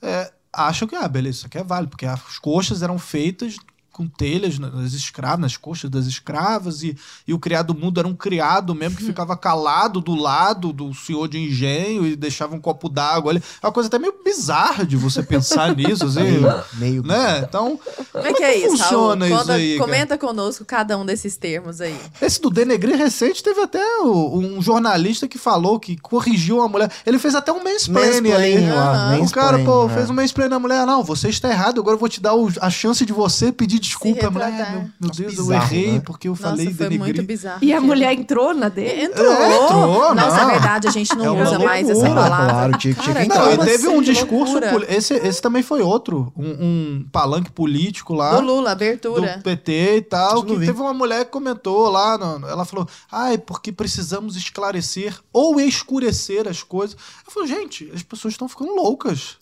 [0.00, 3.56] é, acham que, ah, beleza, isso aqui é válido, porque as coxas eram feitas
[3.92, 6.96] com telhas nas escravas, nas coxas das escravas, e,
[7.28, 11.28] e o criado mudo era um criado mesmo que ficava calado do lado do senhor
[11.28, 13.42] de engenho e deixava um copo d'água ali.
[13.62, 17.40] É uma coisa até meio bizarra de você pensar nisso, assim, Meio, meio né?
[17.46, 17.78] Então,
[18.10, 19.36] Como é que é isso, funciona Raul?
[19.36, 19.84] isso Conta- aí, cara?
[19.90, 21.96] comenta conosco cada um desses termos aí.
[22.20, 26.90] esse do denegrir recente teve até o- um jornalista que falou que corrigiu uma mulher.
[27.04, 28.56] Ele fez até um mansplaining ali.
[28.64, 29.20] Aham.
[29.22, 29.88] O cara, pô, é.
[29.90, 30.86] fez um mansplaining na mulher.
[30.86, 33.78] Não, você está errado, agora eu vou te dar o- a chance de você pedir
[33.82, 34.26] desculpa.
[34.26, 34.46] A mulher.
[34.46, 36.02] "Ah, meu, meu Nossa, Deus, eu bizarro, errei né?
[36.06, 37.58] porque eu Nossa, falei foi muito bizarro.
[37.62, 39.02] E a mulher entrou na dele?
[39.04, 39.32] Entrou.
[39.32, 40.48] É, entrou, Nossa, não.
[40.48, 42.52] é verdade, a gente não É usa mais essa loucura, palavra.
[42.52, 43.44] claro, tinha- tinha que Cara, entrar.
[43.44, 43.96] Não, e teve assim?
[43.96, 44.52] um discurso.
[44.52, 44.70] loucura.
[44.70, 46.32] poli- Esse, esse também foi outro.
[46.36, 48.34] Um, um palanque político lá.
[48.38, 49.36] Do Lula, abertura.
[49.36, 50.66] do PT e tal, que vi.
[50.66, 56.46] teve uma mulher que comentou lá, no- ela falou, ai, porque precisamos esclarecer ou escurecer
[56.48, 56.96] as coisas.
[57.26, 59.36] Eu falei, gente, as pessoas estão ficando loucas.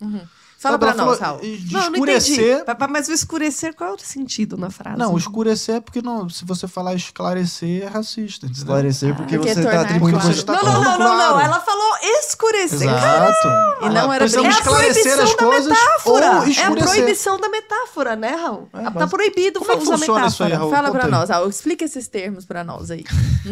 [0.61, 1.41] Fala pra ela nós, Raul.
[1.43, 2.33] Não, não entendi.
[2.33, 2.65] escurecer.
[2.91, 4.99] Mas o escurecer, qual é o sentido na frase?
[4.99, 8.45] Não, escurecer é porque não, se você falar esclarecer é racista.
[8.45, 8.63] entendeu?
[8.63, 10.35] Esclarecer porque porque você tornar tá atribuindo claro.
[10.35, 11.35] Você tá Não, não, não, não, claro.
[11.35, 11.41] não.
[11.41, 12.83] Ela falou escurecer.
[12.83, 13.49] Exato.
[13.81, 16.27] E não era Precisamos É a esclarecer proibição as da coisas metáfora.
[16.27, 16.93] ou É a escurecer.
[16.95, 18.69] proibição da metáfora, né, Raul?
[18.75, 20.59] É, tá proibido é usar funciona isso aí, metáfora.
[20.59, 20.71] Raul?
[20.71, 21.11] Fala aí.
[21.11, 21.49] nós, Raul.
[21.49, 23.05] Explica esses termos pra nós aí.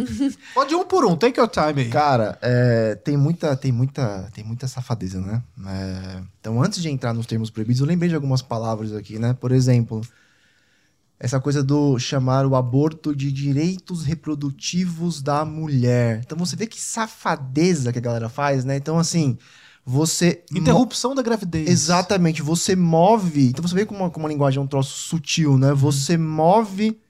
[0.53, 1.89] Pode ir um por um, take your time aí.
[1.89, 5.43] Cara, é, tem muita, tem muita, tem muita safadeza, né?
[5.67, 9.33] É, então, antes de entrar nos termos proibidos, eu lembrei de algumas palavras aqui, né?
[9.33, 10.03] Por exemplo,
[11.19, 16.21] essa coisa do chamar o aborto de direitos reprodutivos da mulher.
[16.25, 18.77] Então, você vê que safadeza que a galera faz, né?
[18.77, 19.39] Então, assim,
[19.85, 21.69] você Interrupção da gravidez.
[21.69, 23.49] Exatamente, você move.
[23.49, 25.73] Então você vê como como uma linguagem é um troço sutil, né?
[25.73, 27.01] Você move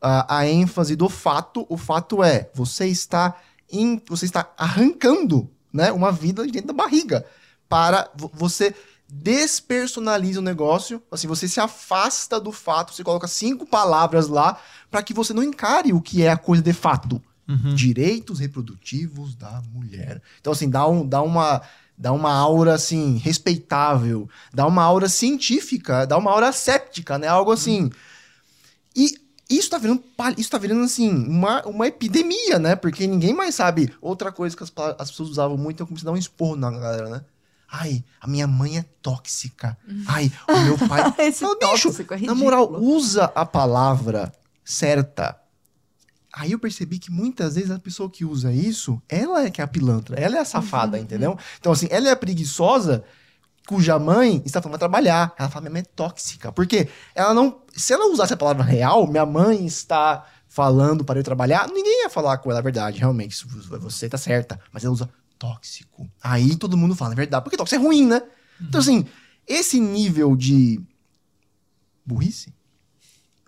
[0.00, 1.64] a, a ênfase do fato.
[1.68, 3.36] O fato é, você está
[3.70, 7.24] em, você está arrancando, né, uma vida de dentro da barriga
[7.68, 8.74] para vo- você
[9.10, 14.58] despersonaliza o negócio, assim, você se afasta do fato, você coloca cinco palavras lá
[14.90, 17.74] para que você não encare o que é a coisa de fato Uhum.
[17.74, 20.22] direitos reprodutivos da mulher.
[20.40, 21.60] Então, assim, dá, um, dá, uma,
[21.98, 27.26] dá uma aura, assim, respeitável, dá uma aura científica, dá uma aura séptica, né?
[27.26, 27.90] Algo assim.
[28.94, 29.16] E
[29.48, 30.04] isso tá virando,
[30.38, 32.76] isso tá virando assim, uma, uma epidemia, né?
[32.76, 33.92] Porque ninguém mais sabe.
[34.00, 36.70] Outra coisa que as, as pessoas usavam muito é como se dar um esporro na
[36.70, 37.24] galera, né?
[37.72, 39.76] Ai, a minha mãe é tóxica.
[40.08, 41.14] Ai, o meu pai.
[41.26, 44.32] Esse bicho, tóxico é na moral, usa a palavra
[44.64, 45.36] certa.
[46.32, 49.64] Aí eu percebi que muitas vezes a pessoa que usa isso, ela é que é
[49.64, 51.02] a pilantra, ela é a safada, Uhum.
[51.02, 51.38] entendeu?
[51.58, 53.04] Então, assim, ela é a preguiçosa
[53.66, 55.32] cuja mãe está falando pra trabalhar.
[55.38, 56.50] Ela fala, minha mãe é tóxica.
[56.52, 57.60] Porque ela não.
[57.72, 62.10] Se ela usasse a palavra real, minha mãe está falando para eu trabalhar, ninguém ia
[62.10, 63.44] falar com ela a verdade, realmente.
[63.46, 64.58] Você tá certa.
[64.72, 65.08] Mas ela usa
[65.40, 66.06] tóxico.
[66.22, 67.42] Aí todo mundo fala, é verdade.
[67.42, 68.22] Porque tóxico é ruim, né?
[68.60, 69.06] Então, assim,
[69.48, 70.78] esse nível de
[72.04, 72.52] burrice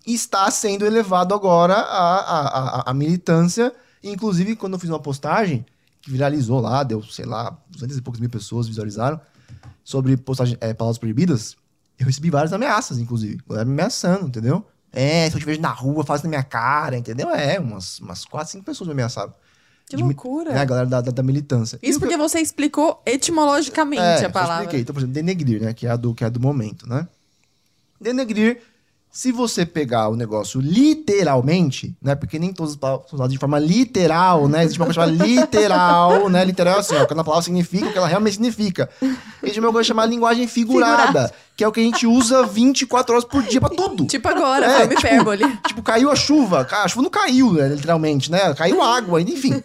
[0.07, 2.49] está sendo elevado agora à, à,
[2.81, 3.73] à- à militância.
[4.03, 5.65] Inclusive, quando eu fiz uma postagem
[6.01, 9.21] que viralizou lá, deu, sei lá, 200 e poucas mil pessoas visualizaram,
[9.85, 11.57] sobre postagem, é, palavras proibidas,
[11.99, 13.39] eu recebi várias ameaças, inclusive.
[13.49, 14.67] Galera me ameaçando, entendeu?
[14.91, 17.31] É, se eu te vejo na rua, faz na minha cara, entendeu?
[17.31, 19.33] É, umas, umas 4, 5 pessoas me ameaçaram.
[19.89, 20.53] Que De loucura.
[20.53, 21.79] É, a galera da, da, da militância.
[21.83, 24.63] Isso o que eu- porque você explicou etimologicamente é, a palavra.
[24.65, 24.81] expliquei.
[24.81, 25.75] Então, por exemplo, denegrir, né?
[25.75, 27.07] Que é, a do, que é a do momento, né?
[28.01, 28.59] Denegrir,
[29.15, 32.15] se você pegar o negócio literalmente, né?
[32.15, 34.65] Porque nem todas as palavras são usadas de forma literal, né?
[34.65, 36.43] Existe uma coisa chamada literal, né?
[36.45, 37.05] Literal é assim, ó.
[37.05, 38.89] Quando a palavra significa o que ela realmente significa.
[39.43, 43.25] Existe uma coisa chamada linguagem figurada, que é o que a gente usa 24 horas
[43.27, 44.07] por dia pra tudo.
[44.07, 45.59] Tipo agora, É, tipo- hipérbole.
[45.67, 46.67] Tipo, caiu a chuva.
[46.71, 48.55] A chuva não caiu, né, literalmente, né?
[48.55, 49.63] Caiu água, enfim.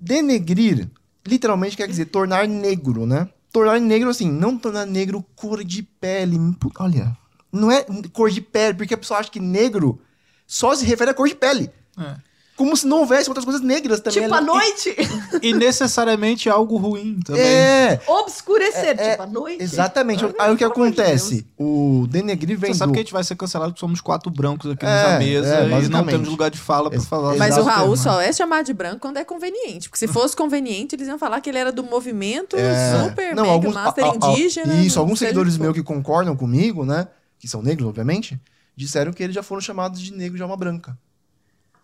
[0.00, 0.88] Denegrir,
[1.26, 3.28] literalmente quer dizer tornar negro, né?
[3.52, 6.38] Tornar negro, assim, não tornar negro cor de pele.
[6.78, 7.16] Olha,
[7.52, 10.00] não é cor de pele, porque a pessoa acha que negro
[10.46, 11.70] só se refere à cor de pele.
[11.98, 12.26] É.
[12.56, 14.22] Como se não houvesse outras coisas negras também.
[14.22, 14.96] Tipo, à noite.
[15.42, 17.42] E necessariamente algo ruim também.
[17.42, 19.62] É, Obscurecer, É, tipo, à noite.
[19.62, 20.24] exatamente.
[20.24, 21.46] Ai, Aí o que amor de acontece?
[21.58, 24.70] O denegrir vem Você sabe que a gente vai ser cancelado porque somos quatro brancos
[24.70, 27.36] aqui É, nessa mesa é, e não temos lugar de fala pra falar.
[27.36, 27.96] Mas o Raul termo.
[27.98, 29.90] só é chamado de branco quando é conveniente.
[29.90, 33.04] Porque se fosse conveniente, eles iam falar que ele era do movimento É.
[33.04, 34.74] super, Não, mega, alguns, master a- a- indígena.
[34.76, 37.06] Isso, alguns seguidores o que meus que concordam comigo, né?
[37.46, 38.40] Que são negros, obviamente,
[38.74, 40.98] disseram que eles já foram chamados de negro de alma branca.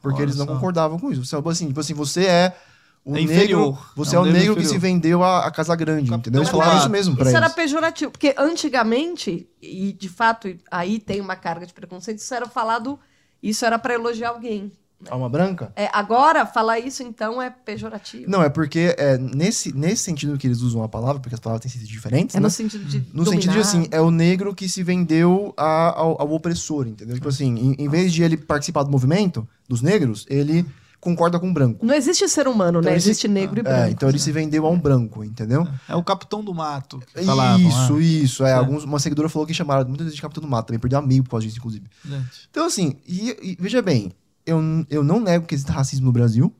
[0.01, 0.55] Porque Olha eles não só.
[0.55, 1.24] concordavam com isso.
[1.24, 2.56] Você, assim, tipo assim, você é
[3.05, 3.32] o É negro.
[3.32, 3.93] inferior.
[3.94, 6.18] Você É é, um o negro negro que se vendeu à, à Casa Grande, Capitão
[6.18, 6.40] entendeu?
[6.43, 7.55] Eles falaram isso mesmo pra Isso era eles.
[7.55, 12.98] pejorativo, porque antigamente, e de fato aí tem uma carga de preconceito, isso era falado,
[13.40, 14.72] isso era pra elogiar alguém.
[15.10, 15.72] Alma branca?
[15.76, 18.30] É, agora, falar isso então é pejorativo.
[18.30, 21.62] Não, é porque é, nesse, nesse sentido que eles usam a palavra, porque as palavras
[21.62, 22.44] têm sido diferentes, é né?
[22.44, 22.98] no sentido de.
[23.12, 23.60] No sentido de dominar.
[23.62, 27.14] assim, é o negro que se vendeu a- ao, ao opressor, entendeu?
[27.14, 30.64] Tipo assim, em, em vez de ele participar do movimento dos negros, ele
[31.00, 31.84] concorda com o branco.
[31.84, 32.92] Não existe ser humano, Então né?
[32.92, 33.90] ele se- Existe negro e É, branco.
[33.90, 35.66] então ele se vendeu a um branco, entendeu?
[35.88, 37.02] É o capitão do mato.
[37.12, 38.02] que falavam, isso, né?
[38.02, 38.44] isso.
[38.44, 41.00] É, Alguns, uma seguidora falou que chamaram muitas vezes de Capitão do Mato, também perdeu
[41.00, 41.86] amigo por causa disso, inclusive.
[42.04, 44.12] Gente, Então, assim, e, e veja bem,
[44.47, 44.60] eu,
[44.90, 46.52] eu não nego que existe racismo no Brasil,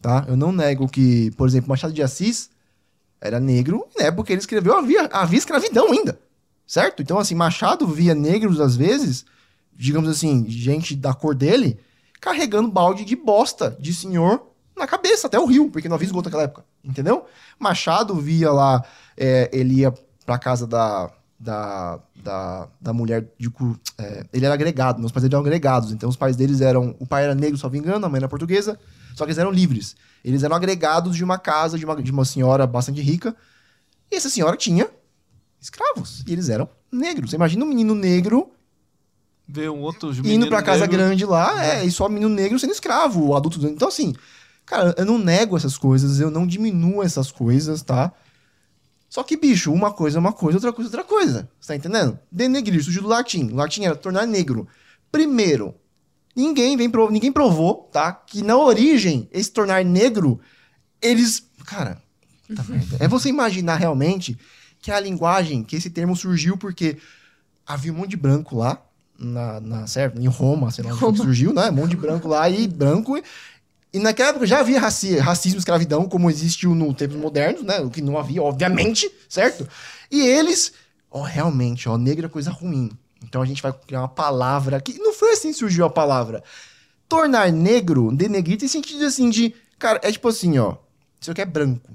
[0.00, 0.24] tá?
[0.28, 2.50] Eu não nego que, por exemplo, Machado de Assis
[3.20, 4.10] era negro, né?
[4.10, 6.18] Porque ele escreveu, havia, havia escravidão ainda,
[6.66, 7.02] certo?
[7.02, 9.24] Então, assim, Machado via negros, às vezes,
[9.74, 11.78] digamos assim, gente da cor dele,
[12.20, 14.46] carregando balde de bosta de senhor
[14.76, 17.26] na cabeça, até o rio, porque não havia esgoto naquela época, entendeu?
[17.58, 18.84] Machado via lá,
[19.16, 19.92] é, ele ia
[20.24, 23.78] pra casa da, da, da, da mulher de cu.
[23.96, 26.96] é, ele era agregado, meus pais eram agregados, então os pais deles eram.
[26.98, 28.78] O pai era negro, só me engano, a mãe era portuguesa,
[29.14, 29.94] só que eles eram livres.
[30.24, 33.36] Eles eram agregados de uma casa de uma, de uma senhora bastante rica,
[34.10, 34.88] e essa senhora tinha
[35.60, 37.30] escravos, e eles eram negros.
[37.30, 38.50] Você imagina um menino negro
[39.50, 42.72] Ver um outro indo pra casa negro- grande lá, é, e só menino negro sendo
[42.72, 43.64] escravo, o adulto.
[43.66, 44.14] Então, assim,
[44.66, 48.12] cara, eu não nego essas coisas, eu não diminuo essas coisas, tá?
[49.08, 51.48] Só que, bicho, uma coisa é uma coisa, outra coisa é outra coisa.
[51.58, 52.18] Você tá entendendo?
[52.30, 53.50] Denegrir, surgiu do latim.
[53.50, 54.68] O latim era tornar negro.
[55.10, 55.74] Primeiro,
[56.36, 57.10] ninguém vem prov...
[57.10, 58.12] ninguém provou, tá?
[58.12, 60.38] Que na origem, esse tornar negro,
[61.00, 61.42] eles.
[61.64, 62.02] Cara,
[62.68, 62.96] merda.
[63.00, 64.38] É você imaginar realmente
[64.80, 66.98] que a linguagem, que esse termo surgiu porque
[67.66, 68.80] havia um monte de branco lá,
[69.18, 70.20] na, na certo?
[70.20, 71.70] em Roma, sei lá que surgiu, né?
[71.70, 73.20] Um monte de branco lá e branco.
[73.92, 77.80] E, naquela época já havia raci racismo e escravidão, como existiu no tempos modernos, né?
[77.80, 79.66] O que não havia, obviamente, certo?
[80.10, 80.72] E eles,
[81.10, 82.90] ó, realmente, ó, negro é coisa ruim.
[83.22, 86.42] Então a gente vai criar uma palavra que não foi assim que surgiu a palavra.
[87.08, 89.54] Tornar negro, denegrir, tem sentido assim de.
[89.78, 90.76] Cara, é tipo assim, ó.
[91.20, 91.90] Isso aqui é branco.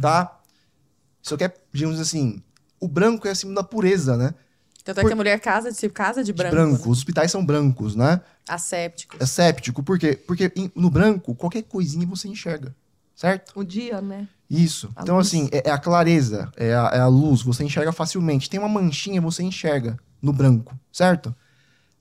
[0.00, 0.38] Tá?
[1.22, 2.42] Isso aqui é, digamos assim.
[2.80, 4.34] O branco é acima da pureza, né?
[4.88, 6.54] Tanto é Por- que a mulher casa de, casa de De branco.
[6.54, 6.72] branco.
[6.72, 6.80] né?
[6.80, 8.22] Os hospitais são brancos, né?
[8.48, 9.20] Assépticos.
[9.20, 9.82] É séptico.
[9.82, 10.14] Por quê?
[10.26, 12.74] Porque em- no branco, qualquer coisinha você enxerga.
[13.14, 13.52] Certo?
[13.54, 14.26] O dia, né?
[14.48, 14.88] Isso.
[14.96, 15.26] A então, luz.
[15.26, 18.48] assim, é, é a clareza, é a, é a luz, você enxerga facilmente.
[18.48, 21.34] Tem uma manchinha, você enxerga no branco, certo?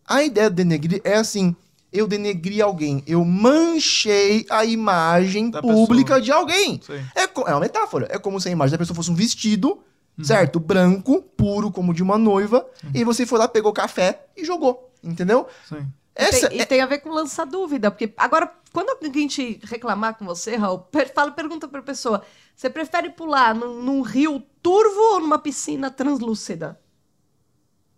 [0.07, 1.53] A ideia do denegrir é assim:
[1.91, 6.21] eu denegri alguém, eu manchei a imagem Da pública pessoa.
[6.21, 6.79] de alguém.
[7.15, 8.07] É, é uma metáfora.
[8.09, 9.79] É como se a imagem da pessoa fosse um vestido,
[10.17, 10.23] Uhum.
[10.23, 10.59] certo?
[10.59, 12.65] Branco, puro, como de uma noiva.
[12.93, 14.91] E você foi lá, pegou café e jogou.
[15.03, 15.47] Entendeu?
[15.69, 15.87] Sim.
[16.15, 19.59] Essa tem, e é- tem a ver com lançar dúvida, porque agora, quando alguém te
[19.63, 22.23] reclamar com você, Raul, per- fala, pergunta pra pessoa:
[22.55, 26.79] você prefere pular num, num rio turvo ou numa piscina translúcida?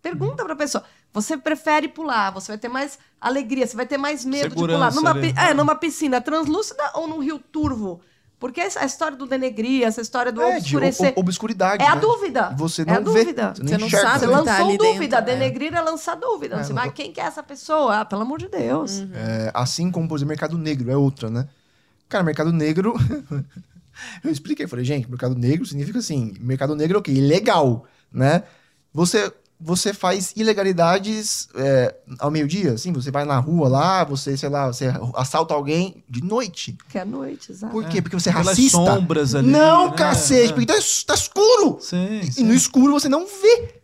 [0.01, 0.83] Pergunta pra pessoa.
[1.11, 4.91] Você prefere pular, você vai ter mais alegria, você vai ter mais medo de pular
[4.91, 5.33] Segurança numa, ali.
[5.37, 7.99] é, numa piscina translúcida ou num rio turvo?
[8.39, 11.83] Porque essa a história do denegrir, essa história do é, obscurecer, ob- obscuridade.
[11.83, 12.01] é a né?
[12.01, 12.55] dúvida.
[12.57, 13.03] Você É não a vê.
[13.03, 13.53] dúvida.
[13.53, 14.07] Você não, Você não enxerga.
[14.07, 15.35] sabe Você tá lançou ali dúvida, dentro, é.
[15.37, 16.55] denegrir é lançar dúvida.
[16.55, 17.99] É, Você, não mas tô- quem que é essa pessoa?
[17.99, 19.01] Ah, pelo amor de Deus.
[19.13, 21.47] É, assim como, por exemplo, mercado negro é outra, né?
[22.07, 22.93] Cara, mercado negro.
[24.23, 27.11] eu expliquei, falei, gente, mercado negro significa assim: mercado negro é o quê?
[27.11, 28.43] Ilegal, né?
[28.93, 34.47] Você, você faz ilegalidades é, ao meio-dia, assim, você vai na rua lá, você, sei
[34.49, 36.77] lá, você assalta alguém de noite.
[36.89, 37.71] Que é noite, exato.
[37.73, 38.01] Por quê?
[38.01, 38.77] Porque você é Pelas racista.
[38.77, 39.49] sombras ali.
[39.49, 39.95] não, né?
[39.97, 40.53] cacete, É.
[40.53, 40.75] porque tá,
[41.07, 41.77] tá escuro.
[41.81, 42.43] Sim, E sim.
[42.45, 43.75] no escuro você não vê.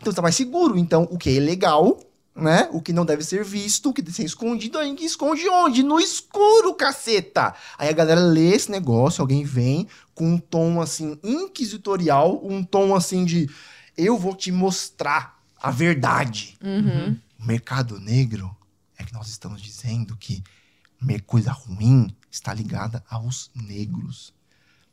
[0.00, 0.78] Então você tá mais seguro.
[0.78, 1.98] Então, o que é ilegal,
[2.36, 2.68] né?
[2.72, 5.82] O que não deve ser visto, o que deve ser escondido, aí que esconde onde?
[5.82, 7.54] No escuro, caceta!
[7.78, 12.94] Aí a galera lê esse negócio, alguém vem com um tom assim, inquisitorial, um tom
[12.94, 13.48] assim de
[13.96, 16.56] eu vou te mostrar a verdade.
[16.62, 17.16] Uhum.
[17.38, 18.54] O mercado negro
[18.98, 20.42] é que nós estamos dizendo que
[21.00, 24.32] me- coisa ruim está ligada aos negros.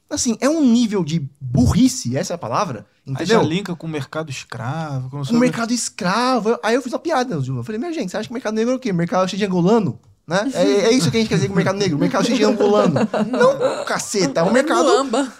[0.09, 3.41] Assim, é um nível de burrice, essa é a palavra, Aí entendeu?
[3.41, 5.09] já linka com o mercado escravo.
[5.09, 6.59] Como se Um mercado escravo.
[6.61, 7.61] Aí eu fiz uma piada, Zuma.
[7.61, 8.91] Eu falei, minha gente, você acha que o mercado negro é o quê?
[8.91, 9.97] Mercado cheio de angolano?
[10.31, 10.49] Né?
[10.53, 11.99] É, é isso que a gente quer dizer com o mercado negro.
[11.99, 12.93] Mercado cheio de angolano.
[13.29, 14.39] Não, caceta.
[14.39, 14.87] É um mercado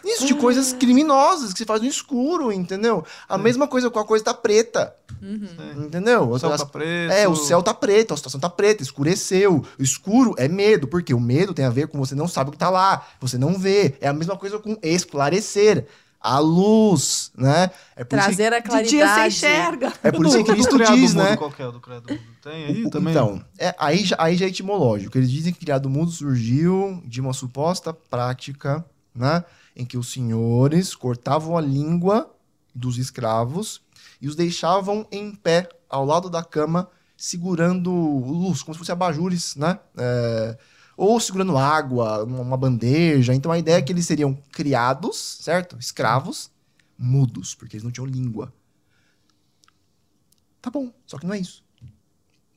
[0.04, 3.02] isso, de coisas criminosas que se faz no escuro, entendeu?
[3.30, 4.94] A mesma coisa com a coisa tá preta.
[5.78, 6.30] Entendeu?
[6.30, 7.12] O céu As- tá preto.
[7.14, 9.64] é, o céu tá preto, a situação tá preta, escureceu.
[9.80, 12.52] O escuro é medo, porque o medo tem a ver com você não sabe o
[12.52, 13.96] que tá lá, você não vê.
[14.02, 15.86] É a mesma coisa com esclarecer.
[16.24, 17.72] A luz, né?
[17.96, 19.28] É por isso que- Trazer a De dia você claridade.
[19.36, 19.94] enxerga.
[20.04, 21.36] é por isso que Do- do Cristo criado diz, mudo, né?
[21.38, 22.22] Qual que é o do criado mudo?
[22.44, 23.12] Tem aí O- também?
[23.12, 25.18] Então, é, aí, já, aí já é etimológico.
[25.18, 28.86] Eles dizem que criado mundo surgiu de uma suposta prática,
[29.16, 29.44] né?
[29.76, 32.30] Em que os senhores cortavam a língua
[32.74, 33.82] dos escravos
[34.22, 36.88] e os deixavam em pé ao lado da cama,
[37.18, 39.80] segurando luz, como se fossem abajures, né?
[39.98, 40.58] É,
[41.02, 43.34] ou segurando água, uma bandeja.
[43.34, 45.76] Então a ideia é que eles seriam criados, certo?
[45.80, 46.52] Escravos,
[46.96, 48.54] mudos, porque eles não tinham língua.
[50.62, 51.64] Tá bom, só que não é isso.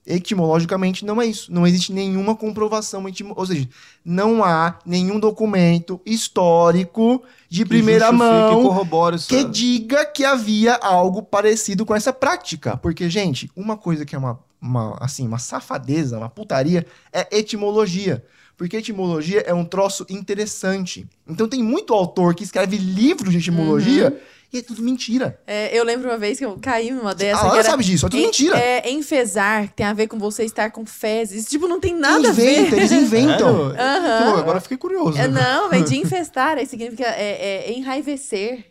[0.06, 1.50] Etimologicamente não é isso.
[1.50, 3.32] Não existe nenhuma comprovação etimo...
[3.34, 3.66] Ou seja,
[4.04, 8.84] não há nenhum documento histórico de Que primeira mão
[9.14, 9.26] isso.
[9.26, 12.76] que diga que havia algo parecido com essa prática.
[12.76, 18.24] Porque, gente, uma coisa que é uma, uma, assim, uma safadeza, uma putaria, é etimologia.
[18.56, 21.06] Porque etimologia é um troço interessante.
[21.28, 24.16] Então tem muito autor que escreve livros de etimologia
[24.52, 25.40] e é tudo mentira.
[25.44, 27.38] É, eu lembro uma vez que eu caí numa dessa.
[27.38, 28.56] a que Lara era sabe disso, é tudo en- mentira.
[28.56, 31.46] É, enfesar, que tem a ver com você estar com fezes.
[31.46, 32.76] Tipo, não tem nada a Inventa, ver.
[32.76, 33.70] eles inventam.
[33.74, 34.32] Sério?
[34.32, 35.18] Pô, agora eu fiquei curioso.
[35.18, 38.66] É, não, vem de infestar, aí significa é, é, enraivecer.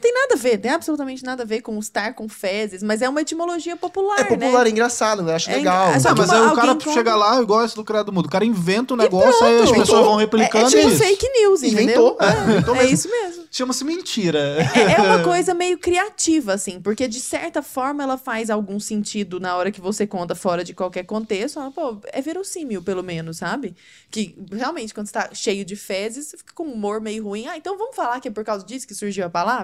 [0.00, 3.08] Tem nada a ver, tem absolutamente nada a ver com estar com fezes, mas é
[3.08, 4.68] uma etimologia popular, É popular, né?
[4.68, 5.74] é engraçado, eu acho É legal.
[5.88, 8.12] engra- é Ah, que mas aí o cara compra- chega lá, igual esse do criado
[8.12, 8.26] mudo.
[8.26, 10.98] O cara inventa um negócio, aí as pessoas vão É, é replicando tipo isso.
[11.02, 11.82] fake news, entendeu?
[11.82, 12.94] Inventou, é, inventou É mesmo.
[12.94, 13.44] isso mesmo.
[13.50, 14.38] Chama-se mentira.
[14.74, 19.40] É, é uma coisa meio criativa, assim, porque de certa forma ela faz algum sentido
[19.40, 21.58] na hora que você conta fora de qualquer contexto.
[21.74, 23.74] Pô, é verossímil, pelo menos, sabe?
[24.10, 27.46] Que realmente, quando você tá cheio de fezes, você fica com um humor meio ruim.
[27.48, 29.55] Ah, então vamos falar que é por causa disso que surgiu a palavra?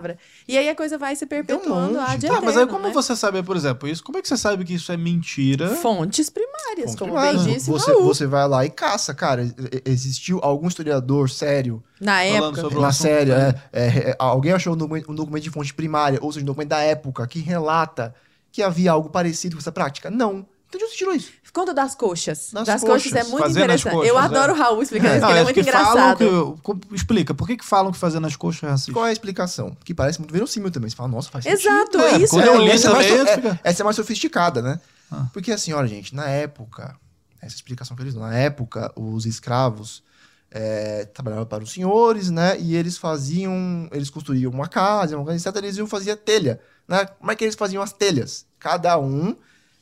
[0.47, 2.11] E aí a coisa vai se perpetuando monte.
[2.11, 2.93] ad Tá, mas aí como né?
[2.93, 4.03] você sabe, por exemplo, isso?
[4.03, 5.69] Como é que você sabe que isso é mentira?
[5.77, 7.45] Fontes primárias, Fontes como primárias.
[7.45, 8.05] bem disse você, Raul.
[8.05, 9.43] você vai lá e caça, cara.
[9.85, 12.69] Existiu algum historiador sério Na época.
[12.81, 13.55] na série, né?
[13.73, 16.47] é, é, é, alguém achou um documento, um documento de fonte primária, ou seja, um
[16.47, 18.15] documento da época, que relata
[18.53, 20.11] que havia algo parecido com essa prática?
[20.11, 20.47] Não.
[20.73, 21.31] Então de onde você tirou isso?
[21.53, 22.49] Conta das coxas.
[22.51, 23.13] Das Das, coxas.
[23.13, 23.29] é coxas.
[23.31, 23.93] muito Fazendo as interessante.
[23.93, 24.23] coxas, Eu é.
[24.23, 26.61] adoro o Raul explicando isso, Não, porque ele é é muito engraçado.
[26.89, 26.95] que.
[26.97, 28.93] Explica, por que, que falam que fazendo as coxas é racista?
[28.95, 29.77] Qual é a explicação?
[29.85, 30.89] Que parece muito verossímil também.
[30.89, 31.61] Você fala, nossa, faz sentido.
[31.61, 32.33] Exato, É, é isso.
[32.35, 34.81] quando eu li essa, é mais, também, é- essa é mais sofisticada, né?
[35.11, 35.27] Ah.
[35.35, 36.97] Porque assim, olha, gente, na época,
[37.43, 40.03] essa explicação que eles dão, na época, os escravos
[40.51, 42.59] é, trabalhavam para os senhores, né?
[42.59, 45.63] E eles faziam, eles construíam uma casa, uma coisa, etc.
[45.63, 46.59] Eles iam fazer telha,
[46.89, 47.05] né?
[47.19, 48.47] Como é que eles faziam as telhas?
[48.59, 49.37] Cada um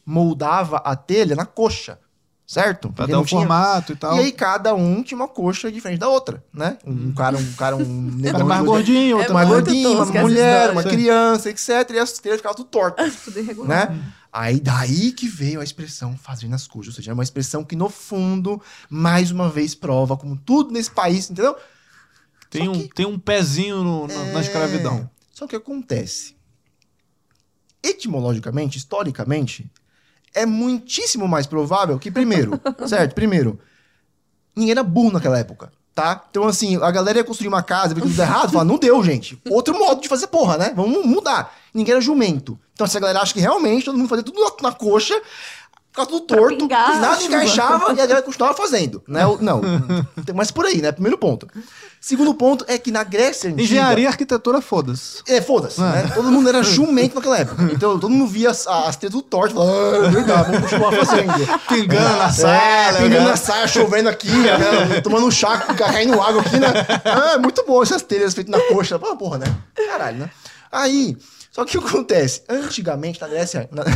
[0.05, 1.99] moldava a telha na coxa,
[2.47, 2.89] certo?
[2.89, 4.17] Pra Porque dar o tinha- formato e tal.
[4.17, 6.79] E aí cada um tinha uma coxa diferente da outra, né?
[6.87, 7.85] Um, um cara, um cara, um
[8.17, 10.73] negão cara mais gordinho, outro mais muito gordinho, uma mulher, história.
[10.73, 11.69] uma criança, etc.
[11.95, 13.15] E as telhas ficavam tudo tortas,
[13.67, 14.03] né?
[14.33, 16.95] Aí daí que veio a expressão fazer nas coxas.
[16.95, 20.91] Ou seja, é uma expressão que, no fundo, mais uma vez prova, como tudo nesse
[20.91, 21.57] país, entendeu?
[22.49, 24.43] Tem, Só um, que- tem um pezinho no- na, na É.
[24.43, 25.11] escravidão.
[25.33, 26.37] Só que acontece.
[27.83, 29.71] Etimologicamente, historicamente,
[30.35, 33.15] é muitíssimo mais provável que, primeiro, certo?
[33.15, 33.59] Primeiro,
[34.55, 36.24] ninguém era burro naquela época, tá?
[36.31, 39.40] Então, assim, a galera ia construir uma casa, ver tudo errado, fala, não deu, gente.
[39.51, 40.73] Outro modo de fazer porra, né?
[40.74, 41.55] Vamos mudar.
[41.74, 42.59] Ninguém era jumento.
[42.73, 45.20] Então, se a galera acha que realmente todo mundo fazia tudo na coxa,
[45.91, 47.27] ficava tudo torto, pingar, nada chuva.
[47.37, 49.23] encaixava e a galera continuava fazendo, né?
[49.41, 49.61] Não,
[50.35, 50.93] mas por aí, né?
[50.93, 51.47] Primeiro ponto.
[52.01, 53.62] Segundo ponto é que na Grécia Antiga...
[53.62, 55.23] Engenharia e arquitetura, foda-se.
[55.29, 56.11] É, foda-se, né?
[56.15, 57.62] Todo mundo era jumento naquela época.
[57.73, 60.61] Então, todo mundo via as, as tetas do torto e falava, ah, é verdade, vamos
[60.71, 61.33] continuar fazendo.
[61.69, 62.93] Pingando na É, sala.
[62.99, 63.31] pingando né?
[63.31, 65.01] na saia, chovendo aqui, né?
[65.03, 66.69] tomando um chá, caindo água aqui, né?
[67.05, 68.99] Ah, é muito bom essas telhas feitas na coxa.
[68.99, 69.47] Pô, porra, né?
[69.75, 70.31] Caralho, né?
[70.73, 71.19] Aí,
[71.51, 72.43] só que o que acontece?
[72.49, 73.69] Antigamente, na Grécia...
[73.73, 73.83] Na...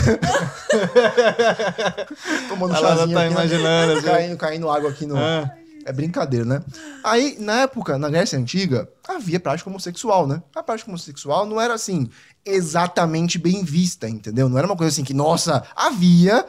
[2.49, 3.31] Tomando Ela chazinho tá aqui, né?
[3.31, 4.07] imaginando, assim.
[4.07, 5.17] Caindo, caindo água aqui no...
[5.17, 5.49] Ah.
[5.87, 6.63] É brincadeira, né?
[7.03, 10.43] Aí, na época, na Grécia Antiga, havia prática homossexual, né?
[10.55, 12.09] A prática homossexual não era, assim,
[12.45, 14.49] exatamente bem vista, entendeu?
[14.49, 16.45] Não era uma coisa assim que, nossa, havia.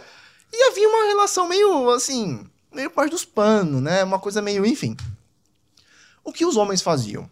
[0.53, 4.05] E havia uma relação meio, assim, meio parte dos panos, né?
[4.05, 4.95] Uma coisa meio, enfim.
[6.23, 7.29] O que os homens faziam?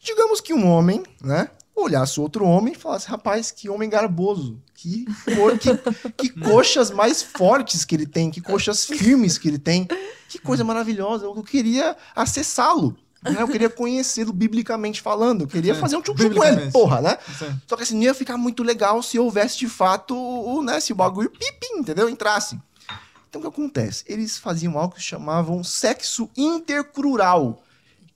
[0.00, 1.50] Digamos que um homem, né?
[1.76, 4.58] Olhasse outro homem e falasse, rapaz, que homem garboso.
[4.74, 9.58] Que, co- que, que coxas mais fortes que ele tem, que coxas firmes que ele
[9.58, 9.86] tem.
[10.28, 11.26] Que coisa maravilhosa.
[11.26, 12.96] Eu queria acessá-lo.
[13.22, 13.36] né?
[13.42, 15.42] Eu queria conhecê-lo biblicamente falando.
[15.42, 17.18] Eu queria Sim, fazer um tchum-tchum com ele, porra, né?
[17.38, 17.60] Sim.
[17.66, 20.80] Só que assim, não ia ficar muito legal se houvesse de fato, o, né?
[20.80, 22.08] Se o bagulho pipi, entendeu?
[22.08, 22.58] Entrasse.
[23.28, 24.02] Então o que acontece?
[24.06, 27.62] Eles faziam algo que chamavam sexo intercrural.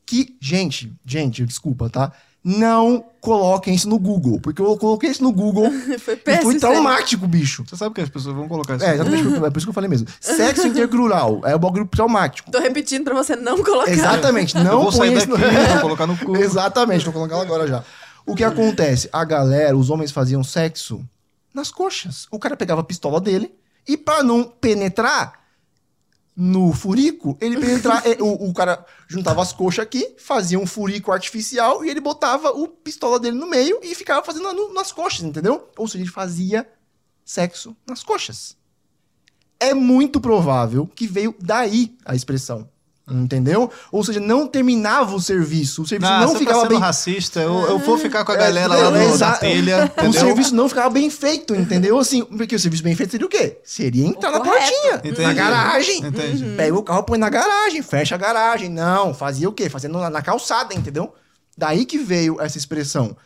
[0.07, 2.13] Que, gente, gente, desculpa, tá?
[2.43, 6.51] Não coloquem isso no Google, porque eu coloquei isso no Google Foi e péssimo.
[6.53, 7.65] foi traumático, bicho.
[7.69, 8.85] Você sabe que as pessoas vão colocar isso.
[8.85, 10.07] É, exatamente, por- é por isso que eu falei mesmo.
[10.19, 12.51] Sexo intercrural é o bagulho traumático.
[12.51, 13.91] Tô repetindo pra você não colocar.
[13.91, 15.69] Exatamente, Eu não vou sair põe daqui, isso no...
[15.73, 16.37] vou colocar no cu.
[16.37, 17.85] Exatamente, vou colocar ela agora já.
[18.25, 19.09] O que acontece?
[19.13, 21.05] A galera, os homens faziam sexo
[21.53, 22.27] nas coxas.
[22.31, 23.53] O cara pegava a pistola dele
[23.87, 25.40] e pra não penetrar
[26.41, 31.13] no furico, ele penetrava, é, o, o cara juntava as coxas aqui, fazia um furico
[31.13, 35.23] artificial e ele botava o pistola dele no meio e ficava fazendo no- nas coxas,
[35.23, 35.69] entendeu?
[35.77, 36.67] Ou seja, ele fazia
[37.25, 38.57] sexo nas coxas.
[39.59, 42.70] É muito provável que veio daí a expressão.
[43.11, 43.71] Entendeu?
[43.91, 45.83] Ou seja, não terminava o serviço.
[45.83, 47.41] O serviço Ah, não ficava tá sendo bem racista.
[47.41, 49.93] Eu, eu vou ficar com a É, galera lá é, no, exa- na telha.
[50.09, 51.99] o serviço não ficava bem feito, entendeu?
[51.99, 53.59] Assim, porque o serviço bem feito seria o quê?
[53.65, 54.59] Seria entrar na correto.
[54.71, 55.23] portinha, Entendi.
[55.23, 55.99] na garagem.
[56.05, 56.45] Entendi.
[56.57, 58.69] Pega o carro, põe na garagem, fecha a garagem.
[58.69, 59.69] Não, fazia o quê?
[59.69, 61.13] Fazendo na, na calçada, entendeu?
[61.59, 63.17] Daí que veio essa expressão.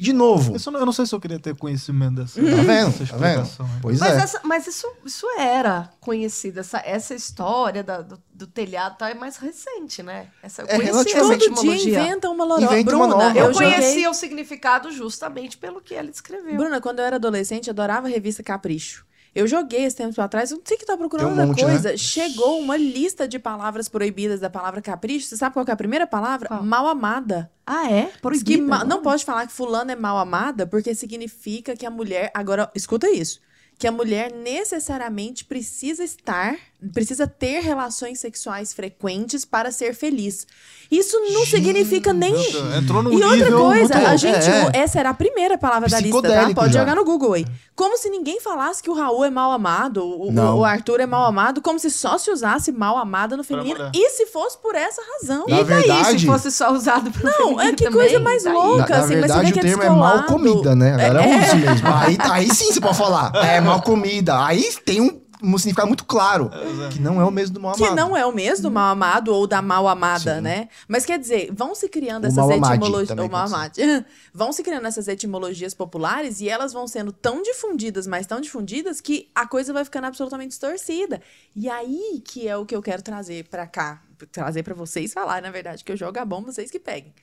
[0.00, 2.98] De novo, Isso eu não- sei se eu queria ter conhecimento dessa, tá vendo?
[2.98, 3.48] dessa Tá vendo?
[3.82, 4.16] Pois Mas, é.
[4.22, 6.60] essa- mas isso, isso era conhecido.
[6.60, 10.28] Essa, essa história da- do, do telhado tá, é mais recente, né?
[10.42, 12.72] Essa, eu É relativamente- Todo dia inventa uma lorota.
[12.74, 13.38] Inventa uma Bruna, nova.
[13.38, 16.56] eu Eu conhecia o significado justamente pelo que ele escreveu.
[16.56, 19.04] Bruna, quando eu era adolescente, eu adorava a revista Capricho.
[19.34, 21.96] Eu joguei esse tempo atrás, eu não sei que tá procurando um outra monte, coisa.
[21.96, 25.26] Chegou uma lista de palavras proibidas da palavra capricho.
[25.28, 26.48] Você sabe qual que é a primeira palavra?
[26.48, 26.62] Qual?
[26.64, 27.50] Mal amada.
[27.64, 28.06] Ah, é?
[28.06, 28.44] Diz Proibido?
[28.50, 32.30] que ma- não pode falar que fulano é mal amada, porque significa que a mulher.
[32.34, 33.40] Agora, escuta isso.
[33.78, 36.56] Que a mulher necessariamente precisa estar,
[36.92, 40.46] precisa ter relações sexuais frequentes para ser feliz.
[40.90, 42.34] Isso não significa nem.
[42.76, 44.48] Entrou no E outra coisa, muito a gente.
[44.50, 44.80] É, é.
[44.80, 46.50] Essa era a primeira palavra da lista, tá?
[46.52, 46.80] Pode já.
[46.80, 47.46] jogar no Google aí.
[47.76, 50.58] Como se ninguém falasse que o Raul é mal amado, o, Não.
[50.58, 53.90] o Arthur é mal amado, como se só se usasse mal amada no feminino.
[53.94, 55.46] E se fosse por essa razão.
[55.48, 58.18] Na E daí, verdade- se fosse só usado pro Não, feminino é que também, coisa
[58.18, 58.52] mais daí?
[58.52, 58.88] louca.
[58.88, 60.92] Na, na assim, mas você verdade, vê o que é termo é mal comida, né?
[60.94, 61.36] A galera É.
[61.36, 61.88] usa isso mesmo.
[61.94, 63.32] Aí, aí sim você pode falar.
[63.36, 64.44] É mal comida.
[64.44, 66.50] Aí tem um, um significado muito claro.
[66.92, 67.96] Que não é o mesmo do mal Que amado.
[67.96, 70.40] não é o mesmo do mal amado ou da mal amada, Sim.
[70.40, 70.68] né?
[70.88, 73.30] Mas quer dizer, vão se criando O essas etimologias.
[73.30, 73.80] mal amade.
[74.34, 79.00] vão se criando essas etimologias populares e elas vão sendo tão difundidas, mas tão difundidas,
[79.00, 81.20] que a coisa vai ficando absolutamente distorcida.
[81.54, 84.02] E aí que é o que eu quero trazer pra cá.
[84.30, 87.14] Trazer pra vocês falar, na verdade, que eu jogo a bomba, vocês que peguem.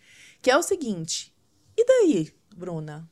[0.42, 1.32] Que é o seguinte.
[1.78, 3.08] E daí, Bruna?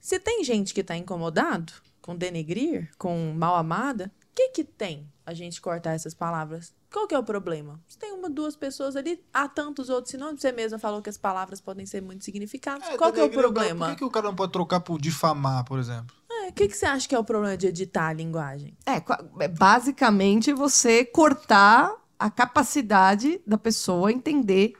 [0.00, 4.10] Se tem gente que tá incomodado com denegrir, com mal amada,
[4.48, 6.72] que que tem a gente cortar essas palavras?
[6.90, 7.78] Qual que é o problema?
[7.86, 10.40] Se tem uma, duas pessoas ali, há tantos outros sinônimos.
[10.40, 12.86] Você mesma falou que as palavras podem ser muito significados.
[12.88, 13.86] É, Qual que é o problema?
[13.86, 16.16] Por que, que o cara não pode trocar por difamar, por exemplo?
[16.30, 18.76] É, O que, que você acha que é o problema de editar a linguagem?
[18.86, 18.96] É,
[19.44, 24.72] é basicamente você cortar a capacidade da pessoa entender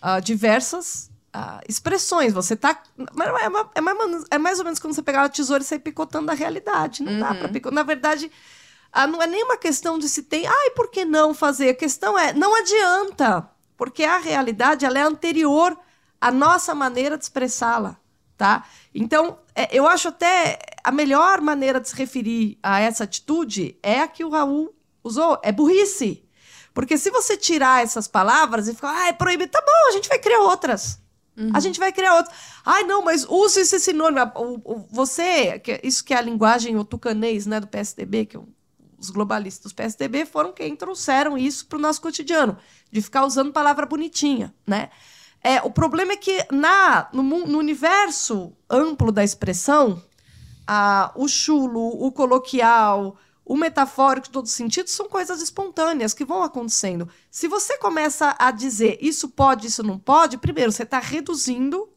[0.00, 2.32] ah, diversas ah, expressões.
[2.32, 2.80] Você tá.
[3.14, 5.62] mas É, é mais, ou menos- é mais ou menos quando você pegar a tesoura
[5.62, 7.02] e sair picotando a realidade.
[7.02, 7.74] Não dá pra picotar.
[7.74, 8.30] Na verdade,
[9.02, 10.46] ah, não é nem uma questão de se tem.
[10.46, 11.70] Ai, por que não fazer?
[11.70, 13.48] A questão é, não adianta.
[13.76, 15.78] Porque a realidade ela é anterior
[16.20, 17.96] à nossa maneira de expressá-la.
[18.38, 18.64] Tá?
[18.94, 24.00] Então, é, eu acho até a melhor maneira de se referir a essa atitude é
[24.00, 26.22] a que o Raul usou, é burrice.
[26.74, 30.08] Porque se você tirar essas palavras e ficar, ah, é proibido, tá bom, a gente
[30.08, 30.98] vai criar outras.
[31.52, 32.34] A gente vai criar outras.
[32.64, 34.30] Ai, não, mas use esse sinônimo.
[34.36, 38.38] O- o- Você, que- isso que é a linguagem o tucanês, né, do PSDB, que
[38.38, 38.48] o-
[38.98, 42.56] os globalistas do PSDB foram quem trouxeram isso para o nosso cotidiano,
[42.90, 44.90] de ficar usando palavra bonitinha, né?
[45.42, 50.02] É, o problema é que na, no, no universo amplo da expressão,
[50.66, 56.42] a- o chulo, o coloquial, o metafórico, todos os sentidos, são coisas espontâneas que vão
[56.42, 57.08] acontecendo.
[57.30, 61.88] Se você começa a dizer isso pode, isso não pode, primeiro, você está reduzindo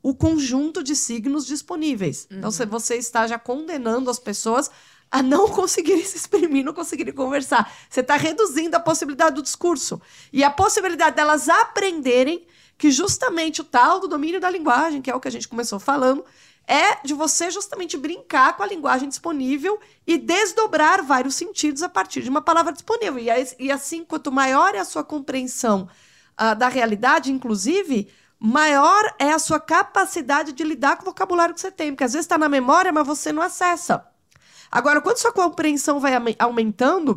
[0.00, 2.28] o conjunto de signos disponíveis.
[2.30, 4.70] Então, se você está já condenando as pessoas
[5.10, 7.72] a não conseguirem se exprimir, não conseguirem conversar.
[7.88, 10.00] Você está reduzindo a possibilidade do discurso.
[10.32, 12.46] E a possibilidade delas aprenderem
[12.78, 15.78] que justamente o tal do domínio da linguagem, que é o que a gente começou
[15.78, 16.24] falando,
[16.66, 22.22] é de você justamente brincar com a linguagem disponível e desdobrar vários sentidos a partir
[22.22, 23.22] de uma palavra disponível.
[23.58, 25.88] E, assim, quanto maior é a sua compreensão
[26.36, 28.08] ah, da realidade, inclusive,
[28.38, 31.92] maior é a sua capacidade de lidar com o vocabulário que você tem.
[31.92, 34.04] Porque às vezes está na memória, mas você não acessa.
[34.70, 37.14] Agora, quando sua compreensão vai aume- aumentando,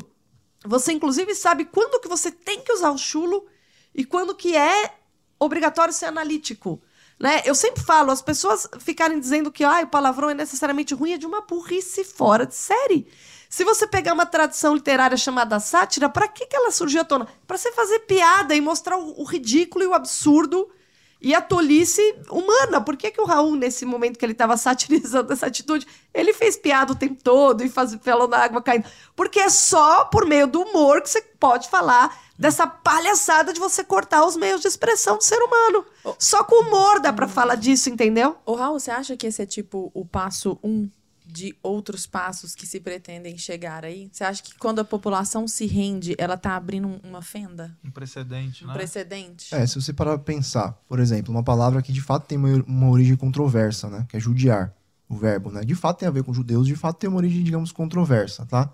[0.66, 3.46] você inclusive sabe quando que você tem que usar o chulo
[3.94, 4.94] e quando que é
[5.40, 6.82] obrigatório ser analítico.
[7.20, 7.42] Né?
[7.44, 11.18] Eu sempre falo, as pessoas ficarem dizendo que ah, o palavrão é necessariamente ruim é
[11.18, 13.08] de uma burrice fora de série.
[13.50, 17.28] Se você pegar uma tradição literária chamada sátira, para que, que ela surgiu à tona?
[17.46, 20.70] Para você fazer piada e mostrar o, o ridículo e o absurdo
[21.22, 22.80] e a tolice humana.
[22.82, 26.56] Por que, que o Raul, nesse momento que ele estava satirizando essa atitude, ele fez
[26.56, 28.86] piada o tempo todo e faz, falando a água caindo?
[29.16, 33.84] Porque é só por meio do humor que você pode falar dessa palhaçada de você
[33.84, 35.86] cortar os meios de expressão do ser humano.
[36.18, 38.38] Só com humor dá pra falar disso, entendeu?
[38.46, 40.90] Ô, Raul, você acha que esse é tipo o passo um
[41.32, 44.10] de outros passos que se pretendem chegar aí?
[44.12, 47.78] Você acha que quando a população se rende, ela tá abrindo um- uma fenda?
[47.84, 48.74] Um precedente, Um né?
[48.74, 49.54] precedente?
[49.54, 52.64] É, se você parar pra pensar, por exemplo, uma palavra que de fato tem uma,
[52.68, 54.06] uma origem controversa, né?
[54.10, 54.74] Que é judiar,
[55.08, 55.62] o verbo, né?
[55.62, 58.72] De fato tem a ver com judeus, de fato tem uma origem, digamos, controversa, tá?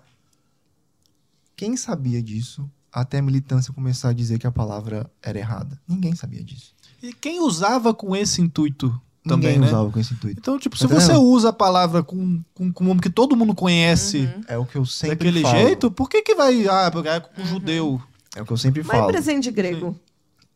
[1.54, 5.80] Quem sabia disso até a militância começar a dizer que a palavra era errada?
[5.86, 6.74] Ninguém sabia disso.
[7.02, 9.66] E quem usava com esse intuito também, Ninguém né?
[9.66, 10.38] usava com esse intuito.
[10.40, 11.22] Então, tipo, se Tá você entendendo?
[11.24, 14.40] usa a palavra com, com, com um nome que todo mundo conhece Uhum.
[14.48, 15.56] É o que eu sempre daquele falo.
[15.58, 16.66] jeito, por que que vai...
[16.68, 17.46] Ah, é com Uhum.
[17.46, 18.02] judeu.
[18.34, 19.10] É o que eu sempre Mas falo.
[19.12, 19.98] presente grego.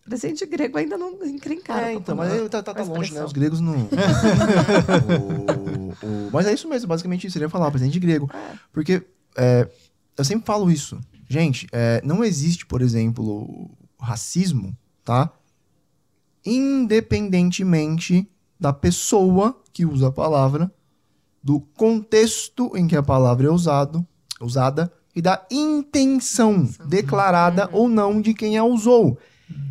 [0.05, 1.87] Presente grego ainda não encrencaram.
[1.87, 3.23] É, então, mas tá, tá, tá a longe, né?
[3.25, 3.75] Os gregos não.
[6.03, 7.35] O- o- mas é isso mesmo, basicamente isso.
[7.35, 8.29] Seria falar presente grego.
[8.73, 9.03] Porque
[9.37, 9.69] é,
[10.17, 10.99] eu sempre falo isso.
[11.29, 13.71] Gente, é, não existe, por exemplo,
[14.01, 15.31] racismo, tá?
[16.45, 18.27] Independentemente
[18.61, 20.71] da pessoa que usa a palavra,
[21.43, 24.07] do contexto em que a palavra é usado,
[24.39, 29.19] usada e da intenção declarada ou não de quem a usou.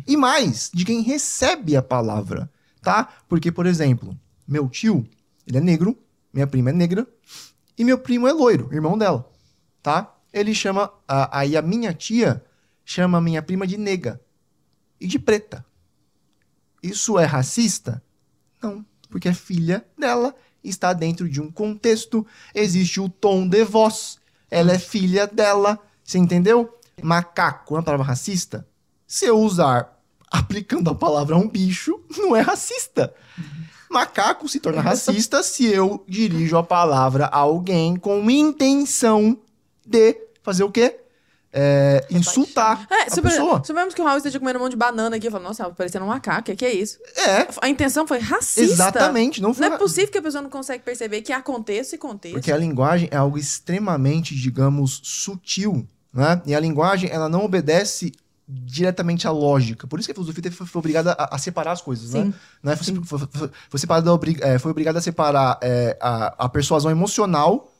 [0.06, 2.50] E mais, de quem recebe a palavra,
[2.82, 3.08] tá?
[3.28, 5.06] Porque, por exemplo, meu tio,
[5.46, 5.96] ele é negro,
[6.32, 7.06] minha prima é negra,
[7.78, 9.30] e meu primo é loiro, irmão dela,
[9.82, 10.14] tá?
[10.32, 12.44] Ele chama, a- aí a minha tia
[12.84, 14.20] chama a minha prima de nega
[15.00, 15.64] e de preta.
[16.82, 18.02] Isso é racista?
[18.62, 24.18] Não, porque é filha dela, está dentro de um contexto, existe o tom de voz,
[24.50, 26.78] ela é filha dela, você entendeu?
[27.02, 28.66] Macaco é uma palavra racista?
[29.06, 29.98] Se eu usar
[30.30, 33.12] aplicando a palavra a um bicho, não é racista.
[33.90, 39.36] Macaco se torna racista se eu dirijo a palavra a alguém com intenção
[39.84, 40.99] de fazer o quê?
[41.52, 43.62] É, insultar É, a pessoa.
[43.64, 45.26] suponhamos que o Raul esteja comendo um monte de banana aqui.
[45.26, 46.52] Eu falo, nossa, parecendo um macaco.
[46.52, 46.98] O que, é isso?
[47.16, 48.60] É, A intenção foi racista.
[48.62, 49.40] exatamente.
[49.42, 51.98] Não Não foi é possível que a pessoa não consegue perceber que há contexto e
[51.98, 52.34] contexto.
[52.34, 56.40] Porque a linguagem é algo extremamente, digamos, sutil, né?
[56.46, 58.12] E a linguagem, ela não obedece
[58.48, 59.86] diretamente à lógica.
[59.86, 62.24] Por isso que a filosofia foi, foi obrigada a, a separar as coisas, né?
[62.24, 62.34] Sim.
[62.62, 62.76] Né?
[62.76, 66.90] Foi, foi, foi- foi separada obri- é, foi obrigada a separar é, a, a persuasão
[66.90, 67.72] emocional,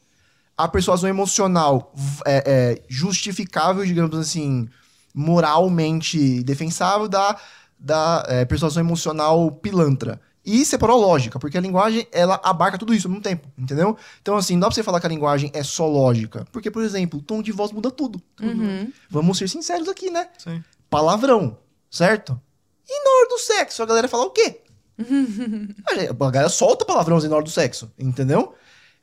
[0.64, 1.92] a persuasão emocional
[2.26, 4.68] é, é, justificável, digamos assim,
[5.14, 7.38] moralmente defensável, da,
[7.78, 10.20] da é, persuasão emocional pilantra.
[10.44, 13.96] E separou a lógica, porque a linguagem, ela abarca tudo isso ao mesmo tempo, entendeu?
[14.20, 16.46] Então, assim, não dá pra você falar que a linguagem é só lógica.
[16.50, 18.20] Porque, por exemplo, o tom de voz muda tudo.
[18.40, 18.90] Uhum.
[19.08, 20.28] Vamos ser sinceros aqui, né?
[20.38, 20.62] Sim.
[20.88, 21.58] Palavrão,
[21.90, 22.40] certo?
[22.88, 24.62] E na hora do sexo, a galera fala o quê?
[25.88, 28.54] a galera solta palavrãozinho na hora do sexo, entendeu?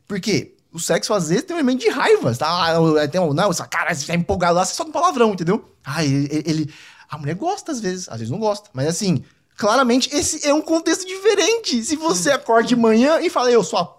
[0.08, 2.34] Porque o sexo, às vezes, tem um elemento de raiva.
[2.36, 2.48] Tá?
[2.48, 5.70] Ah, Tem um, não, essa cara, você tá empolgado lá, você solta um palavrão, entendeu?
[5.84, 6.74] Ah, ele, ele-
[7.10, 8.70] A mulher gosta, às vezes, às vezes não gosta.
[8.74, 9.24] Mas assim,
[9.58, 11.84] claramente, esse é um contexto diferente.
[11.84, 13.98] Se você acorda de manhã e fala, eu sou a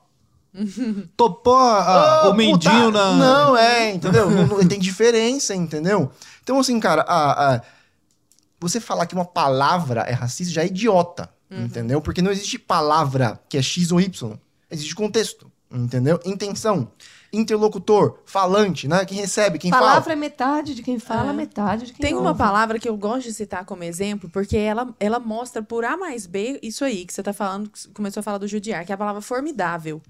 [1.17, 3.13] Topou a- a- Ah, o mendinho na.
[3.15, 4.31] Não, é, entendeu?
[4.31, 6.11] não, não- tem diferença, entendeu?
[6.43, 7.63] Então, assim, cara, a- a-
[8.61, 12.01] você falar que uma palavra é racista já é idiota, entendeu?
[12.01, 14.37] Porque não existe palavra que é X ou Y.
[14.71, 16.19] Existe contexto, entendeu?
[16.25, 16.91] Intenção.
[17.31, 19.05] Interlocutor, falante, né?
[19.05, 20.13] Quem recebe, quem Palavra fala.
[20.15, 21.35] é metade de quem fala, É.
[21.35, 22.39] metade de quem Tem uma ouve.
[22.39, 26.27] palavra que eu gosto de citar como exemplo, porque ela, ela mostra por A mais
[26.27, 28.99] B isso aí que você tá falando, começou a falar do judiar, que é a
[28.99, 30.01] palavra formidável.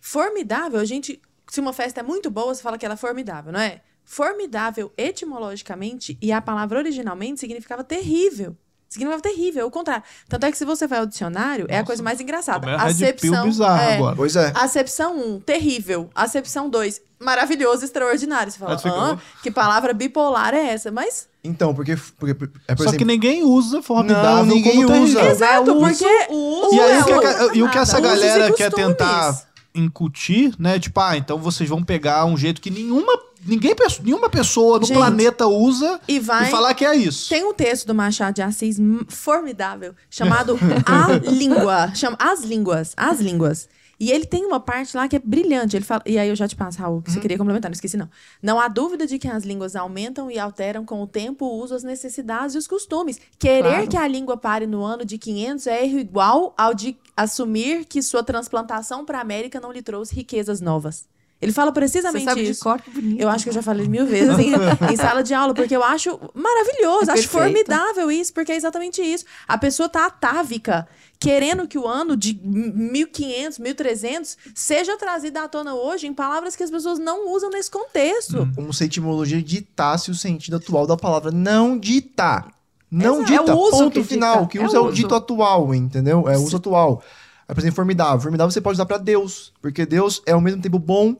[0.00, 1.20] Formidável, a gente.
[1.50, 3.80] Se uma festa é muito boa, você fala que ela é formidável, não é?
[4.04, 8.56] Formidável, etimologicamente, e a palavra originalmente significava terrível.
[8.90, 10.02] Significava terrível, é o contrário.
[10.28, 12.66] Tanto é que se você vai ao dicionário, é a Nossa, coisa mais engraçada.
[12.66, 13.46] Pill Acepção.
[13.78, 14.16] é, agora.
[14.16, 14.52] Pois é.
[14.52, 16.10] Acepção 1, terrível.
[16.12, 18.50] Acepção 2, maravilhoso, extraordinário.
[18.50, 18.74] Você fala,
[19.12, 19.18] "Hã?
[19.44, 20.90] que palavra bipolar é essa?
[20.90, 22.32] Mas Então, porque, porque
[22.66, 25.20] é, por Só que exemplo, ninguém usa formidável Não, ninguém como terrível.
[25.22, 25.30] usa.
[25.30, 27.78] Exato, É, o porque uso- o uso E aí, é o que, e o que
[27.78, 29.40] essa galera quer tentar
[29.74, 30.78] incutir, né?
[30.78, 33.12] Tipo, ah, então vocês vão pegar um jeito que nenhuma,
[33.44, 36.48] ninguém, nenhuma pessoa no Gente, planeta usa E vai.
[36.48, 37.28] e falar que é isso.
[37.28, 38.78] Tem um texto do Machado de Assis
[39.08, 41.92] formidável chamado A Língua.
[41.94, 42.92] Chama As Línguas.
[42.96, 43.68] As Línguas.
[44.00, 45.76] E ele tem uma parte lá que é brilhante.
[45.76, 47.02] Ele fala, e aí eu já te passo, Raul, Uhum.
[47.02, 48.08] que você queria complementar, não esqueci não.
[48.42, 51.74] Não há dúvida de que as línguas aumentam e alteram com o tempo o uso,
[51.74, 53.20] as necessidades e os costumes.
[53.38, 53.88] Querer Claro.
[53.88, 58.00] que a língua pare no ano de 500 é erro igual ao de assumir que
[58.02, 61.04] sua transplantação para a América não lhe trouxe riquezas novas.
[61.40, 62.62] Ele fala Você precisamente sabe de isso.
[62.62, 63.20] cor, que bonito.
[63.20, 64.52] Eu acho que eu já falei mil vezes em,
[64.92, 67.30] em sala de aula, porque eu acho maravilhoso, É acho perfeito.
[67.30, 69.24] formidável isso, porque é exatamente isso.
[69.48, 70.86] A pessoa tá atávica,
[71.18, 76.62] querendo que o ano de 1500, 1300 seja trazido à tona hoje em palavras que
[76.62, 78.48] as pessoas não usam nesse contexto.
[78.54, 81.30] como se a etimologia ditasse o sentido atual da palavra.
[81.30, 82.44] Não dita.
[82.90, 83.30] Não Exato.
[83.30, 83.50] dita.
[83.52, 84.42] É o uso ponto final.
[84.42, 84.94] O que É usa é o o uso.
[84.96, 86.28] dito atual, entendeu?
[86.28, 87.02] É o uso atual.
[87.48, 88.20] Aí, por exemplo, formidável.
[88.20, 89.52] Formidável você pode usar pra Deus.
[89.62, 91.16] Porque Deus é ao mesmo tempo bom,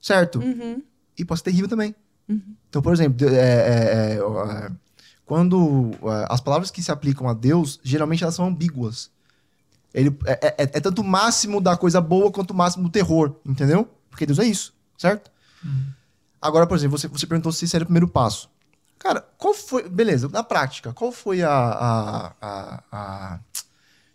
[0.00, 0.38] certo?
[0.40, 0.82] Uhum.
[1.18, 1.94] E pode ser terrível também.
[2.68, 4.70] Então, por exemplo, é, é, é, é,
[5.26, 9.10] quando é, as palavras que se aplicam a Deus, geralmente elas são ambíguas.
[9.92, 13.88] Ele é, é- tanto o máximo da coisa boa quanto o máximo do terror, entendeu?
[14.08, 15.30] Porque Deus é isso, certo?
[16.40, 18.48] Agora, por exemplo, você, você perguntou se esse era o primeiro passo.
[18.98, 19.88] Cara, qual foi.
[19.88, 21.50] Beleza, na prática, qual foi a.
[21.50, 23.40] a- a- a-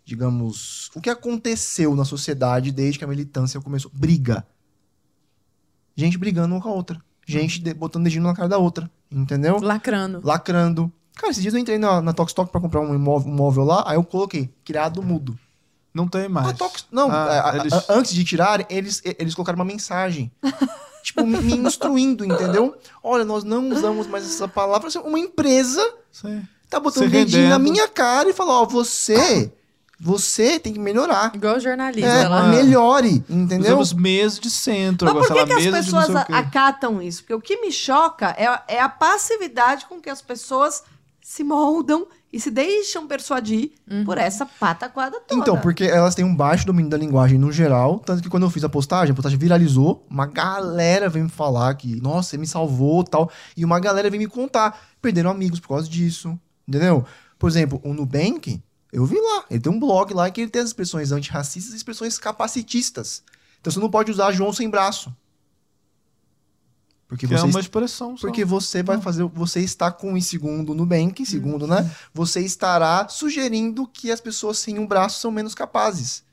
[0.04, 0.90] digamos.
[0.94, 3.90] O que aconteceu na sociedade desde que a militância começou?
[3.94, 4.46] Briga.
[5.96, 7.00] Gente brigando uma com a outra.
[7.26, 8.90] Gente de- botando dedinho na cara da outra.
[9.10, 9.58] Entendeu?
[9.60, 10.20] Lacrando.
[10.22, 10.92] Lacrando.
[11.16, 13.64] Cara, esses dias eu entrei na, na Tox Talk pra comprar um imóvel, um móvel
[13.64, 15.36] lá, aí eu coloquei, criado mudo.
[15.94, 16.52] Não tem mais.
[16.58, 20.30] Tox, não, Ah, a- eles- a- antes de tirarem, eles, eles colocaram uma mensagem.
[21.02, 22.76] tipo, me, me instruindo, entendeu?
[23.02, 24.90] Olha, nós não usamos mais essa palavra.
[25.04, 25.80] Uma empresa
[26.12, 26.42] Sim.
[26.68, 29.50] tá botando dedinho na minha cara e falou, ó, você,
[29.98, 31.32] você tem que melhorar.
[31.34, 32.08] Igual jornalismo.
[32.10, 33.78] É, ela- melhore, entendeu?
[33.78, 37.22] Usamos mesa de centro, Mas por que, que as pessoas acatam isso?
[37.22, 40.82] Porque o que me choca é, é a passividade com que as pessoas
[41.22, 43.72] se moldam e se deixam persuadir
[44.04, 45.40] por essa pataquada toda.
[45.40, 48.50] Então, porque elas têm um baixo domínio da linguagem no geral, tanto que quando eu
[48.50, 52.46] fiz a postagem, a postagem viralizou, uma galera veio me falar que, nossa, você me
[52.46, 57.04] salvou tal, e uma galera veio me contar, perderam amigos por causa disso, entendeu?
[57.38, 58.62] Por exemplo, o Nubank,
[58.96, 61.76] eu vi lá, ele tem um blog lá que ele tem as expressões antirracistas e
[61.76, 63.22] expressões capacitistas.
[63.60, 65.14] Então você não pode usar João sem braço.
[67.08, 68.26] Porque Que é você uma expressão só.
[68.26, 71.88] porque você vai fazer, você está com em segundo Nubank, em segundo, né?
[72.12, 76.24] Você estará sugerindo que as pessoas sem um braço são menos capazes.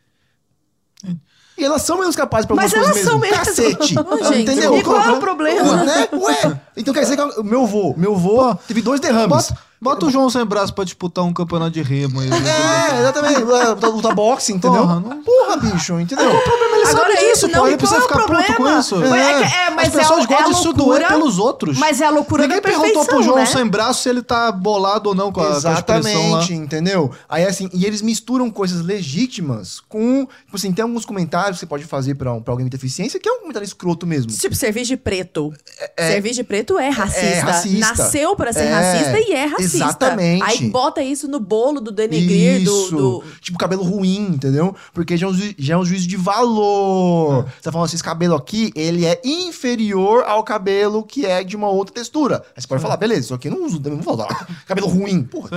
[1.55, 3.45] E elas são menos capazes para Mas algumas coisas elas mesmo.
[3.45, 3.77] são mesmo.
[3.77, 3.99] Cacete.
[3.99, 4.75] Ô, gente, entendeu?
[4.75, 5.71] e qual é o problema?
[5.73, 6.07] Ué, né?
[6.13, 9.29] Ué, então quer dizer que o meu vô, meu vô teve dois derrames.
[9.29, 12.29] Bota, bota o João sem braço pra disputar um campeonato de remo aí.
[12.29, 13.41] É, exatamente.
[13.41, 14.81] É, Luta, boxe, entendeu?
[14.81, 16.25] Porra, não- Porra, bicho, entendeu?
[16.33, 17.67] O problema é pensar Agora, nisso, não, pô.
[17.67, 18.79] Ele precisa é o ficar puto com problema?
[18.79, 18.95] isso.
[19.03, 21.77] É que- é, mas As pessoas é a- é gostam de se doer pelos outros.
[21.77, 23.45] Mas é a loucura Ninguém da perguntou pro João né?
[23.45, 25.57] sem braço se ele tá bolado ou não com a, com a.
[25.57, 27.11] Exatamente, entendeu?
[27.27, 30.25] Aí assim, e eles misturam coisas legítimas com.
[30.45, 33.19] Tipo assim, tem alguns comentários que você pode fazer pra, um- pra alguém com deficiência
[33.19, 34.31] que é um comentário escroto mesmo.
[34.31, 35.53] Tipo, serviço de preto.
[35.97, 37.19] serviço de preto é racista.
[37.25, 37.79] é racista.
[37.95, 39.72] Nasceu pra ser É, racista e é racista.
[39.77, 40.43] Exatamente.
[40.43, 42.95] Aí bota isso no bolo do denegrir, do, Isso.
[42.95, 43.23] do...
[43.41, 44.75] Tipo, cabelo ruim, entendeu?
[44.93, 47.45] Porque já é um, ju- já é um juízo de valor.
[47.45, 51.55] Você tá falando assim, esse cabelo aqui, ele é inferior ao cabelo que é de
[51.55, 52.43] uma outra textura.
[52.55, 54.47] Aí você pode falar, beleza, isso aqui eu não uso, não vou falar.
[54.65, 55.49] Cabelo ruim, porra.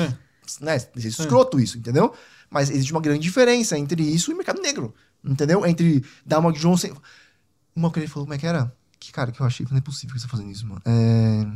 [0.60, 0.76] Né?
[0.96, 2.12] Isso é escroto isso, entendeu?
[2.50, 4.94] Mas existe uma grande diferença entre isso e mercado negro.
[5.24, 5.66] Entendeu?
[5.66, 6.92] Entre dar uma João sem.
[7.74, 8.72] Uma que ele falou, como é que era?
[8.98, 10.80] Que cara que eu achei que não é possível que você tá fazendo isso, mano.
[10.84, 11.46] É.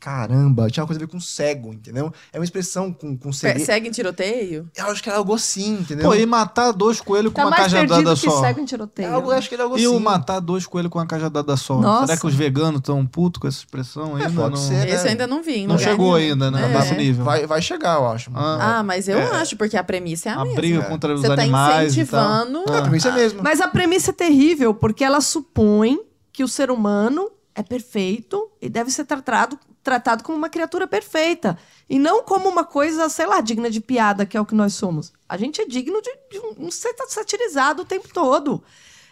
[0.00, 2.12] Caramba, tinha uma coisa a ver com cego, entendeu?
[2.32, 3.64] É uma expressão com, com cegueira.
[3.64, 4.68] Segue em tiroteio?
[4.76, 6.08] Eu acho que era algo assim, entendeu?
[6.08, 8.40] Pô, e matar dois coelhos com Tá uma mais perdido cajadada que só.
[8.40, 9.12] cego em É tiroteio.
[9.14, 9.94] algo, eu acho que era algo E assim.
[9.96, 11.80] o matar dois coelhos com uma cajadada só.
[11.80, 12.06] Nossa.
[12.06, 14.30] Será que os veganos estão putos com essa expressão ainda?
[14.30, 14.74] pode não ser.
[14.88, 15.02] É, Esse né?
[15.04, 15.66] eu ainda não vi.
[15.66, 16.32] não chegou nenhum.
[16.32, 16.64] ainda, né?
[16.72, 16.78] É.
[16.78, 17.24] Nesse nível.
[17.24, 18.30] Vai, vai chegar, eu acho.
[18.34, 19.30] Ah, mas eu É.
[19.36, 20.56] acho, porque a premissa é a, a mesma.
[20.60, 20.82] briga É.
[20.84, 22.44] contra os Você tá animais e tal.
[22.44, 22.60] incentivando...
[22.72, 23.40] É, pra mim isso é mesmo.
[23.42, 25.98] Mas a premissa é terrível, porque ela supõe
[26.32, 29.58] que o ser humano é perfeito e deve ser tratado,
[29.88, 31.58] tratado como uma criatura perfeita.
[31.88, 34.74] E não como uma coisa, sei lá, digna de piada, que é o que nós
[34.74, 35.10] somos.
[35.26, 38.62] A gente é digno de, de um, ser satirizado o tempo todo.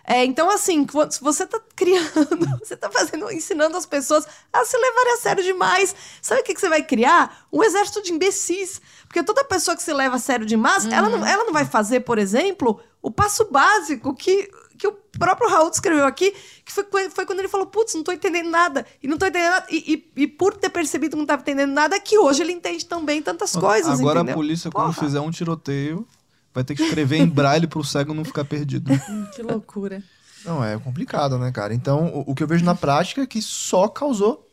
[0.05, 0.87] É, então, assim,
[1.21, 2.07] você tá criando,
[2.63, 5.97] você tá fazendo, ensinando as pessoas a se levarem a sério demais.
[6.21, 7.47] Sabe o que, que você vai criar?
[7.51, 8.81] Um exército de imbecis.
[9.09, 12.01] Porque toda pessoa que se leva a sério demais, ela, não, ela não vai fazer,
[12.01, 16.33] por exemplo, o passo básico que, que o próprio Raul descreveu aqui,
[16.65, 18.85] que foi, foi- quando ele falou, putz, não tô entendendo nada.
[19.03, 19.67] E não tô entendendo nada.
[19.71, 22.53] E, e- e por ter percebido que não tava entendendo nada, é que hoje ele
[22.53, 24.35] entende também tantas coisas, Agora entendeu?
[24.35, 25.07] a polícia, quando Porra.
[25.07, 26.07] fizer um tiroteio,
[26.55, 28.91] vai ter que escrever em braille pro cego não ficar perdido.
[29.35, 30.03] Que loucura.
[30.45, 31.75] Não, é complicado, né, cara?
[31.75, 34.49] Então, o, o que eu vejo na prática é que só causou,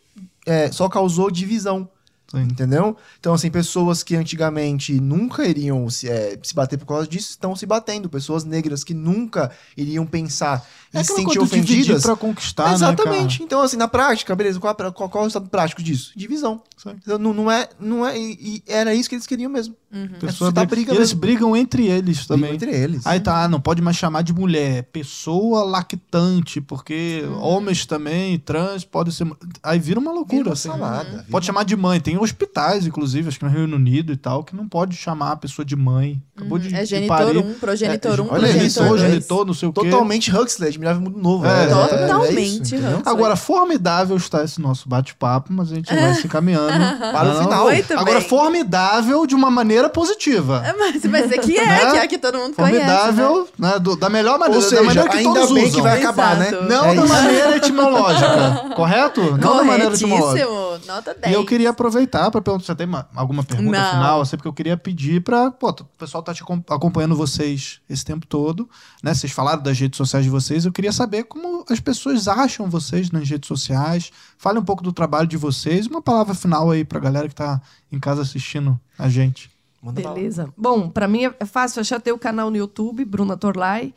[0.46, 1.88] é, só causou divisão.
[2.32, 2.42] Sim.
[2.44, 2.98] Entendeu?
[3.20, 7.56] Então, assim, pessoas que antigamente nunca iriam se, é, se bater por causa disso estão
[7.56, 8.10] se batendo.
[8.10, 12.02] Pessoas negras que nunca iriam pensar e É se sentir ofendidas.
[12.02, 13.40] pra conquistar, Exatamente.
[13.40, 16.12] né, então, assim, na prática, beleza, qual, é- qual, qual é o estado prático disso?
[16.16, 16.62] Divisão.
[16.86, 17.70] Então, Não, não é.
[17.80, 19.76] Não é e, e era isso que eles queriam mesmo.
[19.92, 20.10] Uhum.
[20.16, 21.22] É Pessoa briga, briga e eles mesmo.
[21.22, 22.50] brigam entre eles também.
[22.58, 23.06] Brigam entre eles.
[23.06, 27.40] Aí tá, não pode mais chamar de mulher, pessoa lactante, porque Uhum.
[27.42, 29.28] homens também, trans, pode ser.
[29.62, 30.44] Aí vira uma Vira loucura.
[30.50, 30.70] uma assim.
[30.70, 32.00] salada, vira Pode chamar de mãe.
[32.00, 35.36] Tem hospitais, inclusive, acho que no Reino Unido e tal, que não pode chamar a
[35.36, 36.22] pessoa de mãe.
[36.36, 37.38] Acabou de, É genitor parir.
[37.38, 39.02] 1, progenitor É, 1, olha isso, progenitor 2.
[39.02, 39.82] genitor, não sei o quê.
[39.82, 41.46] Totalmente Huxley, admirável mundo novo.
[41.46, 41.74] É, né?
[41.74, 42.98] Totalmente entendeu?
[42.98, 43.04] Huxley.
[43.14, 46.74] Agora, formidável está esse nosso bate-papo, mas a gente vai se encaminhando
[47.14, 47.66] Para o final.
[47.66, 48.28] Muito Agora, bem.
[48.30, 50.64] formidável de uma maneira positiva.
[50.66, 51.92] É, Mas vai ser que é, Né?
[51.92, 52.80] que é que todo mundo conhece.
[52.80, 52.86] né?
[52.88, 53.80] Formidável, né?
[53.80, 55.76] do- da melhor maneira, Ou da seja, maneira que ainda todos bem usam.
[55.76, 56.48] que vai acabar, né?
[56.50, 56.64] Exato.
[56.66, 57.14] Não É da isso.
[57.14, 59.22] maneira etimológica, correto?
[59.38, 60.48] Não da maneira etimológica.
[60.88, 61.32] Nota 10.
[61.34, 63.92] E eu queria aproveitar para perguntar, você tem uma- alguma pergunta Não.
[63.92, 64.22] final?
[64.22, 68.04] Assim, porque eu queria pedir para, pô, o pessoal tá te acom- acompanhando vocês esse
[68.06, 68.70] tempo todo,
[69.02, 69.14] né?
[69.14, 73.12] Vocês falaram das redes sociais de vocês, eu queria saber como as pessoas acham vocês
[73.12, 74.12] nas redes sociais.
[74.38, 77.62] Fale um pouco do trabalho de vocês, uma palavra final aí pra galera que tá
[77.92, 79.52] em casa assistindo a gente.
[79.82, 80.16] Manda bala.
[80.16, 80.54] Beleza.
[80.58, 81.80] Bom, pra mim é é fácil.
[81.82, 83.94] Eu já tenho o canal no YouTube, Bruna Torlai.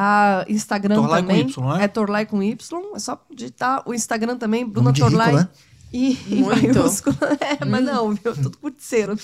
[0.00, 1.42] A Instagram Torlai com também.
[1.48, 1.84] Y, né?
[1.84, 2.82] É Torlai com Y.
[2.94, 5.34] É só digitar o Instagram também, Bruna de rico, Torlai.
[5.34, 5.48] né?
[5.92, 6.78] E, e Muito.
[6.78, 7.16] maiúsculo.
[7.40, 8.34] É, mas não, viu?
[8.34, 9.16] Tudo curticeiro.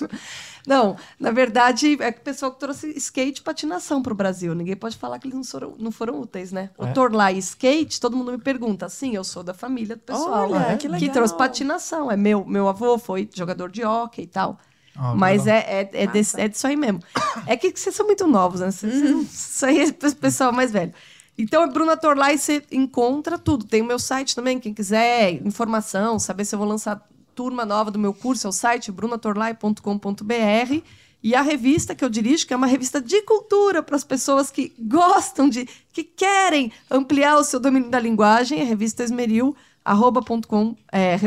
[0.66, 4.54] Não, na verdade, é que o pessoal que trouxe skate e patinação pro Brasil.
[4.54, 6.70] Ninguém pode falar que eles não foram, não foram úteis, né?
[6.78, 8.88] O Torlai skate, todo mundo me pergunta.
[8.88, 10.50] Sim, eu sou da família do pessoal.
[10.50, 10.76] Olha, né?
[10.78, 12.10] que que trouxe patinação.
[12.10, 14.58] É meu, meu avô foi jogador de hockey e tal.
[14.96, 17.00] Ah, Mas é, é, é, desse- é disso aí mesmo.
[17.46, 18.70] É que vocês são muito novos, né?
[18.70, 20.94] Vocês- não- Isso aí é pessoal mais velho.
[21.36, 23.64] Então, é Bruna Torlai, você encontra tudo.
[23.64, 27.90] Tem o meu site também, quem quiser informação, saber se eu vou lançar turma nova
[27.90, 30.82] do meu curso, é o site brunatorlai.com.br.
[31.22, 34.50] E a revista que eu dirijo, que é uma revista de cultura para as pessoas
[34.50, 40.20] que gostam de, que querem ampliar o seu domínio da linguagem, é revista Esmeril, arroba
[40.22, 41.18] com, é.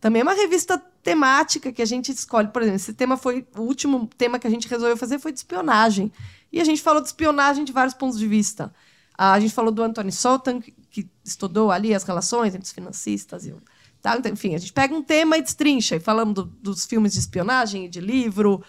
[0.00, 3.62] Também é uma revista temática que a gente escolhe, por exemplo, esse tema foi, o
[3.62, 6.12] último tema que a gente resolveu fazer foi de espionagem.
[6.52, 8.72] E a gente falou de espionagem de vários pontos de vista.
[9.16, 10.76] A gente falou do Anthony Sultan, que,
[11.24, 13.62] estudou ali as relações entre os financistas e o
[14.02, 14.18] Tá?
[14.28, 15.94] Enfim, a gente pega um tema e destrincha.
[15.94, 18.60] E falamos do- dos filmes de espionagem e de livro,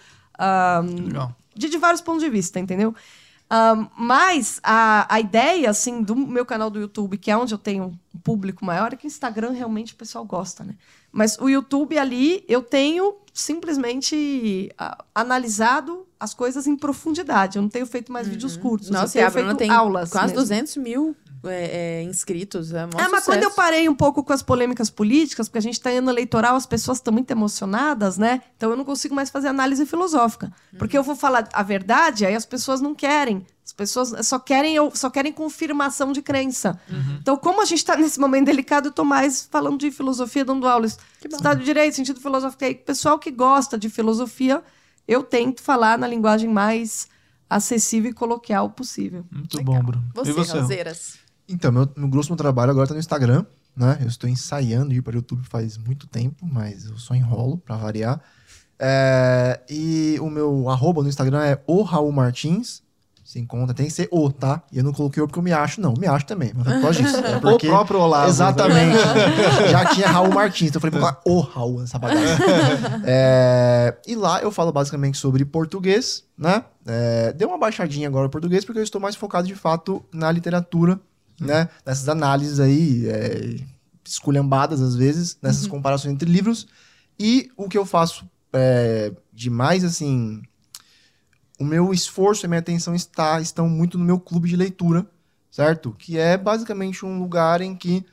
[1.08, 1.34] Legal.
[1.56, 2.94] de, de vários pontos de vista, entendeu?
[3.50, 7.58] Ah, mas a, a ideia, assim, do meu canal do YouTube, que é onde eu
[7.58, 10.76] tenho um público maior, é que o Instagram realmente o pessoal gosta, né?
[11.14, 17.56] Mas o YouTube ali, eu tenho simplesmente ah, analisado as coisas em profundidade.
[17.56, 18.88] Eu não tenho feito mais vídeos curtos.
[18.88, 18.94] eu Uhum.
[18.94, 20.40] Nossa, e tenho a Bruna feito tem aulas quase mesmo.
[20.40, 22.72] 200 mil é, é, inscritos.
[22.72, 23.54] É, É, mas quando eu sucesso.
[23.56, 26.98] parei um pouco com as polêmicas políticas, porque a gente está ano eleitoral, as pessoas
[26.98, 28.42] estão muito emocionadas, né?
[28.56, 30.52] Então eu não consigo mais fazer análise filosófica.
[30.76, 33.46] Porque eu vou falar a verdade, aí as pessoas não querem.
[33.64, 36.78] As pessoas só querem, só querem confirmação de crença.
[37.20, 40.68] Então, como a gente está nesse momento delicado, eu tô mais falando de filosofia, dando
[40.68, 40.98] aulas.
[41.24, 42.62] Estado de Direito, sentido filosófico.
[42.62, 44.62] Aí, pessoal que gosta de filosofia,
[45.08, 47.08] eu tento falar na linguagem mais
[47.48, 49.24] acessível e coloquial possível.
[49.30, 49.74] Muito Legal.
[49.76, 50.04] bom, Bruno.
[50.14, 50.58] Você, e você?
[50.58, 51.18] Roseiras.
[51.48, 53.98] Então, meu, meu grosso meu trabalho agora tá no Instagram, né?
[54.00, 57.76] Eu estou ensaiando ir para o YouTube faz muito tempo, mas eu só enrolo para
[57.76, 58.20] variar.
[58.78, 62.82] É, e o meu arroba no Instagram é o Raul Martins.
[63.34, 64.62] Se encontra, tem que ser o, tá?
[64.70, 65.92] E eu não coloquei o porque eu me acho, não.
[65.98, 67.16] Me acho também, mas foi por causa disso.
[67.16, 67.66] É porque...
[67.66, 68.28] O próprio Olavo.
[68.28, 68.96] Exatamente.
[69.72, 72.22] Já tinha Raul Martins, então eu falei, o Raul nessa bagaça.
[73.04, 76.64] É, e lá eu falo basicamente sobre português, né?
[76.86, 80.30] É, deu uma baixadinha agora no português, porque eu estou mais focado de fato na
[80.30, 81.00] literatura,
[81.40, 81.68] né?
[81.84, 83.56] Nessas análises aí, é,
[84.04, 86.68] esculhambadas às vezes, nessas comparações entre livros.
[87.18, 90.40] E o que eu faço é, de mais, assim...
[91.58, 95.06] O meu esforço e a minha atenção está, estão muito no meu clube de leitura,
[95.50, 95.94] certo?
[95.98, 98.04] Que é basicamente um lugar em que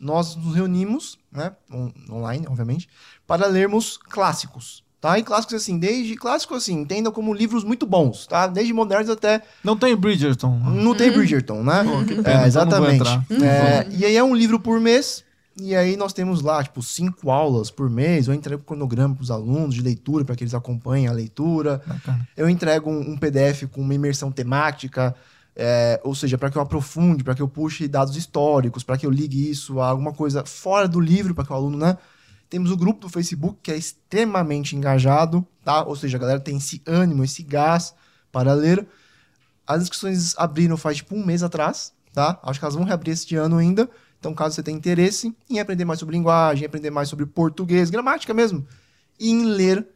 [0.00, 2.88] nós nos reunimos, né, on- online, obviamente,
[3.26, 5.18] para lermos clássicos, tá?
[5.18, 8.46] E clássicos assim, desde clássicos assim, entendam como livros muito bons, tá?
[8.46, 10.58] Desde modernos até Não tem Bridgerton.
[10.58, 11.82] não tem Bridgerton, né?
[11.84, 13.04] Pô, que pena, É, então exatamente.
[13.04, 15.24] não vou É, e aí é um livro por mês.
[15.60, 18.28] E aí nós temos lá, tipo, cinco aulas por mês.
[18.28, 21.82] Eu entrego um cronograma para os alunos de leitura, para que eles acompanhem a leitura.
[21.84, 22.28] Bacana.
[22.36, 25.14] Eu entrego um, um PDF com uma imersão temática,
[25.56, 29.04] é, ou seja, para que eu aprofunde, para que eu puxe dados históricos, para que
[29.04, 31.98] eu ligue isso a alguma coisa fora do livro, para que o aluno, né?
[32.48, 35.82] Temos o grupo do Facebook, que é extremamente engajado, tá?
[35.82, 37.92] Ou seja, a galera tem esse ânimo, esse gás
[38.30, 38.86] para ler.
[39.66, 42.38] As inscrições abriram faz tipo um mês atrás, tá?
[42.44, 43.90] Acho que elas vão reabrir este ano ainda.
[44.18, 48.34] Então, caso você tenha interesse em aprender mais sobre linguagem, aprender mais sobre português, gramática
[48.34, 48.66] mesmo,
[49.18, 49.86] e em ler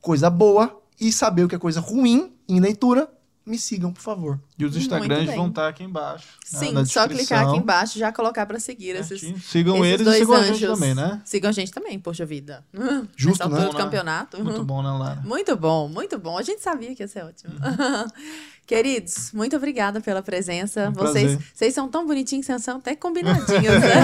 [0.00, 3.10] coisa boa e saber o que é coisa ruim em leitura,
[3.46, 4.40] me sigam, por favor.
[4.58, 6.26] E os Instagrams vão estar aqui embaixo.
[6.52, 9.40] né, Sim, na só clicar aqui embaixo e já colocar pra seguir esses, Certinho.
[9.40, 10.58] Sigam esses eles e sigam a anjos.
[10.58, 11.22] gente também, né?
[11.24, 12.64] Sigam a gente também, poxa vida.
[13.16, 13.66] Justo, né?
[13.66, 14.42] do campeonato.
[14.42, 15.20] Muito bom, né, Lara?
[15.24, 16.36] Muito bom, muito bom.
[16.36, 17.54] A gente sabia que ia ser ótimo.
[17.54, 18.06] Uhum.
[18.66, 20.88] Queridos, muito obrigada pela presença.
[20.88, 23.62] Um vocês, vocês são tão bonitinhos, vocês são até combinadinhos.
[23.62, 23.94] Né?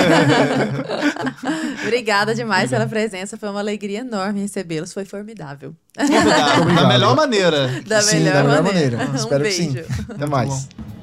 [1.83, 3.37] obrigada demais pela presença.
[3.37, 4.93] Foi uma alegria enorme recebê-los.
[4.93, 5.75] Foi formidável.
[5.99, 6.25] Obrigado.
[6.29, 6.89] Da Obrigado.
[6.89, 7.83] melhor maneira.
[7.87, 8.97] Da Sim, melhor da melhor maneira.
[8.99, 9.13] maneira.
[9.13, 9.73] Um Espero que sim.
[9.73, 9.89] beijo.
[10.09, 10.49] Até mais.
[10.49, 11.02] bom.